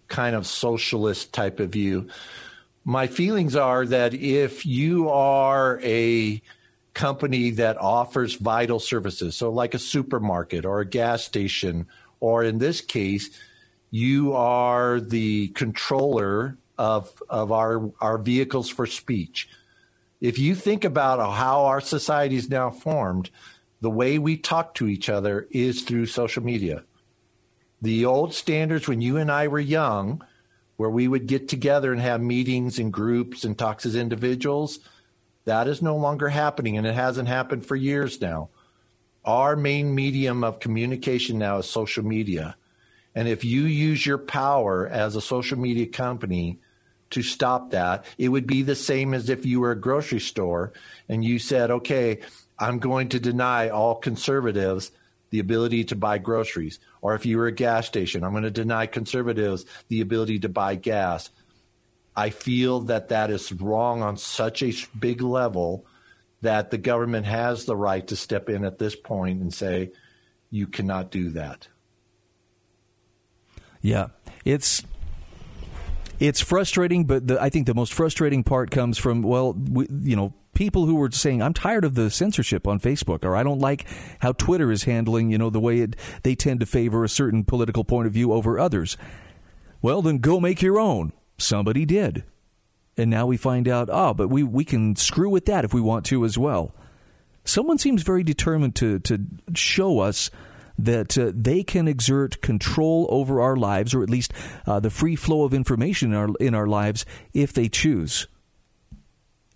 kind 0.08 0.34
of 0.34 0.46
socialist 0.46 1.32
type 1.32 1.60
of 1.60 1.70
view 1.70 2.08
my 2.84 3.06
feelings 3.06 3.56
are 3.56 3.86
that 3.86 4.14
if 4.14 4.64
you 4.64 5.08
are 5.10 5.80
a 5.82 6.40
company 6.94 7.50
that 7.50 7.78
offers 7.78 8.34
vital 8.34 8.80
services, 8.80 9.36
so 9.36 9.50
like 9.50 9.74
a 9.74 9.78
supermarket 9.78 10.64
or 10.64 10.80
a 10.80 10.86
gas 10.86 11.22
station, 11.24 11.86
or 12.20 12.42
in 12.42 12.58
this 12.58 12.80
case, 12.80 13.30
you 13.90 14.32
are 14.32 15.00
the 15.00 15.48
controller 15.48 16.56
of, 16.78 17.22
of 17.28 17.52
our, 17.52 17.90
our 18.00 18.18
vehicles 18.18 18.70
for 18.70 18.86
speech. 18.86 19.48
If 20.20 20.38
you 20.38 20.54
think 20.54 20.84
about 20.84 21.18
how 21.34 21.66
our 21.66 21.80
society 21.80 22.36
is 22.36 22.48
now 22.48 22.70
formed, 22.70 23.30
the 23.80 23.90
way 23.90 24.18
we 24.18 24.36
talk 24.36 24.74
to 24.74 24.88
each 24.88 25.08
other 25.08 25.46
is 25.50 25.82
through 25.82 26.06
social 26.06 26.42
media. 26.42 26.84
The 27.82 28.04
old 28.04 28.34
standards 28.34 28.86
when 28.86 29.00
you 29.00 29.16
and 29.16 29.30
I 29.30 29.48
were 29.48 29.58
young, 29.58 30.22
where 30.76 30.90
we 30.90 31.08
would 31.08 31.26
get 31.26 31.48
together 31.48 31.92
and 31.92 32.00
have 32.00 32.20
meetings 32.20 32.78
and 32.78 32.92
groups 32.92 33.44
and 33.44 33.56
talks 33.56 33.86
as 33.86 33.96
individuals, 33.96 34.78
that 35.44 35.66
is 35.66 35.82
no 35.82 35.96
longer 35.96 36.28
happening 36.28 36.76
and 36.76 36.86
it 36.86 36.94
hasn't 36.94 37.28
happened 37.28 37.66
for 37.66 37.76
years 37.76 38.20
now. 38.20 38.50
Our 39.24 39.56
main 39.56 39.94
medium 39.94 40.44
of 40.44 40.60
communication 40.60 41.38
now 41.38 41.58
is 41.58 41.68
social 41.68 42.04
media. 42.04 42.56
And 43.14 43.28
if 43.28 43.44
you 43.44 43.62
use 43.62 44.04
your 44.06 44.18
power 44.18 44.86
as 44.86 45.16
a 45.16 45.20
social 45.20 45.58
media 45.58 45.86
company 45.86 46.58
to 47.10 47.22
stop 47.22 47.70
that, 47.70 48.04
it 48.18 48.28
would 48.28 48.46
be 48.46 48.62
the 48.62 48.76
same 48.76 49.14
as 49.14 49.28
if 49.28 49.44
you 49.44 49.60
were 49.60 49.72
a 49.72 49.80
grocery 49.80 50.20
store 50.20 50.72
and 51.08 51.24
you 51.24 51.38
said, 51.38 51.70
okay, 51.70 52.20
I'm 52.60 52.78
going 52.78 53.08
to 53.08 53.18
deny 53.18 53.70
all 53.70 53.94
conservatives 53.94 54.92
the 55.30 55.38
ability 55.38 55.84
to 55.84 55.96
buy 55.96 56.18
groceries. 56.18 56.78
Or 57.00 57.14
if 57.14 57.24
you 57.24 57.38
were 57.38 57.46
a 57.46 57.52
gas 57.52 57.86
station, 57.86 58.22
I'm 58.22 58.32
going 58.32 58.42
to 58.42 58.50
deny 58.50 58.86
conservatives 58.86 59.64
the 59.88 60.02
ability 60.02 60.40
to 60.40 60.48
buy 60.50 60.74
gas. 60.74 61.30
I 62.14 62.30
feel 62.30 62.80
that 62.80 63.08
that 63.08 63.30
is 63.30 63.50
wrong 63.52 64.02
on 64.02 64.18
such 64.18 64.62
a 64.62 64.74
big 64.98 65.22
level 65.22 65.86
that 66.42 66.70
the 66.70 66.78
government 66.78 67.26
has 67.26 67.64
the 67.64 67.76
right 67.76 68.06
to 68.08 68.16
step 68.16 68.48
in 68.48 68.64
at 68.64 68.78
this 68.78 68.94
point 68.94 69.40
and 69.40 69.54
say, 69.54 69.92
you 70.50 70.66
cannot 70.66 71.10
do 71.10 71.30
that. 71.30 71.68
Yeah, 73.80 74.08
it's 74.44 74.82
It's 76.18 76.40
frustrating, 76.40 77.06
but 77.06 77.26
the, 77.26 77.40
I 77.40 77.48
think 77.48 77.66
the 77.66 77.74
most 77.74 77.94
frustrating 77.94 78.44
part 78.44 78.70
comes 78.70 78.98
from 78.98 79.22
well, 79.22 79.54
we, 79.54 79.86
you 79.90 80.16
know, 80.16 80.34
people 80.60 80.84
who 80.84 80.94
were 80.94 81.10
saying, 81.10 81.40
"I'm 81.40 81.54
tired 81.54 81.86
of 81.86 81.94
the 81.94 82.10
censorship 82.10 82.68
on 82.68 82.80
Facebook," 82.80 83.24
or 83.24 83.34
"I 83.34 83.42
don't 83.42 83.60
like 83.60 83.86
how 84.18 84.32
Twitter 84.32 84.70
is 84.70 84.84
handling," 84.84 85.30
you 85.30 85.38
know, 85.38 85.48
the 85.48 85.58
way 85.58 85.78
it, 85.78 85.96
they 86.22 86.34
tend 86.34 86.60
to 86.60 86.66
favor 86.66 87.02
a 87.02 87.08
certain 87.08 87.44
political 87.44 87.82
point 87.82 88.06
of 88.06 88.12
view 88.12 88.30
over 88.30 88.58
others. 88.58 88.98
Well, 89.80 90.02
then 90.02 90.18
go 90.18 90.38
make 90.38 90.60
your 90.60 90.78
own. 90.78 91.14
Somebody 91.38 91.86
did, 91.86 92.24
and 92.98 93.08
now 93.08 93.24
we 93.24 93.38
find 93.38 93.68
out, 93.68 93.88
oh, 93.90 94.12
but 94.12 94.28
we 94.28 94.42
we 94.42 94.66
can 94.66 94.96
screw 94.96 95.30
with 95.30 95.46
that 95.46 95.64
if 95.64 95.72
we 95.72 95.80
want 95.80 96.04
to 96.06 96.26
as 96.26 96.36
well. 96.36 96.74
Someone 97.42 97.78
seems 97.78 98.02
very 98.02 98.22
determined 98.22 98.74
to 98.76 98.98
to 98.98 99.18
show 99.54 100.00
us 100.00 100.30
that 100.78 101.16
uh, 101.16 101.32
they 101.34 101.62
can 101.62 101.88
exert 101.88 102.42
control 102.42 103.06
over 103.08 103.40
our 103.40 103.56
lives, 103.56 103.94
or 103.94 104.02
at 104.02 104.10
least 104.10 104.34
uh, 104.66 104.78
the 104.78 104.90
free 104.90 105.16
flow 105.16 105.44
of 105.44 105.54
information 105.54 106.12
in 106.12 106.18
our 106.18 106.28
in 106.38 106.54
our 106.54 106.66
lives, 106.66 107.06
if 107.32 107.50
they 107.50 107.70
choose. 107.70 108.28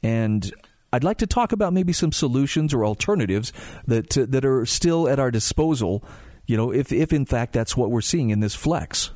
And 0.02 0.50
I'd 0.94 1.04
like 1.04 1.18
to 1.18 1.26
talk 1.26 1.50
about 1.50 1.72
maybe 1.72 1.92
some 1.92 2.12
solutions 2.12 2.72
or 2.72 2.84
alternatives 2.84 3.52
that 3.86 4.16
uh, 4.16 4.26
that 4.28 4.44
are 4.44 4.64
still 4.64 5.08
at 5.08 5.18
our 5.18 5.30
disposal. 5.30 6.04
You 6.46 6.56
know, 6.56 6.72
if 6.72 6.92
if 6.92 7.12
in 7.12 7.26
fact 7.26 7.52
that's 7.52 7.76
what 7.76 7.90
we're 7.90 8.00
seeing 8.00 8.30
in 8.30 8.38
this 8.40 8.54
flex. 8.54 9.10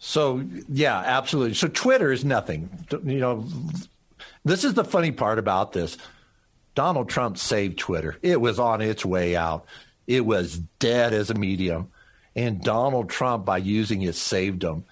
So 0.00 0.44
yeah, 0.68 0.98
absolutely. 0.98 1.54
So 1.54 1.68
Twitter 1.68 2.10
is 2.10 2.24
nothing. 2.24 2.68
You 2.90 3.20
know, 3.20 3.46
this 4.44 4.64
is 4.64 4.74
the 4.74 4.84
funny 4.84 5.12
part 5.12 5.38
about 5.38 5.72
this. 5.72 5.96
Donald 6.74 7.08
Trump 7.08 7.38
saved 7.38 7.78
Twitter. 7.78 8.18
It 8.20 8.40
was 8.40 8.58
on 8.58 8.80
its 8.80 9.04
way 9.04 9.36
out. 9.36 9.66
It 10.08 10.26
was 10.26 10.58
dead 10.80 11.12
as 11.12 11.30
a 11.30 11.34
medium. 11.34 11.92
And 12.34 12.62
Donald 12.62 13.10
Trump, 13.10 13.44
by 13.44 13.58
using 13.58 14.02
it, 14.02 14.16
saved 14.16 14.62
them. 14.62 14.84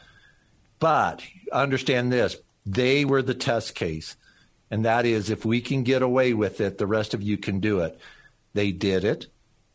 But 0.78 1.22
understand 1.50 2.12
this 2.12 2.36
they 2.64 3.04
were 3.04 3.22
the 3.22 3.34
test 3.34 3.74
case. 3.74 4.16
And 4.70 4.84
that 4.84 5.04
is 5.04 5.30
if 5.30 5.44
we 5.44 5.60
can 5.60 5.82
get 5.82 6.02
away 6.02 6.32
with 6.32 6.60
it, 6.60 6.78
the 6.78 6.86
rest 6.86 7.14
of 7.14 7.22
you 7.22 7.36
can 7.36 7.60
do 7.60 7.80
it. 7.80 7.98
They 8.54 8.72
did 8.72 9.04
it. 9.04 9.26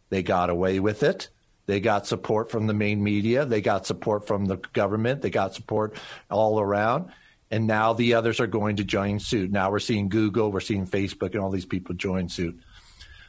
They 0.09 0.23
got 0.23 0.49
away 0.49 0.79
with 0.79 1.03
it. 1.03 1.29
They 1.65 1.79
got 1.79 2.07
support 2.07 2.51
from 2.51 2.67
the 2.67 2.73
main 2.73 3.03
media. 3.03 3.45
They 3.45 3.61
got 3.61 3.85
support 3.85 4.27
from 4.27 4.45
the 4.45 4.57
government. 4.73 5.21
They 5.21 5.29
got 5.29 5.55
support 5.55 5.95
all 6.29 6.59
around. 6.59 7.11
And 7.51 7.67
now 7.67 7.93
the 7.93 8.13
others 8.13 8.39
are 8.39 8.47
going 8.47 8.77
to 8.77 8.83
join 8.83 9.19
suit. 9.19 9.51
Now 9.51 9.71
we're 9.71 9.79
seeing 9.79 10.09
Google, 10.09 10.51
we're 10.51 10.59
seeing 10.59 10.87
Facebook, 10.87 11.33
and 11.33 11.41
all 11.41 11.51
these 11.51 11.65
people 11.65 11.95
join 11.95 12.29
suit. 12.29 12.59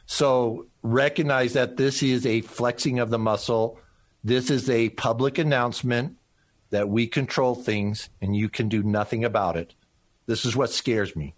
So 0.06 0.66
recognize 0.82 1.54
that 1.54 1.76
this 1.76 2.02
is 2.02 2.26
a 2.26 2.40
flexing 2.42 2.98
of 2.98 3.10
the 3.10 3.18
muscle. 3.18 3.78
This 4.22 4.50
is 4.50 4.68
a 4.70 4.90
public 4.90 5.38
announcement 5.38 6.16
that 6.70 6.88
we 6.88 7.06
control 7.06 7.54
things 7.54 8.08
and 8.20 8.34
you 8.34 8.48
can 8.48 8.68
do 8.68 8.82
nothing 8.82 9.24
about 9.24 9.56
it. 9.56 9.74
This 10.26 10.44
is 10.44 10.56
what 10.56 10.70
scares 10.70 11.14
me. 11.14 11.35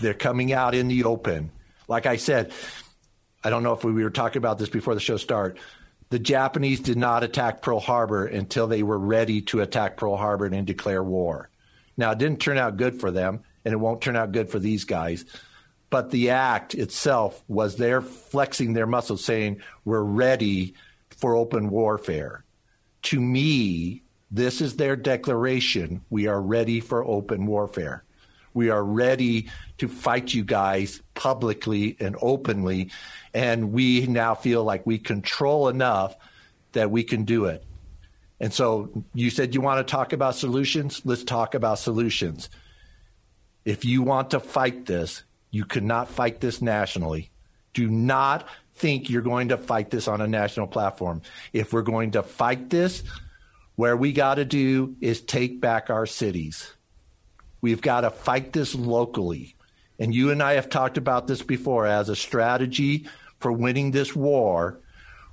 They're 0.00 0.14
coming 0.14 0.52
out 0.52 0.74
in 0.74 0.88
the 0.88 1.04
open. 1.04 1.50
Like 1.88 2.06
I 2.06 2.16
said, 2.16 2.52
I 3.42 3.50
don't 3.50 3.62
know 3.62 3.72
if 3.72 3.84
we 3.84 3.92
were 3.92 4.10
talking 4.10 4.38
about 4.38 4.58
this 4.58 4.68
before 4.68 4.94
the 4.94 5.00
show 5.00 5.16
started. 5.16 5.60
The 6.10 6.18
Japanese 6.18 6.80
did 6.80 6.96
not 6.96 7.24
attack 7.24 7.62
Pearl 7.62 7.80
Harbor 7.80 8.26
until 8.26 8.66
they 8.66 8.82
were 8.82 8.98
ready 8.98 9.42
to 9.42 9.60
attack 9.60 9.96
Pearl 9.96 10.16
Harbor 10.16 10.46
and 10.46 10.66
declare 10.66 11.02
war. 11.02 11.48
Now, 11.96 12.12
it 12.12 12.18
didn't 12.18 12.40
turn 12.40 12.58
out 12.58 12.76
good 12.76 13.00
for 13.00 13.10
them, 13.10 13.40
and 13.64 13.72
it 13.72 13.78
won't 13.78 14.02
turn 14.02 14.16
out 14.16 14.32
good 14.32 14.50
for 14.50 14.58
these 14.58 14.84
guys 14.84 15.24
but 15.90 16.10
the 16.10 16.30
act 16.30 16.74
itself 16.74 17.42
was 17.48 17.76
their 17.76 18.00
flexing 18.00 18.72
their 18.72 18.86
muscles, 18.86 19.24
saying, 19.24 19.62
We're 19.84 20.02
ready 20.02 20.74
for 21.16 21.36
open 21.36 21.70
warfare. 21.70 22.44
To 23.04 23.20
me, 23.20 24.02
this 24.30 24.60
is 24.60 24.76
their 24.76 24.96
declaration. 24.96 26.02
We 26.10 26.26
are 26.26 26.40
ready 26.40 26.80
for 26.80 27.04
open 27.04 27.46
warfare. 27.46 28.04
We 28.56 28.70
are 28.70 28.82
ready 28.82 29.50
to 29.78 29.86
fight 29.86 30.32
you 30.32 30.42
guys 30.42 31.02
publicly 31.14 31.96
and 32.00 32.16
openly. 32.22 32.90
And 33.34 33.72
we 33.72 34.06
now 34.06 34.34
feel 34.34 34.64
like 34.64 34.86
we 34.86 34.98
control 34.98 35.68
enough 35.68 36.16
that 36.72 36.90
we 36.90 37.04
can 37.04 37.24
do 37.24 37.44
it. 37.44 37.62
And 38.40 38.52
so 38.52 39.04
you 39.14 39.30
said 39.30 39.54
you 39.54 39.60
want 39.60 39.86
to 39.86 39.90
talk 39.90 40.12
about 40.12 40.36
solutions? 40.36 41.02
Let's 41.04 41.22
talk 41.22 41.54
about 41.54 41.78
solutions. 41.78 42.48
If 43.64 43.84
you 43.84 44.02
want 44.02 44.30
to 44.30 44.40
fight 44.40 44.86
this, 44.86 45.22
you 45.50 45.64
cannot 45.64 46.08
fight 46.08 46.40
this 46.40 46.62
nationally. 46.62 47.30
Do 47.74 47.90
not 47.90 48.48
think 48.74 49.10
you're 49.10 49.22
going 49.22 49.48
to 49.48 49.58
fight 49.58 49.90
this 49.90 50.08
on 50.08 50.20
a 50.20 50.26
national 50.26 50.66
platform. 50.66 51.22
If 51.52 51.72
we're 51.72 51.82
going 51.82 52.12
to 52.12 52.22
fight 52.22 52.70
this, 52.70 53.02
where 53.74 53.96
we 53.96 54.12
got 54.12 54.36
to 54.36 54.44
do 54.44 54.96
is 55.00 55.20
take 55.20 55.60
back 55.60 55.90
our 55.90 56.06
cities. 56.06 56.75
We've 57.66 57.82
got 57.82 58.02
to 58.02 58.10
fight 58.10 58.52
this 58.52 58.76
locally. 58.76 59.56
And 59.98 60.14
you 60.14 60.30
and 60.30 60.40
I 60.40 60.52
have 60.52 60.68
talked 60.68 60.98
about 60.98 61.26
this 61.26 61.42
before 61.42 61.84
as 61.84 62.08
a 62.08 62.14
strategy 62.14 63.08
for 63.40 63.50
winning 63.50 63.90
this 63.90 64.14
war 64.14 64.78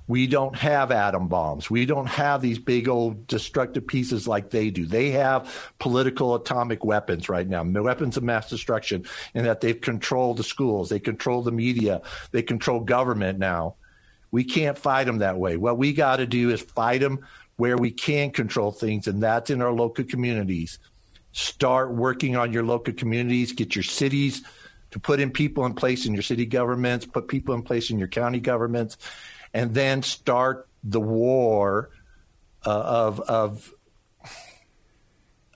we 0.06 0.26
don't 0.26 0.56
have 0.56 0.90
atom 0.90 1.28
bombs. 1.28 1.70
We 1.70 1.86
don't 1.86 2.08
have 2.08 2.42
these 2.42 2.58
big 2.58 2.88
old 2.88 3.26
destructive 3.26 3.86
pieces 3.86 4.28
like 4.28 4.50
they 4.50 4.70
do. 4.70 4.84
They 4.84 5.12
have 5.12 5.72
political 5.78 6.34
atomic 6.34 6.84
weapons 6.84 7.28
right 7.28 7.48
now, 7.48 7.62
weapons 7.62 8.16
of 8.16 8.22
mass 8.22 8.50
destruction, 8.50 9.06
in 9.34 9.44
that 9.44 9.60
they've 9.60 9.80
controlled 9.80 10.38
the 10.38 10.44
schools, 10.44 10.88
they 10.88 10.98
control 10.98 11.42
the 11.42 11.52
media, 11.52 12.02
they 12.32 12.42
control 12.42 12.80
government 12.80 13.38
now. 13.38 13.76
We 14.30 14.44
can't 14.44 14.76
fight 14.76 15.04
them 15.04 15.18
that 15.18 15.38
way. 15.38 15.56
What 15.56 15.78
we 15.78 15.92
got 15.92 16.16
to 16.16 16.26
do 16.26 16.50
is 16.50 16.60
fight 16.60 17.00
them 17.00 17.24
where 17.56 17.76
we 17.76 17.92
can 17.92 18.30
control 18.30 18.72
things, 18.72 19.06
and 19.06 19.22
that's 19.22 19.48
in 19.48 19.62
our 19.62 19.72
local 19.72 20.04
communities. 20.04 20.80
Start 21.34 21.92
working 21.92 22.36
on 22.36 22.52
your 22.52 22.62
local 22.62 22.94
communities, 22.94 23.52
get 23.52 23.74
your 23.74 23.82
cities 23.82 24.42
to 24.92 25.00
put 25.00 25.18
in 25.18 25.32
people 25.32 25.66
in 25.66 25.74
place 25.74 26.06
in 26.06 26.14
your 26.14 26.22
city 26.22 26.46
governments, 26.46 27.04
put 27.04 27.26
people 27.26 27.54
in 27.54 27.62
place 27.62 27.90
in 27.90 27.98
your 27.98 28.06
county 28.08 28.38
governments 28.38 28.96
and 29.52 29.74
then 29.74 30.02
start 30.02 30.68
the 30.84 31.00
war 31.00 31.90
uh, 32.64 32.70
of 32.70 33.20
of 33.20 33.74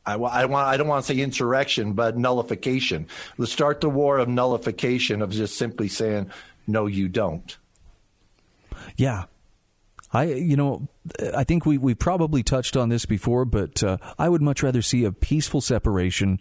I, 0.04 0.14
I, 0.14 0.46
want 0.46 0.66
I 0.66 0.76
don't 0.76 0.88
want 0.88 1.04
to 1.04 1.14
say 1.14 1.20
insurrection, 1.20 1.92
but 1.92 2.16
nullification. 2.16 3.06
Let's 3.36 3.52
start 3.52 3.80
the 3.80 3.90
war 3.90 4.18
of 4.18 4.28
nullification 4.28 5.22
of 5.22 5.30
just 5.30 5.56
simply 5.56 5.88
saying 5.88 6.30
no, 6.66 6.86
you 6.86 7.08
don't. 7.08 7.56
Yeah, 8.96 9.24
I 10.12 10.24
you 10.24 10.56
know 10.56 10.88
I 11.34 11.44
think 11.44 11.66
we 11.66 11.78
we 11.78 11.94
probably 11.94 12.42
touched 12.42 12.76
on 12.76 12.88
this 12.88 13.06
before, 13.06 13.44
but 13.44 13.82
uh, 13.82 13.98
I 14.18 14.28
would 14.28 14.42
much 14.42 14.62
rather 14.62 14.82
see 14.82 15.04
a 15.04 15.12
peaceful 15.12 15.60
separation 15.60 16.40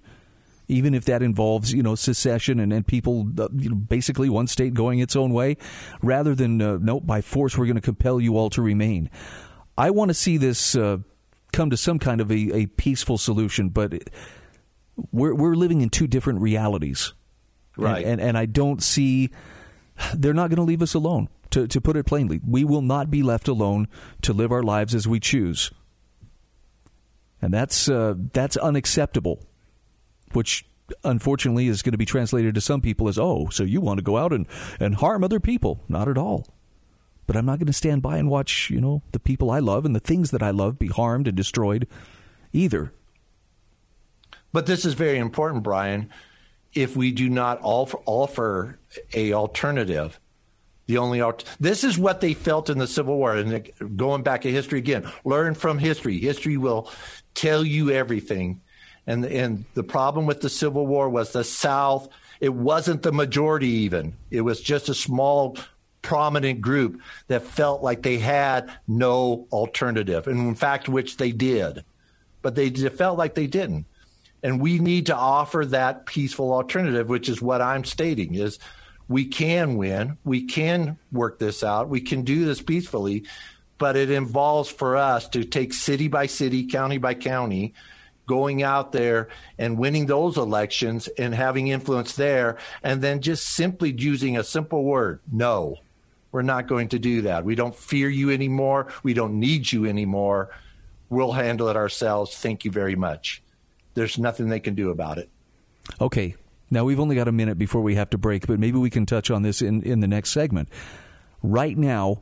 even 0.68 0.94
if 0.94 1.06
that 1.06 1.22
involves 1.22 1.74
you 1.74 1.82
know 1.82 1.96
secession 1.96 2.60
and, 2.60 2.74
and 2.74 2.86
people 2.86 3.28
uh, 3.40 3.48
you 3.56 3.70
know, 3.70 3.76
basically 3.76 4.30
one 4.30 4.48
state 4.48 4.74
going 4.74 5.00
its 5.00 5.16
own 5.16 5.34
way, 5.34 5.58
rather 6.02 6.36
than 6.36 6.62
uh, 6.62 6.78
no 6.82 7.00
by 7.00 7.22
force 7.22 7.58
we're 7.58 7.66
going 7.66 7.76
to 7.76 7.82
compel 7.82 8.20
you 8.20 8.38
all 8.38 8.50
to 8.50 8.62
remain. 8.62 9.10
I 9.78 9.92
want 9.92 10.10
to 10.10 10.14
see 10.14 10.38
this 10.38 10.76
uh, 10.76 10.98
come 11.54 11.70
to 11.70 11.78
some 11.78 12.00
kind 12.00 12.22
of 12.22 12.32
a, 12.32 12.56
a 12.56 12.66
peaceful 12.66 13.18
solution, 13.18 13.70
but 13.70 14.10
we're 15.12 15.36
we're 15.36 15.56
living 15.56 15.82
in 15.82 15.90
two 15.90 16.08
different 16.08 16.42
realities, 16.42 17.14
right? 17.78 18.04
And 18.04 18.20
and, 18.20 18.30
and 18.30 18.38
I 18.38 18.46
don't 18.46 18.82
see 18.82 19.30
they're 20.14 20.34
not 20.34 20.50
going 20.50 20.58
to 20.58 20.64
leave 20.64 20.82
us 20.82 20.94
alone. 20.94 21.30
To, 21.52 21.66
to 21.68 21.80
put 21.80 21.96
it 21.96 22.06
plainly, 22.06 22.42
we 22.46 22.66
will 22.66 22.82
not 22.82 23.10
be 23.10 23.24
left 23.24 23.48
alone 23.48 23.88
to 24.24 24.34
live 24.34 24.52
our 24.52 24.64
lives 24.64 24.94
as 24.94 25.08
we 25.08 25.20
choose, 25.20 25.72
and 27.42 27.54
that's 27.54 27.88
uh, 27.88 28.16
that's 28.34 28.58
unacceptable 28.58 29.42
which 30.34 30.66
unfortunately 31.04 31.68
is 31.68 31.82
going 31.82 31.92
to 31.92 31.98
be 31.98 32.06
translated 32.06 32.56
to 32.56 32.62
some 32.62 32.82
people 32.82 33.08
as, 33.08 33.18
oh, 33.18 33.48
so 33.52 33.64
you 33.64 33.82
want 33.82 33.98
to 33.98 34.04
go 34.04 34.18
out 34.18 34.32
and, 34.32 34.46
and 34.80 34.96
harm 34.96 35.24
other 35.24 35.40
people. 35.40 35.84
Not 35.88 36.08
at 36.08 36.18
all. 36.18 36.48
But 37.26 37.36
I'm 37.36 37.46
not 37.46 37.60
going 37.60 37.68
to 37.68 37.74
stand 37.74 38.02
by 38.02 38.18
and 38.18 38.30
watch, 38.30 38.70
you 38.70 38.80
know, 38.80 39.02
the 39.12 39.20
people 39.20 39.52
I 39.52 39.60
love 39.60 39.86
and 39.86 39.96
the 39.96 40.00
things 40.00 40.32
that 40.32 40.42
I 40.42 40.52
love 40.52 40.80
be 40.80 40.88
harmed 40.88 41.28
and 41.28 41.36
destroyed 41.36 41.88
either. 42.54 42.94
But 44.54 44.66
this 44.66 44.86
is 44.86 44.94
very 44.94 45.18
important, 45.18 45.64
Brian. 45.64 46.10
If 46.74 46.96
we 46.96 47.12
do 47.12 47.30
not 47.30 47.60
offer, 47.62 47.98
offer 48.06 48.80
a 49.14 49.34
alternative, 49.34 50.20
the 50.88 50.98
only 50.98 51.22
alt- 51.22 51.44
this 51.60 51.84
is 51.84 51.98
what 51.98 52.20
they 52.22 52.34
felt 52.34 52.70
in 52.70 52.80
the 52.80 52.88
Civil 52.88 53.18
War. 53.18 53.36
And 53.36 53.72
going 53.96 54.24
back 54.24 54.42
to 54.42 54.52
history 54.52 54.80
again, 54.80 55.10
learn 55.24 55.54
from 55.54 55.78
history. 55.78 56.18
History 56.18 56.58
will 56.58 56.92
tell 57.34 57.64
you 57.64 57.92
everything 57.92 58.62
and 59.08 59.26
and 59.26 59.66
the 59.74 59.84
problem 59.84 60.26
with 60.26 60.42
the 60.42 60.50
Civil 60.50 60.86
War 60.86 61.10
was 61.10 61.32
the 61.32 61.44
South. 61.44 62.10
It 62.42 62.54
wasn't 62.54 63.02
the 63.02 63.14
majority 63.14 63.70
even. 63.70 64.16
It 64.30 64.42
was 64.42 64.62
just 64.62 64.90
a 64.90 64.94
small 64.94 65.58
prominent 66.04 66.62
group 66.62 67.02
that 67.28 67.44
felt 67.44 67.82
like 67.82 68.04
they 68.04 68.18
had 68.18 68.70
no 68.88 69.48
alternative, 69.52 70.28
and 70.28 70.40
in 70.40 70.56
fact, 70.56 70.90
which 70.90 71.18
they 71.18 71.32
did, 71.32 71.84
but 72.42 72.54
they 72.54 72.70
felt 72.70 73.18
like 73.18 73.34
they 73.34 73.48
didn't. 73.48 73.86
And 74.44 74.62
we 74.62 74.78
need 74.78 75.08
to 75.08 75.16
offer 75.16 75.66
that 75.66 76.06
peaceful 76.06 76.54
alternative, 76.54 77.10
which 77.10 77.30
is 77.30 77.42
what 77.42 77.62
I'm 77.62 77.86
stating: 77.86 78.36
is 78.36 78.60
we 79.08 79.26
can 79.26 79.78
win, 79.78 80.18
we 80.24 80.44
can 80.46 80.98
work 81.12 81.40
this 81.40 81.64
out, 81.64 81.90
we 81.90 82.02
can 82.02 82.24
do 82.24 82.46
this 82.46 82.62
peacefully, 82.62 83.24
but 83.78 83.96
it 83.96 84.10
involves 84.10 84.70
for 84.70 84.98
us 84.98 85.30
to 85.30 85.44
take 85.44 85.74
city 85.74 86.08
by 86.08 86.26
city, 86.26 86.66
county 86.66 86.98
by 86.98 87.14
county, 87.14 87.74
going 88.26 88.62
out 88.62 88.92
there 88.92 89.30
and 89.58 89.78
winning 89.78 90.06
those 90.06 90.38
elections 90.38 91.08
and 91.18 91.34
having 91.34 91.68
influence 91.68 92.16
there, 92.16 92.58
and 92.84 93.02
then 93.02 93.22
just 93.22 93.48
simply 93.48 93.92
using 93.92 94.38
a 94.38 94.44
simple 94.44 94.84
word 94.84 95.20
no. 95.32 95.78
We're 96.34 96.42
not 96.42 96.68
going 96.68 96.90
to 96.90 97.00
do 97.00 97.22
that. 97.24 97.46
We 97.46 97.56
don't 97.56 97.76
fear 97.76 98.10
you 98.10 98.32
anymore. 98.32 98.88
We 99.02 99.14
don't 99.14 99.40
need 99.40 99.72
you 99.72 99.86
anymore. 99.86 100.50
We'll 101.10 101.32
handle 101.32 101.70
it 101.70 101.78
ourselves. 101.78 102.36
Thank 102.36 102.66
you 102.66 102.70
very 102.70 102.96
much. 102.96 103.42
There's 103.94 104.18
nothing 104.18 104.50
they 104.50 104.60
can 104.60 104.76
do 104.76 104.90
about 104.90 105.18
it. 105.18 105.30
Okay. 106.02 106.36
Now, 106.70 106.84
we've 106.84 107.00
only 107.00 107.16
got 107.16 107.28
a 107.28 107.32
minute 107.32 107.58
before 107.58 107.82
we 107.82 107.96
have 107.96 108.10
to 108.12 108.18
break, 108.18 108.48
but 108.48 108.60
maybe 108.60 108.78
we 108.78 108.90
can 108.90 109.06
touch 109.06 109.32
on 109.32 109.42
this 109.42 109.62
in, 109.62 109.82
in 109.84 110.02
the 110.02 110.08
next 110.08 110.32
segment. 110.32 110.70
Right 111.42 111.78
now, 111.78 112.22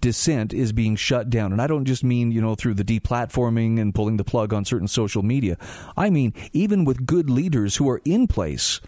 dissent 0.00 0.52
is 0.52 0.72
being 0.72 0.96
shut 0.96 1.30
down. 1.30 1.52
And 1.52 1.60
I 1.60 1.66
don't 1.66 1.84
just 1.84 2.04
mean, 2.04 2.30
you 2.30 2.40
know, 2.40 2.54
through 2.54 2.74
the 2.74 2.84
deplatforming 2.84 3.80
and 3.80 3.94
pulling 3.94 4.16
the 4.16 4.24
plug 4.24 4.52
on 4.52 4.64
certain 4.64 4.88
social 4.88 5.22
media. 5.22 5.56
I 5.96 6.10
mean, 6.10 6.34
even 6.52 6.84
with 6.84 7.06
good 7.06 7.30
leaders 7.30 7.76
who 7.76 7.88
are 7.88 8.00
in 8.04 8.26
place. 8.26 8.80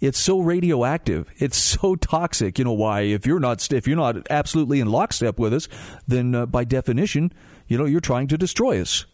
It's 0.00 0.18
so 0.18 0.40
radioactive. 0.40 1.28
It's 1.36 1.56
so 1.56 1.96
toxic. 1.96 2.58
You 2.58 2.64
know 2.64 2.72
why? 2.72 3.00
If 3.02 3.26
you're 3.26 3.40
not 3.40 3.72
if 3.72 3.86
you're 3.86 3.96
not 3.96 4.26
absolutely 4.30 4.80
in 4.80 4.88
lockstep 4.88 5.38
with 5.38 5.52
us, 5.52 5.68
then 6.06 6.34
uh, 6.34 6.46
by 6.46 6.64
definition, 6.64 7.32
you 7.66 7.78
know, 7.78 7.84
you're 7.84 8.00
trying 8.00 8.28
to 8.28 8.38
destroy 8.38 8.80
us. 8.80 9.06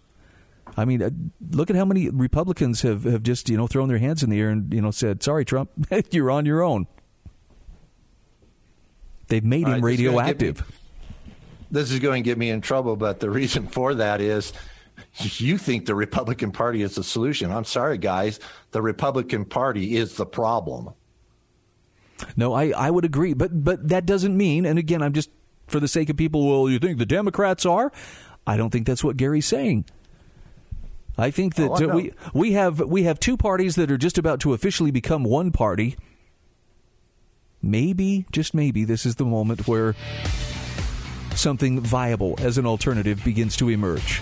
I 0.76 0.84
mean, 0.84 1.02
uh, 1.02 1.10
look 1.50 1.70
at 1.70 1.76
how 1.76 1.84
many 1.84 2.10
Republicans 2.10 2.82
have, 2.82 3.04
have 3.04 3.22
just 3.22 3.48
you 3.48 3.56
know 3.56 3.66
thrown 3.66 3.88
their 3.88 3.98
hands 3.98 4.22
in 4.22 4.30
the 4.30 4.40
air 4.40 4.50
and 4.50 4.72
you 4.72 4.80
know 4.80 4.90
said, 4.90 5.22
"Sorry, 5.22 5.44
Trump, 5.44 5.70
you're 6.10 6.30
on 6.30 6.46
your 6.46 6.62
own." 6.62 6.86
They've 9.28 9.44
made 9.44 9.66
him 9.66 9.82
radioactive. 9.82 10.58
This, 10.58 10.66
this 11.70 11.90
is 11.92 11.98
going 12.00 12.22
to 12.22 12.28
get 12.28 12.38
me 12.38 12.50
in 12.50 12.60
trouble, 12.60 12.96
but 12.96 13.20
the 13.20 13.30
reason 13.30 13.66
for 13.66 13.94
that 13.94 14.20
is 14.20 14.52
you 15.18 15.58
think 15.58 15.86
the 15.86 15.94
Republican 15.94 16.52
Party 16.52 16.82
is 16.82 16.94
the 16.96 17.04
solution. 17.04 17.50
I'm 17.50 17.64
sorry, 17.64 17.98
guys. 17.98 18.40
The 18.72 18.82
Republican 18.82 19.44
Party 19.44 19.96
is 19.96 20.16
the 20.16 20.26
problem. 20.26 20.90
No, 22.36 22.52
I, 22.52 22.70
I 22.70 22.90
would 22.90 23.04
agree, 23.04 23.34
but 23.34 23.64
but 23.64 23.88
that 23.88 24.06
doesn't 24.06 24.36
mean. 24.36 24.66
And 24.66 24.78
again, 24.78 25.02
I'm 25.02 25.12
just 25.12 25.30
for 25.66 25.80
the 25.80 25.88
sake 25.88 26.10
of 26.10 26.16
people. 26.16 26.46
Well, 26.48 26.70
you 26.70 26.78
think 26.78 26.98
the 26.98 27.06
Democrats 27.06 27.64
are? 27.66 27.92
I 28.46 28.56
don't 28.56 28.70
think 28.70 28.86
that's 28.86 29.02
what 29.02 29.16
Gary's 29.16 29.46
saying. 29.46 29.86
I 31.16 31.30
think 31.30 31.54
that 31.56 31.70
oh, 31.70 31.90
uh, 31.90 31.94
we 31.94 32.12
we 32.32 32.52
have 32.52 32.80
we 32.80 33.04
have 33.04 33.20
two 33.20 33.36
parties 33.36 33.76
that 33.76 33.90
are 33.90 33.98
just 33.98 34.18
about 34.18 34.40
to 34.40 34.52
officially 34.52 34.90
become 34.90 35.22
one 35.24 35.52
party 35.52 35.96
maybe, 37.64 38.26
just 38.30 38.54
maybe, 38.54 38.84
this 38.84 39.06
is 39.06 39.16
the 39.16 39.24
moment 39.24 39.66
where 39.66 39.94
something 41.34 41.80
viable 41.80 42.36
as 42.38 42.58
an 42.58 42.66
alternative 42.66 43.24
begins 43.24 43.56
to 43.56 43.68
emerge. 43.70 44.20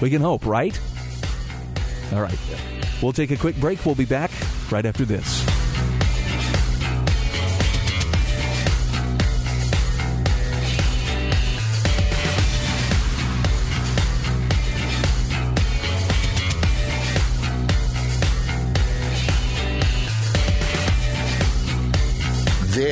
We 0.00 0.10
can 0.10 0.22
hope, 0.22 0.46
right? 0.46 0.78
All 2.12 2.22
right. 2.22 2.38
We'll 3.02 3.12
take 3.12 3.30
a 3.30 3.36
quick 3.36 3.56
break. 3.56 3.84
We'll 3.84 3.94
be 3.94 4.04
back 4.04 4.30
right 4.70 4.86
after 4.86 5.04
this. 5.04 5.44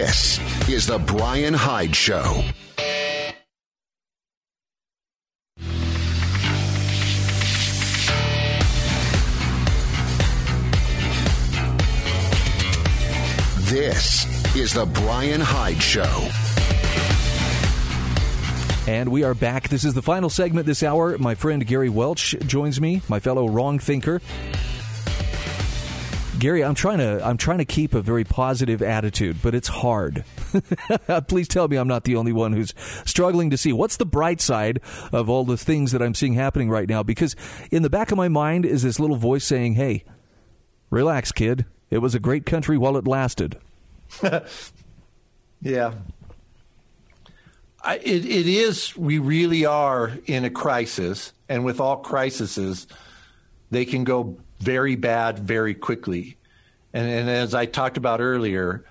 This 0.06 0.68
is 0.68 0.86
The 0.86 0.98
Brian 1.00 1.52
Hyde 1.52 1.96
Show. 1.96 2.44
This 13.64 14.54
is 14.54 14.72
The 14.72 14.86
Brian 14.86 15.40
Hyde 15.40 15.82
Show. 15.82 16.28
And 18.86 19.08
we 19.08 19.24
are 19.24 19.34
back. 19.34 19.68
This 19.68 19.84
is 19.84 19.94
the 19.94 20.02
final 20.02 20.30
segment 20.30 20.66
this 20.66 20.84
hour. 20.84 21.18
My 21.18 21.34
friend 21.34 21.66
Gary 21.66 21.88
Welch 21.88 22.36
joins 22.46 22.80
me, 22.80 23.02
my 23.08 23.18
fellow 23.18 23.48
wrong 23.48 23.80
thinker. 23.80 24.20
Gary, 26.38 26.62
I'm 26.62 26.74
trying 26.74 26.98
to 26.98 27.26
I'm 27.26 27.38
trying 27.38 27.58
to 27.58 27.64
keep 27.64 27.94
a 27.94 28.02
very 28.02 28.24
positive 28.24 28.82
attitude, 28.82 29.38
but 29.42 29.54
it's 29.54 29.68
hard. 29.68 30.24
Please 31.28 31.48
tell 31.48 31.66
me 31.66 31.76
I'm 31.76 31.88
not 31.88 32.04
the 32.04 32.16
only 32.16 32.32
one 32.32 32.52
who's 32.52 32.74
struggling 33.06 33.48
to 33.50 33.56
see 33.56 33.72
what's 33.72 33.96
the 33.96 34.04
bright 34.04 34.40
side 34.40 34.80
of 35.12 35.30
all 35.30 35.44
the 35.44 35.56
things 35.56 35.92
that 35.92 36.02
I'm 36.02 36.14
seeing 36.14 36.34
happening 36.34 36.68
right 36.68 36.88
now 36.88 37.02
because 37.02 37.36
in 37.70 37.82
the 37.82 37.90
back 37.90 38.10
of 38.10 38.18
my 38.18 38.28
mind 38.28 38.66
is 38.66 38.82
this 38.82 39.00
little 39.00 39.16
voice 39.16 39.44
saying, 39.44 39.74
"Hey, 39.74 40.04
relax, 40.90 41.32
kid. 41.32 41.64
It 41.88 41.98
was 41.98 42.14
a 42.14 42.20
great 42.20 42.44
country 42.44 42.76
while 42.76 42.96
it 42.98 43.06
lasted." 43.06 43.58
yeah. 45.62 45.94
I, 47.82 47.96
it, 47.98 48.26
it 48.26 48.46
is 48.46 48.96
we 48.96 49.18
really 49.18 49.64
are 49.64 50.12
in 50.26 50.44
a 50.44 50.50
crisis 50.50 51.32
and 51.48 51.64
with 51.64 51.80
all 51.80 51.98
crises 51.98 52.86
they 53.70 53.84
can 53.84 54.04
go 54.04 54.38
very 54.60 54.96
bad 54.96 55.38
very 55.38 55.74
quickly. 55.74 56.36
And, 56.92 57.08
and 57.08 57.28
as 57.28 57.54
I 57.54 57.66
talked 57.66 57.96
about 57.96 58.20
earlier, 58.20 58.84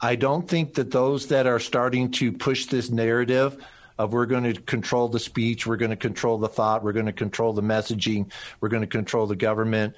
I 0.00 0.16
don't 0.16 0.48
think 0.48 0.74
that 0.74 0.90
those 0.90 1.26
that 1.28 1.46
are 1.46 1.58
starting 1.58 2.10
to 2.12 2.32
push 2.32 2.66
this 2.66 2.90
narrative 2.90 3.62
of 3.98 4.14
we're 4.14 4.26
going 4.26 4.44
to 4.44 4.58
control 4.62 5.08
the 5.08 5.20
speech, 5.20 5.66
we're 5.66 5.76
going 5.76 5.90
to 5.90 5.96
control 5.96 6.38
the 6.38 6.48
thought, 6.48 6.82
we're 6.82 6.94
going 6.94 7.06
to 7.06 7.12
control 7.12 7.52
the 7.52 7.62
messaging, 7.62 8.32
we're 8.60 8.70
going 8.70 8.80
to 8.80 8.86
control 8.86 9.26
the 9.26 9.36
government. 9.36 9.94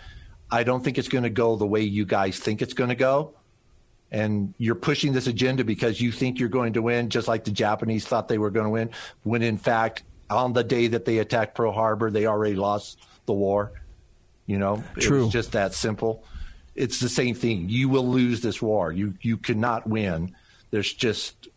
I 0.50 0.64
don't 0.64 0.82
think 0.82 0.98
it's 0.98 1.08
going 1.08 1.22
to 1.22 1.30
go 1.30 1.54
the 1.54 1.66
way 1.66 1.82
you 1.82 2.04
guys 2.04 2.38
think 2.38 2.62
it's 2.62 2.74
going 2.74 2.90
to 2.90 2.96
go. 2.96 3.35
And 4.11 4.54
you're 4.58 4.74
pushing 4.74 5.12
this 5.12 5.28
agenda 5.28 5.64
because 5.64 6.00
you 6.00 6.11
think 6.11 6.40
you're 6.40 6.48
going 6.48 6.72
to 6.72 6.82
win, 6.82 7.08
just 7.11 7.28
like 7.28 7.44
the 7.44 7.52
Japanese 7.52 8.04
thought 8.04 8.28
they 8.28 8.38
were 8.38 8.50
going 8.50 8.66
to 8.66 8.70
win, 8.70 8.90
when 9.22 9.42
in 9.42 9.56
fact, 9.56 10.02
on 10.28 10.52
the 10.52 10.64
day 10.64 10.88
that 10.88 11.04
they 11.04 11.18
attacked 11.18 11.54
Pearl 11.54 11.72
Harbor, 11.72 12.11
they 12.11 12.26
already 12.26 12.56
lost 12.56 12.98
the 13.26 13.32
war. 13.32 13.72
You 14.46 14.59
know, 14.59 14.83
True. 14.98 15.24
it's 15.24 15.33
just 15.33 15.52
that 15.52 15.74
simple. 15.74 16.24
It's 16.74 17.00
the 17.00 17.09
same 17.09 17.35
thing. 17.35 17.68
You 17.68 17.88
will 17.88 18.09
lose 18.09 18.40
this 18.40 18.61
war. 18.61 18.92
You 18.92 19.14
you 19.20 19.37
cannot 19.37 19.87
win. 19.87 20.35
There's 20.70 20.92
just 20.92 21.48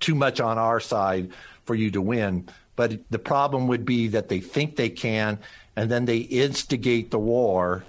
too 0.00 0.14
much 0.14 0.40
on 0.40 0.58
our 0.58 0.80
side 0.80 1.30
for 1.64 1.74
you 1.74 1.90
to 1.92 2.00
win. 2.00 2.48
But 2.74 3.00
the 3.10 3.18
problem 3.18 3.68
would 3.68 3.84
be 3.84 4.08
that 4.08 4.28
they 4.28 4.40
think 4.40 4.76
they 4.76 4.88
can, 4.88 5.38
and 5.76 5.90
then 5.90 6.06
they 6.06 6.18
instigate 6.18 7.10
the 7.10 7.18
war 7.18 7.84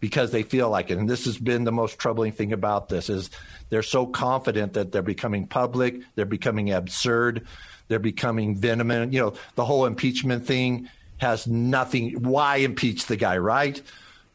because 0.00 0.30
they 0.30 0.42
feel 0.42 0.70
like 0.70 0.90
it. 0.90 0.98
And 0.98 1.08
this 1.08 1.24
has 1.24 1.38
been 1.38 1.64
the 1.64 1.72
most 1.72 1.98
troubling 1.98 2.32
thing 2.32 2.52
about 2.52 2.88
this 2.88 3.08
is 3.08 3.30
they're 3.68 3.82
so 3.82 4.06
confident 4.06 4.74
that 4.74 4.92
they're 4.92 5.02
becoming 5.02 5.46
public, 5.46 6.00
they're 6.14 6.24
becoming 6.24 6.72
absurd, 6.72 7.46
they're 7.88 7.98
becoming 7.98 8.56
venomous. 8.56 9.12
You 9.12 9.20
know, 9.20 9.34
the 9.54 9.64
whole 9.64 9.86
impeachment 9.86 10.46
thing 10.46 10.88
has 11.18 11.46
nothing. 11.46 12.22
Why 12.22 12.56
impeach 12.56 13.06
the 13.06 13.16
guy, 13.16 13.38
right? 13.38 13.80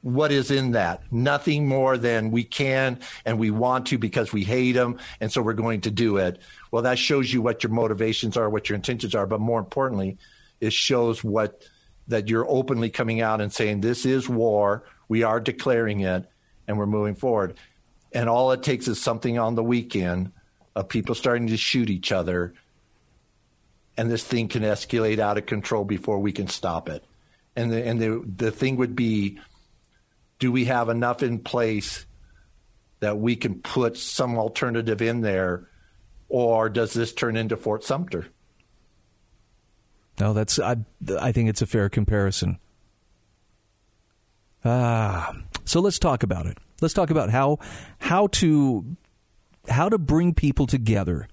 What 0.02 0.32
is 0.32 0.50
in 0.50 0.72
that? 0.72 1.04
Nothing 1.12 1.68
more 1.68 1.98
than 1.98 2.32
we 2.32 2.44
can 2.44 3.00
and 3.24 3.38
we 3.38 3.52
want 3.52 3.88
to 3.88 4.00
because 4.00 4.34
we 4.34 4.44
hate 4.44 4.76
him. 4.76 4.98
And 5.20 5.32
so 5.32 5.42
we're 5.42 5.54
going 5.54 5.82
to 5.82 5.92
do 5.92 6.18
it. 6.18 6.40
Well, 6.72 6.82
that 6.84 6.98
shows 6.98 7.32
you 7.32 7.42
what 7.42 7.64
your 7.64 7.72
motivations 7.72 8.36
are, 8.36 8.50
what 8.50 8.68
your 8.68 8.76
intentions 8.76 9.14
are. 9.14 9.28
But 9.28 9.42
more 9.42 9.60
importantly, 9.60 10.18
it 10.60 10.74
shows 10.74 11.24
what 11.24 11.62
that 12.08 12.30
you're 12.30 12.50
openly 12.50 12.90
coming 12.90 13.22
out 13.22 13.42
and 13.42 13.54
saying, 13.54 13.82
this 13.82 14.06
is 14.06 14.28
war. 14.28 14.84
We 15.08 15.24
are 15.24 15.40
declaring 15.40 16.00
it 16.02 16.28
and 16.68 16.78
we're 16.78 16.88
moving 16.88 17.16
forward. 17.16 17.56
And 18.12 18.28
all 18.28 18.52
it 18.52 18.64
takes 18.64 18.88
is 18.88 19.00
something 19.00 19.38
on 19.38 19.56
the 19.56 19.64
weekend 19.64 20.32
of 20.76 20.90
people 20.90 21.14
starting 21.14 21.48
to 21.48 21.58
shoot 21.58 21.90
each 21.90 22.12
other 22.12 22.54
and 23.98 24.10
this 24.10 24.24
thing 24.24 24.48
can 24.48 24.64
escalate 24.64 25.20
out 25.20 25.38
of 25.38 25.46
control 25.46 25.84
before 25.84 26.20
we 26.20 26.32
can 26.32 26.48
stop 26.48 26.90
it. 26.90 27.04
And 27.56 27.72
the, 27.72 27.86
and 27.86 28.00
the, 28.00 28.24
the 28.38 28.52
thing 28.52 28.78
would 28.78 28.96
be 28.96 29.40
do 30.40 30.52
we 30.52 30.66
have 30.66 30.90
enough 30.90 31.22
in 31.22 31.40
place 31.40 32.06
that 33.00 33.18
we 33.18 33.36
can 33.36 33.62
put 33.62 33.98
some 33.98 34.38
alternative 34.38 35.02
in 35.02 35.22
there, 35.22 35.68
or 36.30 36.70
does 36.70 36.94
this 36.94 37.14
turn 37.14 37.38
into 37.38 37.56
Fort 37.56 37.84
Sumter? 37.84 38.28
No, 40.20 40.34
that's 40.34 40.60
I. 40.60 40.78
I 41.20 41.32
think 41.32 41.50
it's 41.50 41.62
a 41.62 41.68
fair 41.68 41.90
comparison. 41.90 42.60
Ah, 44.64 45.36
so 45.66 45.80
let's 45.80 46.00
talk 46.00 46.24
about 46.24 46.46
it. 46.46 46.58
Let's 46.82 46.94
talk 46.94 47.10
about 47.10 47.30
how 47.30 47.60
how 48.00 48.28
to 48.28 48.98
how 49.68 49.90
to 49.90 49.98
bring 49.98 50.34
people 50.34 50.68
together 50.68 51.28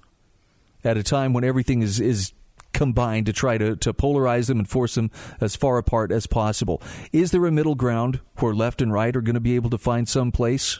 at 0.84 0.96
a 0.96 1.02
time 1.02 1.32
when 1.32 1.44
everything 1.44 1.82
is 1.82 2.00
is 2.00 2.32
combined 2.78 3.26
to 3.26 3.32
try 3.32 3.58
to, 3.58 3.74
to 3.74 3.92
polarize 3.92 4.46
them 4.46 4.60
and 4.60 4.70
force 4.70 4.94
them 4.94 5.10
as 5.40 5.56
far 5.56 5.78
apart 5.78 6.12
as 6.12 6.28
possible. 6.28 6.80
Is 7.12 7.32
there 7.32 7.44
a 7.44 7.50
middle 7.50 7.74
ground 7.74 8.20
where 8.36 8.54
left 8.54 8.80
and 8.80 8.92
right 8.92 9.14
are 9.16 9.20
going 9.20 9.34
to 9.34 9.40
be 9.40 9.56
able 9.56 9.70
to 9.70 9.78
find 9.78 10.08
some 10.08 10.30
place? 10.30 10.78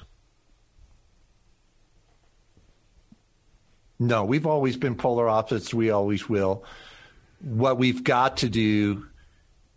No, 3.98 4.24
we've 4.24 4.46
always 4.46 4.76
been 4.76 4.94
polar 4.94 5.28
opposites. 5.28 5.74
We 5.74 5.90
always 5.90 6.28
will. 6.28 6.64
What 7.40 7.78
we've 7.78 8.04
got 8.04 8.36
to 8.38 8.48
do 8.48 9.08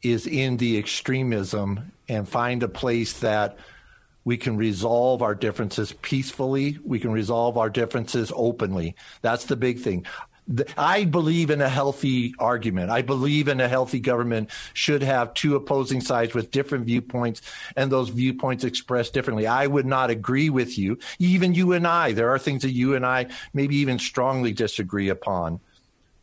is 0.03 0.27
in 0.27 0.57
the 0.57 0.77
extremism 0.77 1.91
and 2.07 2.29
find 2.29 2.61
a 2.61 2.69
place 2.69 3.13
that 3.21 3.57
we 4.23 4.37
can 4.37 4.57
resolve 4.57 5.23
our 5.23 5.33
differences 5.33 5.95
peacefully. 6.03 6.77
We 6.83 6.99
can 6.99 7.11
resolve 7.11 7.57
our 7.57 7.71
differences 7.71 8.31
openly. 8.35 8.95
That's 9.23 9.45
the 9.45 9.55
big 9.55 9.79
thing. 9.79 10.05
I 10.77 11.05
believe 11.05 11.49
in 11.49 11.61
a 11.61 11.69
healthy 11.69 12.33
argument. 12.39 12.89
I 12.89 13.01
believe 13.01 13.47
in 13.47 13.61
a 13.61 13.67
healthy 13.67 13.99
government 13.99 14.49
should 14.73 15.01
have 15.03 15.33
two 15.33 15.55
opposing 15.55 16.01
sides 16.01 16.33
with 16.33 16.51
different 16.51 16.85
viewpoints 16.85 17.41
and 17.75 17.91
those 17.91 18.09
viewpoints 18.09 18.63
expressed 18.63 19.13
differently. 19.13 19.47
I 19.47 19.67
would 19.67 19.85
not 19.85 20.09
agree 20.09 20.49
with 20.49 20.77
you, 20.77 20.97
even 21.19 21.53
you 21.53 21.73
and 21.73 21.87
I. 21.87 22.11
There 22.13 22.29
are 22.29 22.39
things 22.39 22.63
that 22.63 22.71
you 22.71 22.95
and 22.95 23.05
I 23.05 23.27
maybe 23.53 23.77
even 23.77 23.99
strongly 23.99 24.51
disagree 24.51 25.09
upon. 25.09 25.59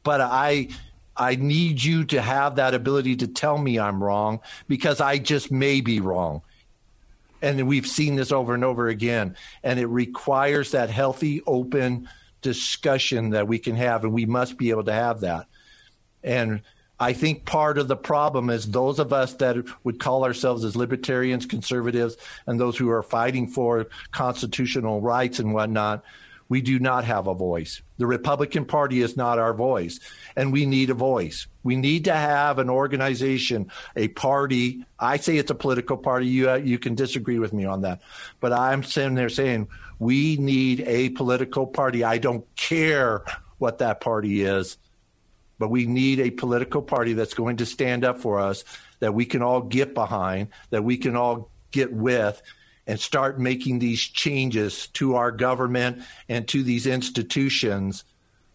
But 0.03 0.21
I 0.21 0.69
I 1.17 1.35
need 1.35 1.83
you 1.83 2.05
to 2.07 2.23
have 2.23 2.57
that 2.57 2.75
ability 2.75 3.17
to 3.17 3.27
tell 3.27 3.59
me 3.59 3.79
I'm 3.79 4.03
wrong 4.03 4.41
because 4.69 5.01
I 5.01 5.19
just 5.19 5.51
may 5.51 5.81
be 5.81 6.01
wrong. 6.01 6.43
And 7.43 7.67
we've 7.67 7.87
seen 7.87 8.15
this 8.17 8.33
over 8.33 8.55
and 8.55 8.65
over 8.65 8.89
again. 8.89 9.37
And 9.63 9.79
it 9.79 9.87
requires 9.87 10.73
that 10.73 10.91
healthy, 10.91 11.43
open 11.47 12.09
discussion 12.43 13.31
that 13.31 13.49
we 13.49 13.59
can 13.59 13.77
have, 13.77 14.05
and 14.05 14.13
we 14.13 14.27
must 14.27 14.59
be 14.59 14.71
able 14.71 14.85
to 14.85 14.93
have 14.93 15.21
that. 15.21 15.47
And 16.23 16.63
I 17.01 17.13
think 17.13 17.45
part 17.45 17.79
of 17.79 17.87
the 17.87 17.97
problem 17.97 18.51
is 18.51 18.67
those 18.67 18.99
of 18.99 19.13
us 19.13 19.35
that 19.35 19.57
would 19.85 20.01
call 20.01 20.25
ourselves 20.25 20.65
as 20.65 20.75
libertarians, 20.75 21.47
conservatives, 21.47 22.17
and 22.47 22.59
those 22.59 22.77
who 22.77 22.91
are 22.91 23.03
fighting 23.03 23.47
for 23.47 23.87
constitutional 24.11 25.01
rights 25.01 25.39
and 25.39 25.55
whatnot, 25.55 26.03
we 26.49 26.61
do 26.61 26.79
not 26.79 27.05
have 27.05 27.27
a 27.27 27.35
voice. 27.35 27.83
The 27.99 28.07
Republican 28.07 28.65
Party 28.65 29.01
is 29.03 29.17
not 29.17 29.39
our 29.39 29.55
voice, 29.55 30.01
and 30.35 30.53
we 30.53 30.67
need 30.67 30.91
a 30.91 30.95
voice. 30.95 31.47
We 31.63 31.77
need 31.77 32.05
to 32.07 32.15
have 32.15 32.59
an 32.59 32.71
organization, 32.71 33.71
a 33.95 34.09
party. 34.09 34.85
I 34.99 35.19
say 35.19 35.37
it's 35.37 35.51
a 35.51 35.55
political 35.55 35.99
party. 35.99 36.27
You, 36.27 36.51
uh, 36.51 36.55
you 36.57 36.79
can 36.79 36.95
disagree 36.95 37.39
with 37.39 37.53
me 37.53 37.65
on 37.65 37.83
that. 37.83 38.01
But 38.41 38.53
I'm 38.53 38.83
sitting 38.83 39.15
there 39.15 39.29
saying 39.29 39.69
we 39.99 40.37
need 40.37 40.81
a 40.87 41.11
political 41.11 41.67
party. 41.67 42.05
I 42.05 42.19
don't 42.19 42.45
care 42.57 43.25
what 43.59 43.79
that 43.79 44.01
party 44.01 44.43
is, 44.43 44.79
but 45.59 45.69
we 45.71 45.87
need 45.87 46.21
a 46.21 46.31
political 46.31 46.83
party 46.83 47.13
that's 47.13 47.35
going 47.35 47.57
to 47.59 47.67
stand 47.67 48.05
up 48.05 48.19
for 48.19 48.39
us, 48.39 48.65
that 49.01 49.15
we 49.15 49.25
can 49.25 49.43
all 49.43 49.61
get 49.61 49.95
behind, 49.95 50.49
that 50.71 50.85
we 50.85 50.97
can 50.97 51.17
all 51.17 51.51
get 51.71 51.93
with, 51.93 52.41
and 52.87 52.99
start 52.99 53.39
making 53.39 53.81
these 53.81 54.01
changes 54.01 54.87
to 54.89 55.17
our 55.17 55.31
government 55.31 56.03
and 56.29 56.49
to 56.49 56.63
these 56.63 56.87
institutions 56.87 58.05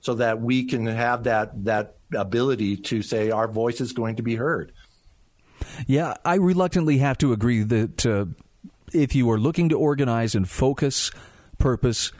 so 0.01 0.15
that 0.15 0.41
we 0.41 0.65
can 0.65 0.85
have 0.85 1.23
that 1.23 1.63
that 1.65 1.95
ability 2.13 2.77
to 2.77 3.01
say 3.01 3.31
our 3.31 3.47
voice 3.47 3.79
is 3.79 3.93
going 3.93 4.15
to 4.15 4.23
be 4.23 4.35
heard. 4.35 4.71
Yeah, 5.87 6.15
I 6.25 6.35
reluctantly 6.35 6.97
have 6.97 7.17
to 7.19 7.31
agree 7.31 7.63
that 7.63 8.05
uh, 8.05 8.25
if 8.91 9.15
you 9.15 9.29
are 9.31 9.39
looking 9.39 9.69
to 9.69 9.77
organize 9.77 10.35
and 10.35 10.49
focus 10.49 11.11
purpose, 11.63 12.11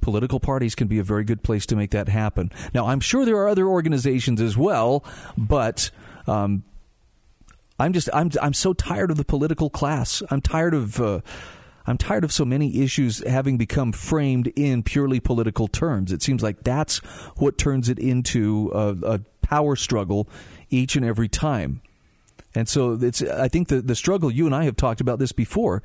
political 0.00 0.38
parties 0.38 0.76
can 0.76 0.86
be 0.86 1.00
a 1.00 1.02
very 1.02 1.24
good 1.24 1.42
place 1.42 1.66
to 1.66 1.74
make 1.74 1.90
that 1.90 2.08
happen. 2.08 2.52
Now, 2.72 2.86
I'm 2.86 3.00
sure 3.00 3.24
there 3.24 3.36
are 3.36 3.48
other 3.48 3.66
organizations 3.66 4.40
as 4.40 4.56
well, 4.56 5.04
but 5.36 5.90
um, 6.28 6.62
I'm 7.80 7.92
just 7.92 8.08
I'm 8.14 8.30
I'm 8.40 8.54
so 8.54 8.72
tired 8.72 9.10
of 9.10 9.16
the 9.16 9.24
political 9.24 9.68
class. 9.70 10.22
I'm 10.30 10.40
tired 10.40 10.72
of. 10.72 11.00
Uh, 11.00 11.20
I'm 11.84 11.98
tired 11.98 12.22
of 12.22 12.30
so 12.30 12.44
many 12.44 12.80
issues 12.80 13.26
having 13.26 13.58
become 13.58 13.90
framed 13.90 14.52
in 14.54 14.84
purely 14.84 15.18
political 15.18 15.66
terms. 15.66 16.12
It 16.12 16.22
seems 16.22 16.40
like 16.40 16.62
that's 16.62 16.98
what 17.38 17.58
turns 17.58 17.88
it 17.88 17.98
into 17.98 18.70
a, 18.72 19.14
a 19.14 19.18
power 19.40 19.74
struggle 19.74 20.28
each 20.70 20.94
and 20.94 21.04
every 21.04 21.28
time. 21.28 21.82
And 22.54 22.68
so 22.68 22.96
it's 23.02 23.20
I 23.20 23.48
think 23.48 23.66
the, 23.66 23.82
the 23.82 23.96
struggle 23.96 24.30
you 24.30 24.46
and 24.46 24.54
I 24.54 24.62
have 24.62 24.76
talked 24.76 25.00
about 25.00 25.18
this 25.18 25.32
before 25.32 25.82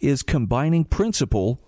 is 0.00 0.24
combining 0.24 0.84
principle 0.84 1.60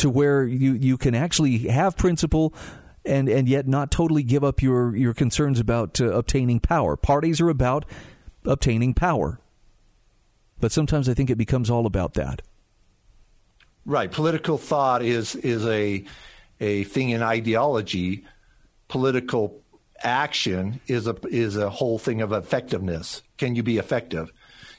to 0.00 0.10
where 0.10 0.44
you, 0.44 0.72
you 0.72 0.96
can 0.96 1.14
actually 1.14 1.58
have 1.68 1.96
principle 1.96 2.54
and, 3.04 3.28
and 3.28 3.48
yet 3.48 3.66
not 3.66 3.90
totally 3.90 4.22
give 4.22 4.44
up 4.44 4.62
your, 4.62 4.94
your 4.96 5.14
concerns 5.14 5.60
about 5.60 6.00
uh, 6.00 6.12
obtaining 6.12 6.60
power. 6.60 6.96
Parties 6.96 7.40
are 7.40 7.48
about 7.48 7.84
obtaining 8.44 8.94
power. 8.94 9.40
But 10.58 10.72
sometimes 10.72 11.08
I 11.08 11.14
think 11.14 11.30
it 11.30 11.36
becomes 11.36 11.70
all 11.70 11.86
about 11.86 12.14
that. 12.14 12.42
Right. 13.86 14.10
Political 14.10 14.58
thought 14.58 15.02
is 15.02 15.34
is 15.36 15.64
a 15.66 16.04
a 16.60 16.84
thing 16.84 17.10
in 17.10 17.22
ideology. 17.22 18.26
Political 18.88 19.58
action 20.02 20.80
is 20.86 21.06
a 21.06 21.16
is 21.28 21.56
a 21.56 21.70
whole 21.70 21.98
thing 21.98 22.20
of 22.20 22.32
effectiveness. 22.32 23.22
Can 23.38 23.54
you 23.54 23.62
be 23.62 23.78
effective? 23.78 24.30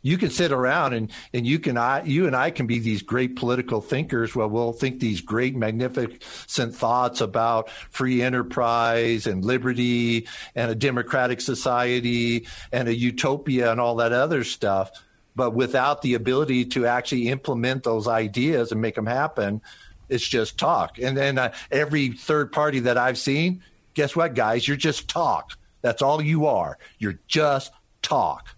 You 0.01 0.17
can 0.17 0.29
sit 0.29 0.51
around 0.51 0.93
and 0.93 1.11
and 1.33 1.45
you 1.45 1.59
can 1.59 1.77
I 1.77 2.03
you 2.03 2.27
and 2.27 2.35
I 2.35 2.51
can 2.51 2.67
be 2.67 2.79
these 2.79 3.01
great 3.01 3.35
political 3.35 3.81
thinkers. 3.81 4.35
Well, 4.35 4.49
we'll 4.49 4.73
think 4.73 4.99
these 4.99 5.21
great 5.21 5.55
magnificent 5.55 6.75
thoughts 6.75 7.21
about 7.21 7.69
free 7.69 8.21
enterprise 8.21 9.27
and 9.27 9.45
liberty 9.45 10.27
and 10.55 10.71
a 10.71 10.75
democratic 10.75 11.41
society 11.41 12.47
and 12.71 12.87
a 12.87 12.95
utopia 12.95 13.71
and 13.71 13.79
all 13.79 13.95
that 13.97 14.11
other 14.11 14.43
stuff 14.43 14.91
but 15.35 15.51
without 15.51 16.01
the 16.01 16.13
ability 16.13 16.65
to 16.65 16.85
actually 16.85 17.29
implement 17.29 17.83
those 17.83 18.07
ideas 18.07 18.71
and 18.71 18.81
make 18.81 18.95
them 18.95 19.05
happen, 19.05 19.61
it's 20.09 20.27
just 20.27 20.57
talk. 20.57 20.99
And 20.99 21.15
then 21.17 21.37
uh, 21.37 21.53
every 21.71 22.09
third 22.09 22.51
party 22.51 22.79
that 22.81 22.97
I've 22.97 23.17
seen, 23.17 23.63
guess 23.93 24.15
what, 24.15 24.33
guys? 24.33 24.67
You're 24.67 24.77
just 24.77 25.07
talk. 25.07 25.57
That's 25.81 26.01
all 26.01 26.21
you 26.21 26.45
are. 26.47 26.77
You're 26.99 27.19
just 27.27 27.71
talk. 28.01 28.49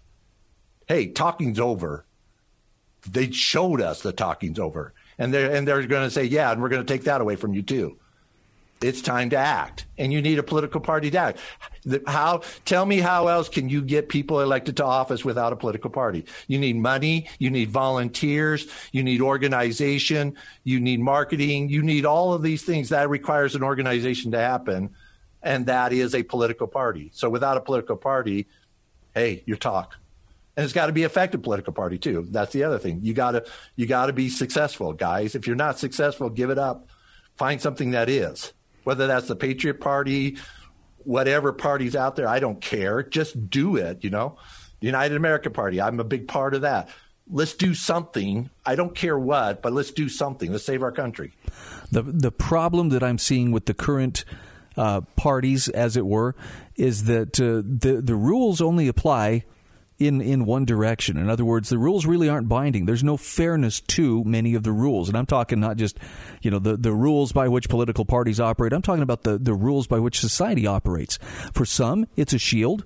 Hey, 0.86 1.08
talking's 1.08 1.60
over. 1.60 2.04
They 3.08 3.30
showed 3.30 3.80
us 3.80 4.02
the 4.02 4.12
talking's 4.12 4.58
over. 4.58 4.94
And 5.18 5.32
they're, 5.32 5.50
and 5.50 5.66
they're 5.66 5.86
going 5.86 6.06
to 6.06 6.10
say, 6.10 6.24
yeah, 6.24 6.50
and 6.50 6.60
we're 6.60 6.68
going 6.68 6.84
to 6.84 6.92
take 6.92 7.04
that 7.04 7.20
away 7.20 7.36
from 7.36 7.54
you 7.54 7.62
too. 7.62 7.96
It's 8.84 9.00
time 9.00 9.30
to 9.30 9.36
act. 9.36 9.86
And 9.96 10.12
you 10.12 10.20
need 10.20 10.38
a 10.38 10.42
political 10.42 10.80
party 10.80 11.10
to 11.10 11.18
act. 11.18 11.38
How 12.06 12.42
tell 12.64 12.84
me 12.84 12.98
how 12.98 13.28
else 13.28 13.48
can 13.48 13.68
you 13.68 13.80
get 13.80 14.08
people 14.08 14.40
elected 14.40 14.76
to 14.78 14.84
office 14.84 15.24
without 15.24 15.52
a 15.52 15.56
political 15.56 15.90
party? 15.90 16.26
You 16.48 16.58
need 16.58 16.76
money 16.76 17.28
you 17.38 17.50
need 17.50 17.70
volunteers 17.70 18.66
you 18.92 19.02
need 19.02 19.20
organization 19.20 20.34
you 20.64 20.80
need 20.80 21.00
marketing 21.00 21.68
you 21.68 21.82
need 21.82 22.06
all 22.06 22.32
of 22.32 22.42
these 22.42 22.62
things 22.62 22.88
that 22.88 23.10
requires 23.10 23.54
an 23.54 23.62
organization 23.62 24.32
to 24.32 24.38
happen. 24.38 24.90
And 25.42 25.66
that 25.66 25.92
is 25.92 26.14
a 26.14 26.22
political 26.22 26.66
party. 26.66 27.10
So 27.12 27.28
without 27.28 27.56
a 27.56 27.60
political 27.60 27.96
party 27.96 28.46
hey 29.14 29.42
you 29.46 29.56
talk 29.56 29.96
and 30.56 30.64
it's 30.64 30.72
got 30.72 30.86
to 30.86 30.92
be 30.92 31.02
effective 31.02 31.42
political 31.42 31.72
party 31.72 31.98
too 31.98 32.26
that's 32.30 32.52
the 32.52 32.64
other 32.64 32.78
thing 32.78 33.00
you 33.02 33.14
got 33.14 33.32
to 33.32 33.44
you 33.76 33.86
got 33.86 34.06
to 34.06 34.12
be 34.12 34.28
successful 34.28 34.92
guys 34.92 35.34
if 35.34 35.46
you're 35.46 35.56
not 35.56 35.78
successful 35.78 36.30
give 36.30 36.50
it 36.50 36.58
up 36.58 36.88
find 37.36 37.60
something 37.60 37.92
that 37.92 38.08
is 38.08 38.52
whether 38.84 39.06
that's 39.06 39.26
the 39.26 39.36
Patriot 39.36 39.80
Party, 39.80 40.36
whatever 40.98 41.52
party's 41.52 41.96
out 41.96 42.16
there, 42.16 42.28
I 42.28 42.38
don't 42.38 42.60
care. 42.60 43.02
Just 43.02 43.50
do 43.50 43.76
it, 43.76 44.04
you 44.04 44.10
know. 44.10 44.38
United 44.80 45.16
American 45.16 45.52
Party, 45.52 45.80
I'm 45.80 45.98
a 45.98 46.04
big 46.04 46.28
part 46.28 46.54
of 46.54 46.60
that. 46.60 46.88
Let's 47.30 47.54
do 47.54 47.72
something. 47.72 48.50
I 48.66 48.74
don't 48.74 48.94
care 48.94 49.18
what, 49.18 49.62
but 49.62 49.72
let's 49.72 49.90
do 49.90 50.10
something. 50.10 50.52
Let's 50.52 50.64
save 50.64 50.82
our 50.82 50.92
country. 50.92 51.32
The 51.90 52.02
the 52.02 52.30
problem 52.30 52.90
that 52.90 53.02
I'm 53.02 53.16
seeing 53.16 53.50
with 53.50 53.64
the 53.64 53.72
current 53.72 54.26
uh, 54.76 55.00
parties, 55.16 55.68
as 55.70 55.96
it 55.96 56.04
were, 56.04 56.34
is 56.76 57.04
that 57.04 57.40
uh, 57.40 57.62
the 57.64 58.02
the 58.02 58.14
rules 58.14 58.60
only 58.60 58.88
apply 58.88 59.44
in 59.98 60.20
in 60.20 60.44
one 60.44 60.64
direction. 60.64 61.16
In 61.16 61.30
other 61.30 61.44
words, 61.44 61.68
the 61.68 61.78
rules 61.78 62.06
really 62.06 62.28
aren't 62.28 62.48
binding. 62.48 62.86
There's 62.86 63.04
no 63.04 63.16
fairness 63.16 63.80
to 63.80 64.24
many 64.24 64.54
of 64.54 64.62
the 64.62 64.72
rules, 64.72 65.08
and 65.08 65.16
I'm 65.16 65.26
talking 65.26 65.60
not 65.60 65.76
just 65.76 65.98
you 66.42 66.50
know 66.50 66.58
the 66.58 66.76
the 66.76 66.92
rules 66.92 67.32
by 67.32 67.48
which 67.48 67.68
political 67.68 68.04
parties 68.04 68.40
operate. 68.40 68.72
I'm 68.72 68.82
talking 68.82 69.02
about 69.02 69.22
the 69.22 69.38
the 69.38 69.54
rules 69.54 69.86
by 69.86 69.98
which 69.98 70.20
society 70.20 70.66
operates. 70.66 71.18
For 71.52 71.64
some, 71.64 72.06
it's 72.16 72.32
a 72.32 72.38
shield. 72.38 72.84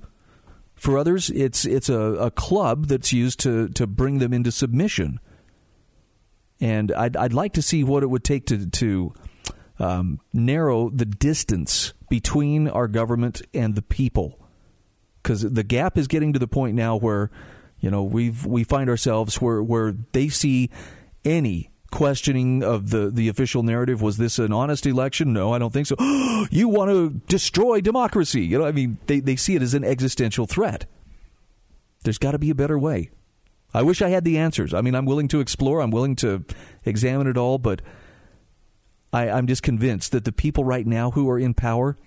For 0.74 0.98
others, 0.98 1.30
it's 1.30 1.64
it's 1.64 1.88
a, 1.88 2.00
a 2.00 2.30
club 2.30 2.86
that's 2.86 3.12
used 3.12 3.40
to 3.40 3.68
to 3.70 3.86
bring 3.86 4.18
them 4.18 4.32
into 4.32 4.52
submission. 4.52 5.18
And 6.60 6.92
I'd 6.92 7.16
I'd 7.16 7.32
like 7.32 7.54
to 7.54 7.62
see 7.62 7.84
what 7.84 8.02
it 8.02 8.08
would 8.08 8.24
take 8.24 8.46
to 8.46 8.66
to 8.66 9.14
um, 9.78 10.20
narrow 10.32 10.90
the 10.90 11.06
distance 11.06 11.94
between 12.10 12.68
our 12.68 12.88
government 12.88 13.42
and 13.54 13.74
the 13.74 13.82
people 13.82 14.47
because 15.28 15.42
the 15.42 15.62
gap 15.62 15.98
is 15.98 16.08
getting 16.08 16.32
to 16.32 16.38
the 16.38 16.48
point 16.48 16.74
now 16.74 16.96
where 16.96 17.30
you 17.80 17.90
know 17.90 18.02
we've 18.02 18.46
we 18.46 18.64
find 18.64 18.88
ourselves 18.88 19.42
where 19.42 19.62
where 19.62 19.94
they 20.12 20.30
see 20.30 20.70
any 21.22 21.70
questioning 21.90 22.62
of 22.64 22.88
the 22.88 23.10
the 23.10 23.28
official 23.28 23.62
narrative. 23.62 24.00
Was 24.00 24.16
this 24.16 24.38
an 24.38 24.54
honest 24.54 24.86
election? 24.86 25.34
No 25.34 25.52
i 25.52 25.58
don't 25.58 25.72
think 25.72 25.86
so. 25.86 25.96
You 26.50 26.68
want 26.68 26.90
to 26.90 27.10
destroy 27.26 27.82
democracy. 27.82 28.42
You 28.42 28.58
know 28.58 28.64
i 28.64 28.72
mean 28.72 28.96
they 29.06 29.20
they 29.20 29.36
see 29.36 29.54
it 29.54 29.60
as 29.60 29.74
an 29.74 29.84
existential 29.84 30.46
threat. 30.46 30.86
There's 32.04 32.18
got 32.18 32.32
to 32.32 32.38
be 32.38 32.48
a 32.48 32.54
better 32.54 32.78
way. 32.78 33.10
I 33.74 33.82
wish 33.82 34.00
i 34.00 34.08
had 34.08 34.24
the 34.24 34.38
answers. 34.38 34.72
I 34.72 34.80
mean 34.80 34.94
i'm 34.94 35.04
willing 35.04 35.28
to 35.28 35.40
explore. 35.40 35.82
I'm 35.82 35.90
willing 35.90 36.16
to 36.16 36.42
examine 36.86 37.26
it 37.26 37.36
all 37.36 37.58
but 37.58 37.82
I, 39.12 39.28
i'm 39.28 39.46
just 39.46 39.62
convinced 39.62 40.12
that 40.12 40.24
the 40.24 40.32
people 40.32 40.64
right 40.64 40.86
now 40.86 41.10
who 41.10 41.28
are 41.28 41.38
in 41.38 41.52
power 41.52 41.98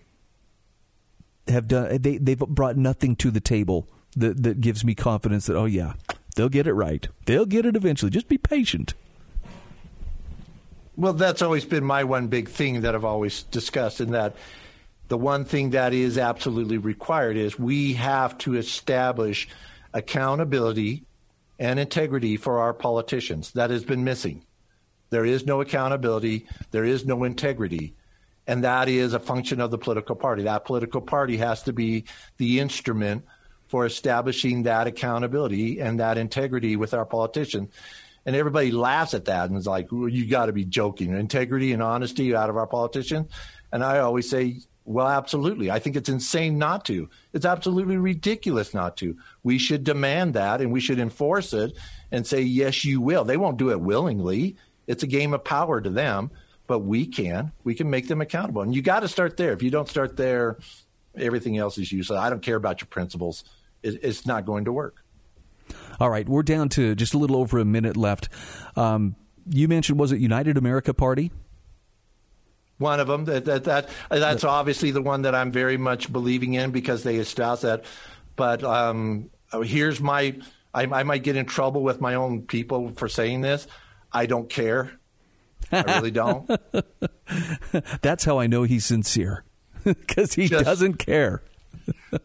have 1.51 1.67
done 1.67 2.01
they 2.01 2.17
they've 2.17 2.39
brought 2.39 2.77
nothing 2.77 3.15
to 3.17 3.31
the 3.31 3.39
table 3.39 3.87
that 4.15 4.43
that 4.43 4.61
gives 4.61 4.83
me 4.83 4.95
confidence 4.95 5.45
that 5.45 5.55
oh 5.55 5.65
yeah, 5.65 5.93
they'll 6.35 6.49
get 6.49 6.67
it 6.67 6.73
right. 6.73 7.07
They'll 7.25 7.45
get 7.45 7.65
it 7.65 7.75
eventually. 7.75 8.09
Just 8.09 8.27
be 8.27 8.37
patient. 8.37 8.93
Well, 10.97 11.13
that's 11.13 11.41
always 11.41 11.65
been 11.65 11.85
my 11.85 12.03
one 12.03 12.27
big 12.27 12.49
thing 12.49 12.81
that 12.81 12.95
I've 12.95 13.05
always 13.05 13.43
discussed, 13.43 14.01
in 14.01 14.11
that 14.11 14.35
the 15.07 15.17
one 15.17 15.45
thing 15.45 15.71
that 15.71 15.93
is 15.93 16.17
absolutely 16.17 16.77
required 16.77 17.37
is 17.37 17.57
we 17.57 17.93
have 17.93 18.37
to 18.39 18.55
establish 18.55 19.47
accountability 19.93 21.03
and 21.59 21.79
integrity 21.79 22.37
for 22.37 22.59
our 22.59 22.73
politicians. 22.73 23.51
That 23.51 23.69
has 23.69 23.83
been 23.83 24.03
missing. 24.03 24.45
There 25.09 25.25
is 25.25 25.45
no 25.45 25.59
accountability, 25.61 26.47
there 26.71 26.85
is 26.85 27.05
no 27.05 27.23
integrity. 27.23 27.93
And 28.47 28.63
that 28.63 28.89
is 28.89 29.13
a 29.13 29.19
function 29.19 29.61
of 29.61 29.71
the 29.71 29.77
political 29.77 30.15
party. 30.15 30.43
That 30.43 30.65
political 30.65 31.01
party 31.01 31.37
has 31.37 31.63
to 31.63 31.73
be 31.73 32.05
the 32.37 32.59
instrument 32.59 33.25
for 33.67 33.85
establishing 33.85 34.63
that 34.63 34.87
accountability 34.87 35.79
and 35.79 35.99
that 35.99 36.17
integrity 36.17 36.75
with 36.75 36.93
our 36.93 37.05
politicians. 37.05 37.69
And 38.25 38.35
everybody 38.35 38.71
laughs 38.71 39.13
at 39.13 39.25
that 39.25 39.49
and 39.49 39.57
is 39.57 39.65
like, 39.65 39.91
well, 39.91 40.09
you 40.09 40.27
got 40.27 40.47
to 40.47 40.53
be 40.53 40.65
joking. 40.65 41.17
Integrity 41.17 41.71
and 41.71 41.81
honesty 41.81 42.35
out 42.35 42.49
of 42.49 42.57
our 42.57 42.67
politicians. 42.67 43.31
And 43.71 43.83
I 43.83 43.99
always 43.99 44.29
say, 44.29 44.57
well, 44.83 45.07
absolutely. 45.07 45.71
I 45.71 45.79
think 45.79 45.95
it's 45.95 46.09
insane 46.09 46.57
not 46.57 46.85
to. 46.85 47.09
It's 47.33 47.45
absolutely 47.45 47.97
ridiculous 47.97 48.73
not 48.73 48.97
to. 48.97 49.17
We 49.43 49.57
should 49.57 49.83
demand 49.83 50.33
that 50.33 50.59
and 50.59 50.71
we 50.71 50.81
should 50.81 50.99
enforce 50.99 51.53
it 51.53 51.73
and 52.11 52.27
say, 52.27 52.41
yes, 52.41 52.83
you 52.83 52.99
will. 52.99 53.23
They 53.23 53.37
won't 53.37 53.57
do 53.57 53.71
it 53.71 53.79
willingly. 53.79 54.57
It's 54.87 55.03
a 55.03 55.07
game 55.07 55.33
of 55.33 55.43
power 55.43 55.79
to 55.79 55.89
them, 55.89 56.31
but 56.71 56.85
we 56.85 57.05
can. 57.05 57.51
We 57.65 57.75
can 57.75 57.89
make 57.89 58.07
them 58.07 58.21
accountable. 58.21 58.61
And 58.61 58.73
you 58.73 58.81
got 58.81 59.01
to 59.01 59.09
start 59.09 59.35
there. 59.35 59.51
If 59.51 59.61
you 59.61 59.69
don't 59.69 59.89
start 59.89 60.15
there, 60.15 60.57
everything 61.17 61.57
else 61.57 61.77
is 61.77 61.91
useless. 61.91 62.17
I 62.17 62.29
don't 62.29 62.41
care 62.41 62.55
about 62.55 62.79
your 62.79 62.87
principles. 62.87 63.43
It's 63.83 64.25
not 64.25 64.45
going 64.45 64.63
to 64.63 64.71
work. 64.71 65.03
All 65.99 66.09
right, 66.09 66.29
we're 66.29 66.43
down 66.43 66.69
to 66.69 66.95
just 66.95 67.13
a 67.13 67.17
little 67.17 67.35
over 67.35 67.59
a 67.59 67.65
minute 67.65 67.97
left. 67.97 68.29
Um, 68.77 69.17
you 69.49 69.67
mentioned 69.67 69.99
was 69.99 70.13
it 70.13 70.21
United 70.21 70.55
America 70.55 70.93
Party? 70.93 71.33
One 72.77 73.01
of 73.01 73.07
them. 73.07 73.25
That, 73.25 73.43
that, 73.43 73.65
that 73.65 73.89
that's 74.09 74.45
obviously 74.45 74.91
the 74.91 75.01
one 75.01 75.23
that 75.23 75.35
I'm 75.35 75.51
very 75.51 75.75
much 75.75 76.09
believing 76.09 76.53
in 76.53 76.71
because 76.71 77.03
they 77.03 77.17
espouse 77.17 77.63
that. 77.63 77.83
But 78.37 78.63
um, 78.63 79.29
here's 79.61 79.99
my. 79.99 80.37
I, 80.73 80.83
I 80.83 81.03
might 81.03 81.23
get 81.23 81.35
in 81.35 81.47
trouble 81.47 81.83
with 81.83 81.99
my 81.99 82.15
own 82.15 82.43
people 82.43 82.93
for 82.95 83.09
saying 83.09 83.41
this. 83.41 83.67
I 84.13 84.25
don't 84.25 84.49
care. 84.49 85.00
I 85.71 85.95
really 85.95 86.11
don't. 86.11 86.49
That's 88.01 88.23
how 88.23 88.39
I 88.39 88.47
know 88.47 88.63
he's 88.63 88.85
sincere 88.85 89.43
because 89.83 90.33
he 90.33 90.47
just, 90.47 90.65
doesn't 90.65 90.95
care. 90.95 91.43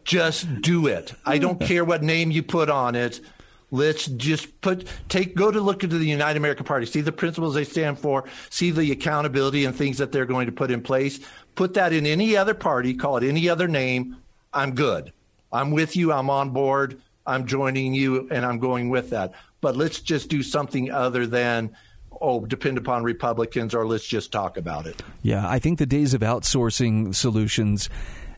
just 0.03 0.61
do 0.61 0.87
it. 0.87 1.13
I 1.25 1.37
don't 1.37 1.59
care 1.59 1.85
what 1.85 2.03
name 2.03 2.31
you 2.31 2.43
put 2.43 2.69
on 2.69 2.95
it. 2.95 3.21
Let's 3.69 4.05
just 4.05 4.61
put 4.61 4.87
take 5.09 5.35
go 5.35 5.51
to 5.51 5.59
look 5.59 5.83
into 5.83 5.97
the 5.97 6.05
United 6.07 6.37
American 6.37 6.65
Party, 6.65 6.85
see 6.85 7.01
the 7.01 7.11
principles 7.11 7.53
they 7.53 7.65
stand 7.65 7.99
for, 7.99 8.23
see 8.49 8.71
the 8.71 8.91
accountability 8.91 9.65
and 9.65 9.75
things 9.75 9.97
that 9.97 10.13
they're 10.13 10.25
going 10.25 10.45
to 10.45 10.53
put 10.53 10.71
in 10.71 10.81
place. 10.81 11.19
Put 11.55 11.73
that 11.73 11.91
in 11.91 12.05
any 12.05 12.37
other 12.37 12.53
party, 12.53 12.93
call 12.93 13.17
it 13.17 13.23
any 13.23 13.49
other 13.49 13.67
name. 13.67 14.17
I'm 14.53 14.73
good. 14.73 15.11
I'm 15.51 15.71
with 15.71 15.95
you. 15.95 16.13
I'm 16.13 16.29
on 16.29 16.51
board. 16.51 17.01
I'm 17.25 17.45
joining 17.45 17.93
you, 17.93 18.27
and 18.31 18.45
I'm 18.45 18.59
going 18.59 18.89
with 18.89 19.09
that. 19.09 19.33
But 19.59 19.75
let's 19.75 19.99
just 19.99 20.29
do 20.29 20.41
something 20.41 20.91
other 20.91 21.27
than 21.27 21.75
oh, 22.21 22.45
depend 22.45 22.77
upon 22.77 23.03
Republicans, 23.03 23.73
or 23.73 23.85
let's 23.85 24.05
just 24.05 24.31
talk 24.31 24.57
about 24.57 24.85
it. 24.85 25.01
Yeah, 25.21 25.47
I 25.47 25.59
think 25.59 25.79
the 25.79 25.85
days 25.85 26.13
of 26.13 26.21
outsourcing 26.21 27.13
solutions. 27.15 27.89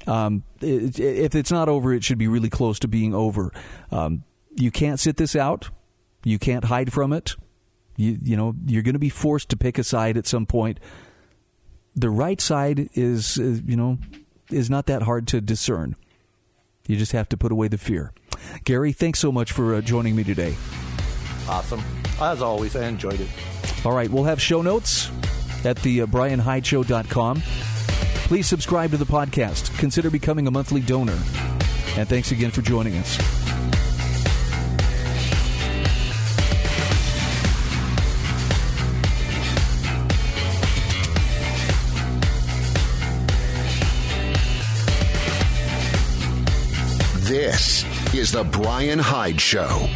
Um, 0.07 0.43
if 0.61 1.35
it's 1.35 1.51
not 1.51 1.69
over, 1.69 1.93
it 1.93 2.03
should 2.03 2.17
be 2.17 2.27
really 2.27 2.49
close 2.49 2.79
to 2.79 2.87
being 2.87 3.13
over. 3.13 3.51
Um, 3.91 4.23
you 4.55 4.71
can't 4.71 4.99
sit 4.99 5.17
this 5.17 5.35
out. 5.35 5.69
You 6.23 6.39
can't 6.39 6.65
hide 6.65 6.91
from 6.91 7.13
it. 7.13 7.35
You 7.95 8.17
you 8.23 8.37
know 8.37 8.55
you're 8.65 8.83
going 8.83 8.93
to 8.93 8.99
be 8.99 9.09
forced 9.09 9.49
to 9.49 9.57
pick 9.57 9.77
a 9.77 9.83
side 9.83 10.17
at 10.17 10.25
some 10.25 10.45
point. 10.45 10.79
The 11.95 12.09
right 12.09 12.39
side 12.39 12.89
is 12.93 13.37
uh, 13.37 13.59
you 13.65 13.75
know 13.75 13.97
is 14.49 14.69
not 14.69 14.87
that 14.87 15.03
hard 15.03 15.27
to 15.27 15.41
discern. 15.41 15.95
You 16.87 16.95
just 16.95 17.11
have 17.11 17.29
to 17.29 17.37
put 17.37 17.51
away 17.51 17.67
the 17.67 17.77
fear. 17.77 18.13
Gary, 18.63 18.93
thanks 18.93 19.19
so 19.19 19.31
much 19.31 19.51
for 19.51 19.75
uh, 19.75 19.81
joining 19.81 20.15
me 20.15 20.23
today. 20.23 20.55
Awesome. 21.49 21.83
As 22.21 22.43
always, 22.43 22.75
I 22.75 22.85
enjoyed 22.85 23.19
it. 23.19 23.29
All 23.83 23.91
right, 23.93 24.09
we'll 24.09 24.25
have 24.25 24.39
show 24.39 24.61
notes 24.61 25.09
at 25.65 25.77
the 25.77 26.03
uh, 26.03 26.05
brianhydeshow.com. 26.05 27.41
Please 27.41 28.45
subscribe 28.45 28.91
to 28.91 28.97
the 28.97 29.05
podcast. 29.05 29.75
Consider 29.79 30.11
becoming 30.11 30.45
a 30.45 30.51
monthly 30.51 30.81
donor. 30.81 31.17
And 31.97 32.07
thanks 32.07 32.31
again 32.31 32.51
for 32.51 32.61
joining 32.61 32.95
us. 32.97 33.17
This 47.27 47.83
is 48.13 48.31
The 48.31 48.43
Brian 48.43 48.99
Hyde 48.99 49.41
Show. 49.41 49.89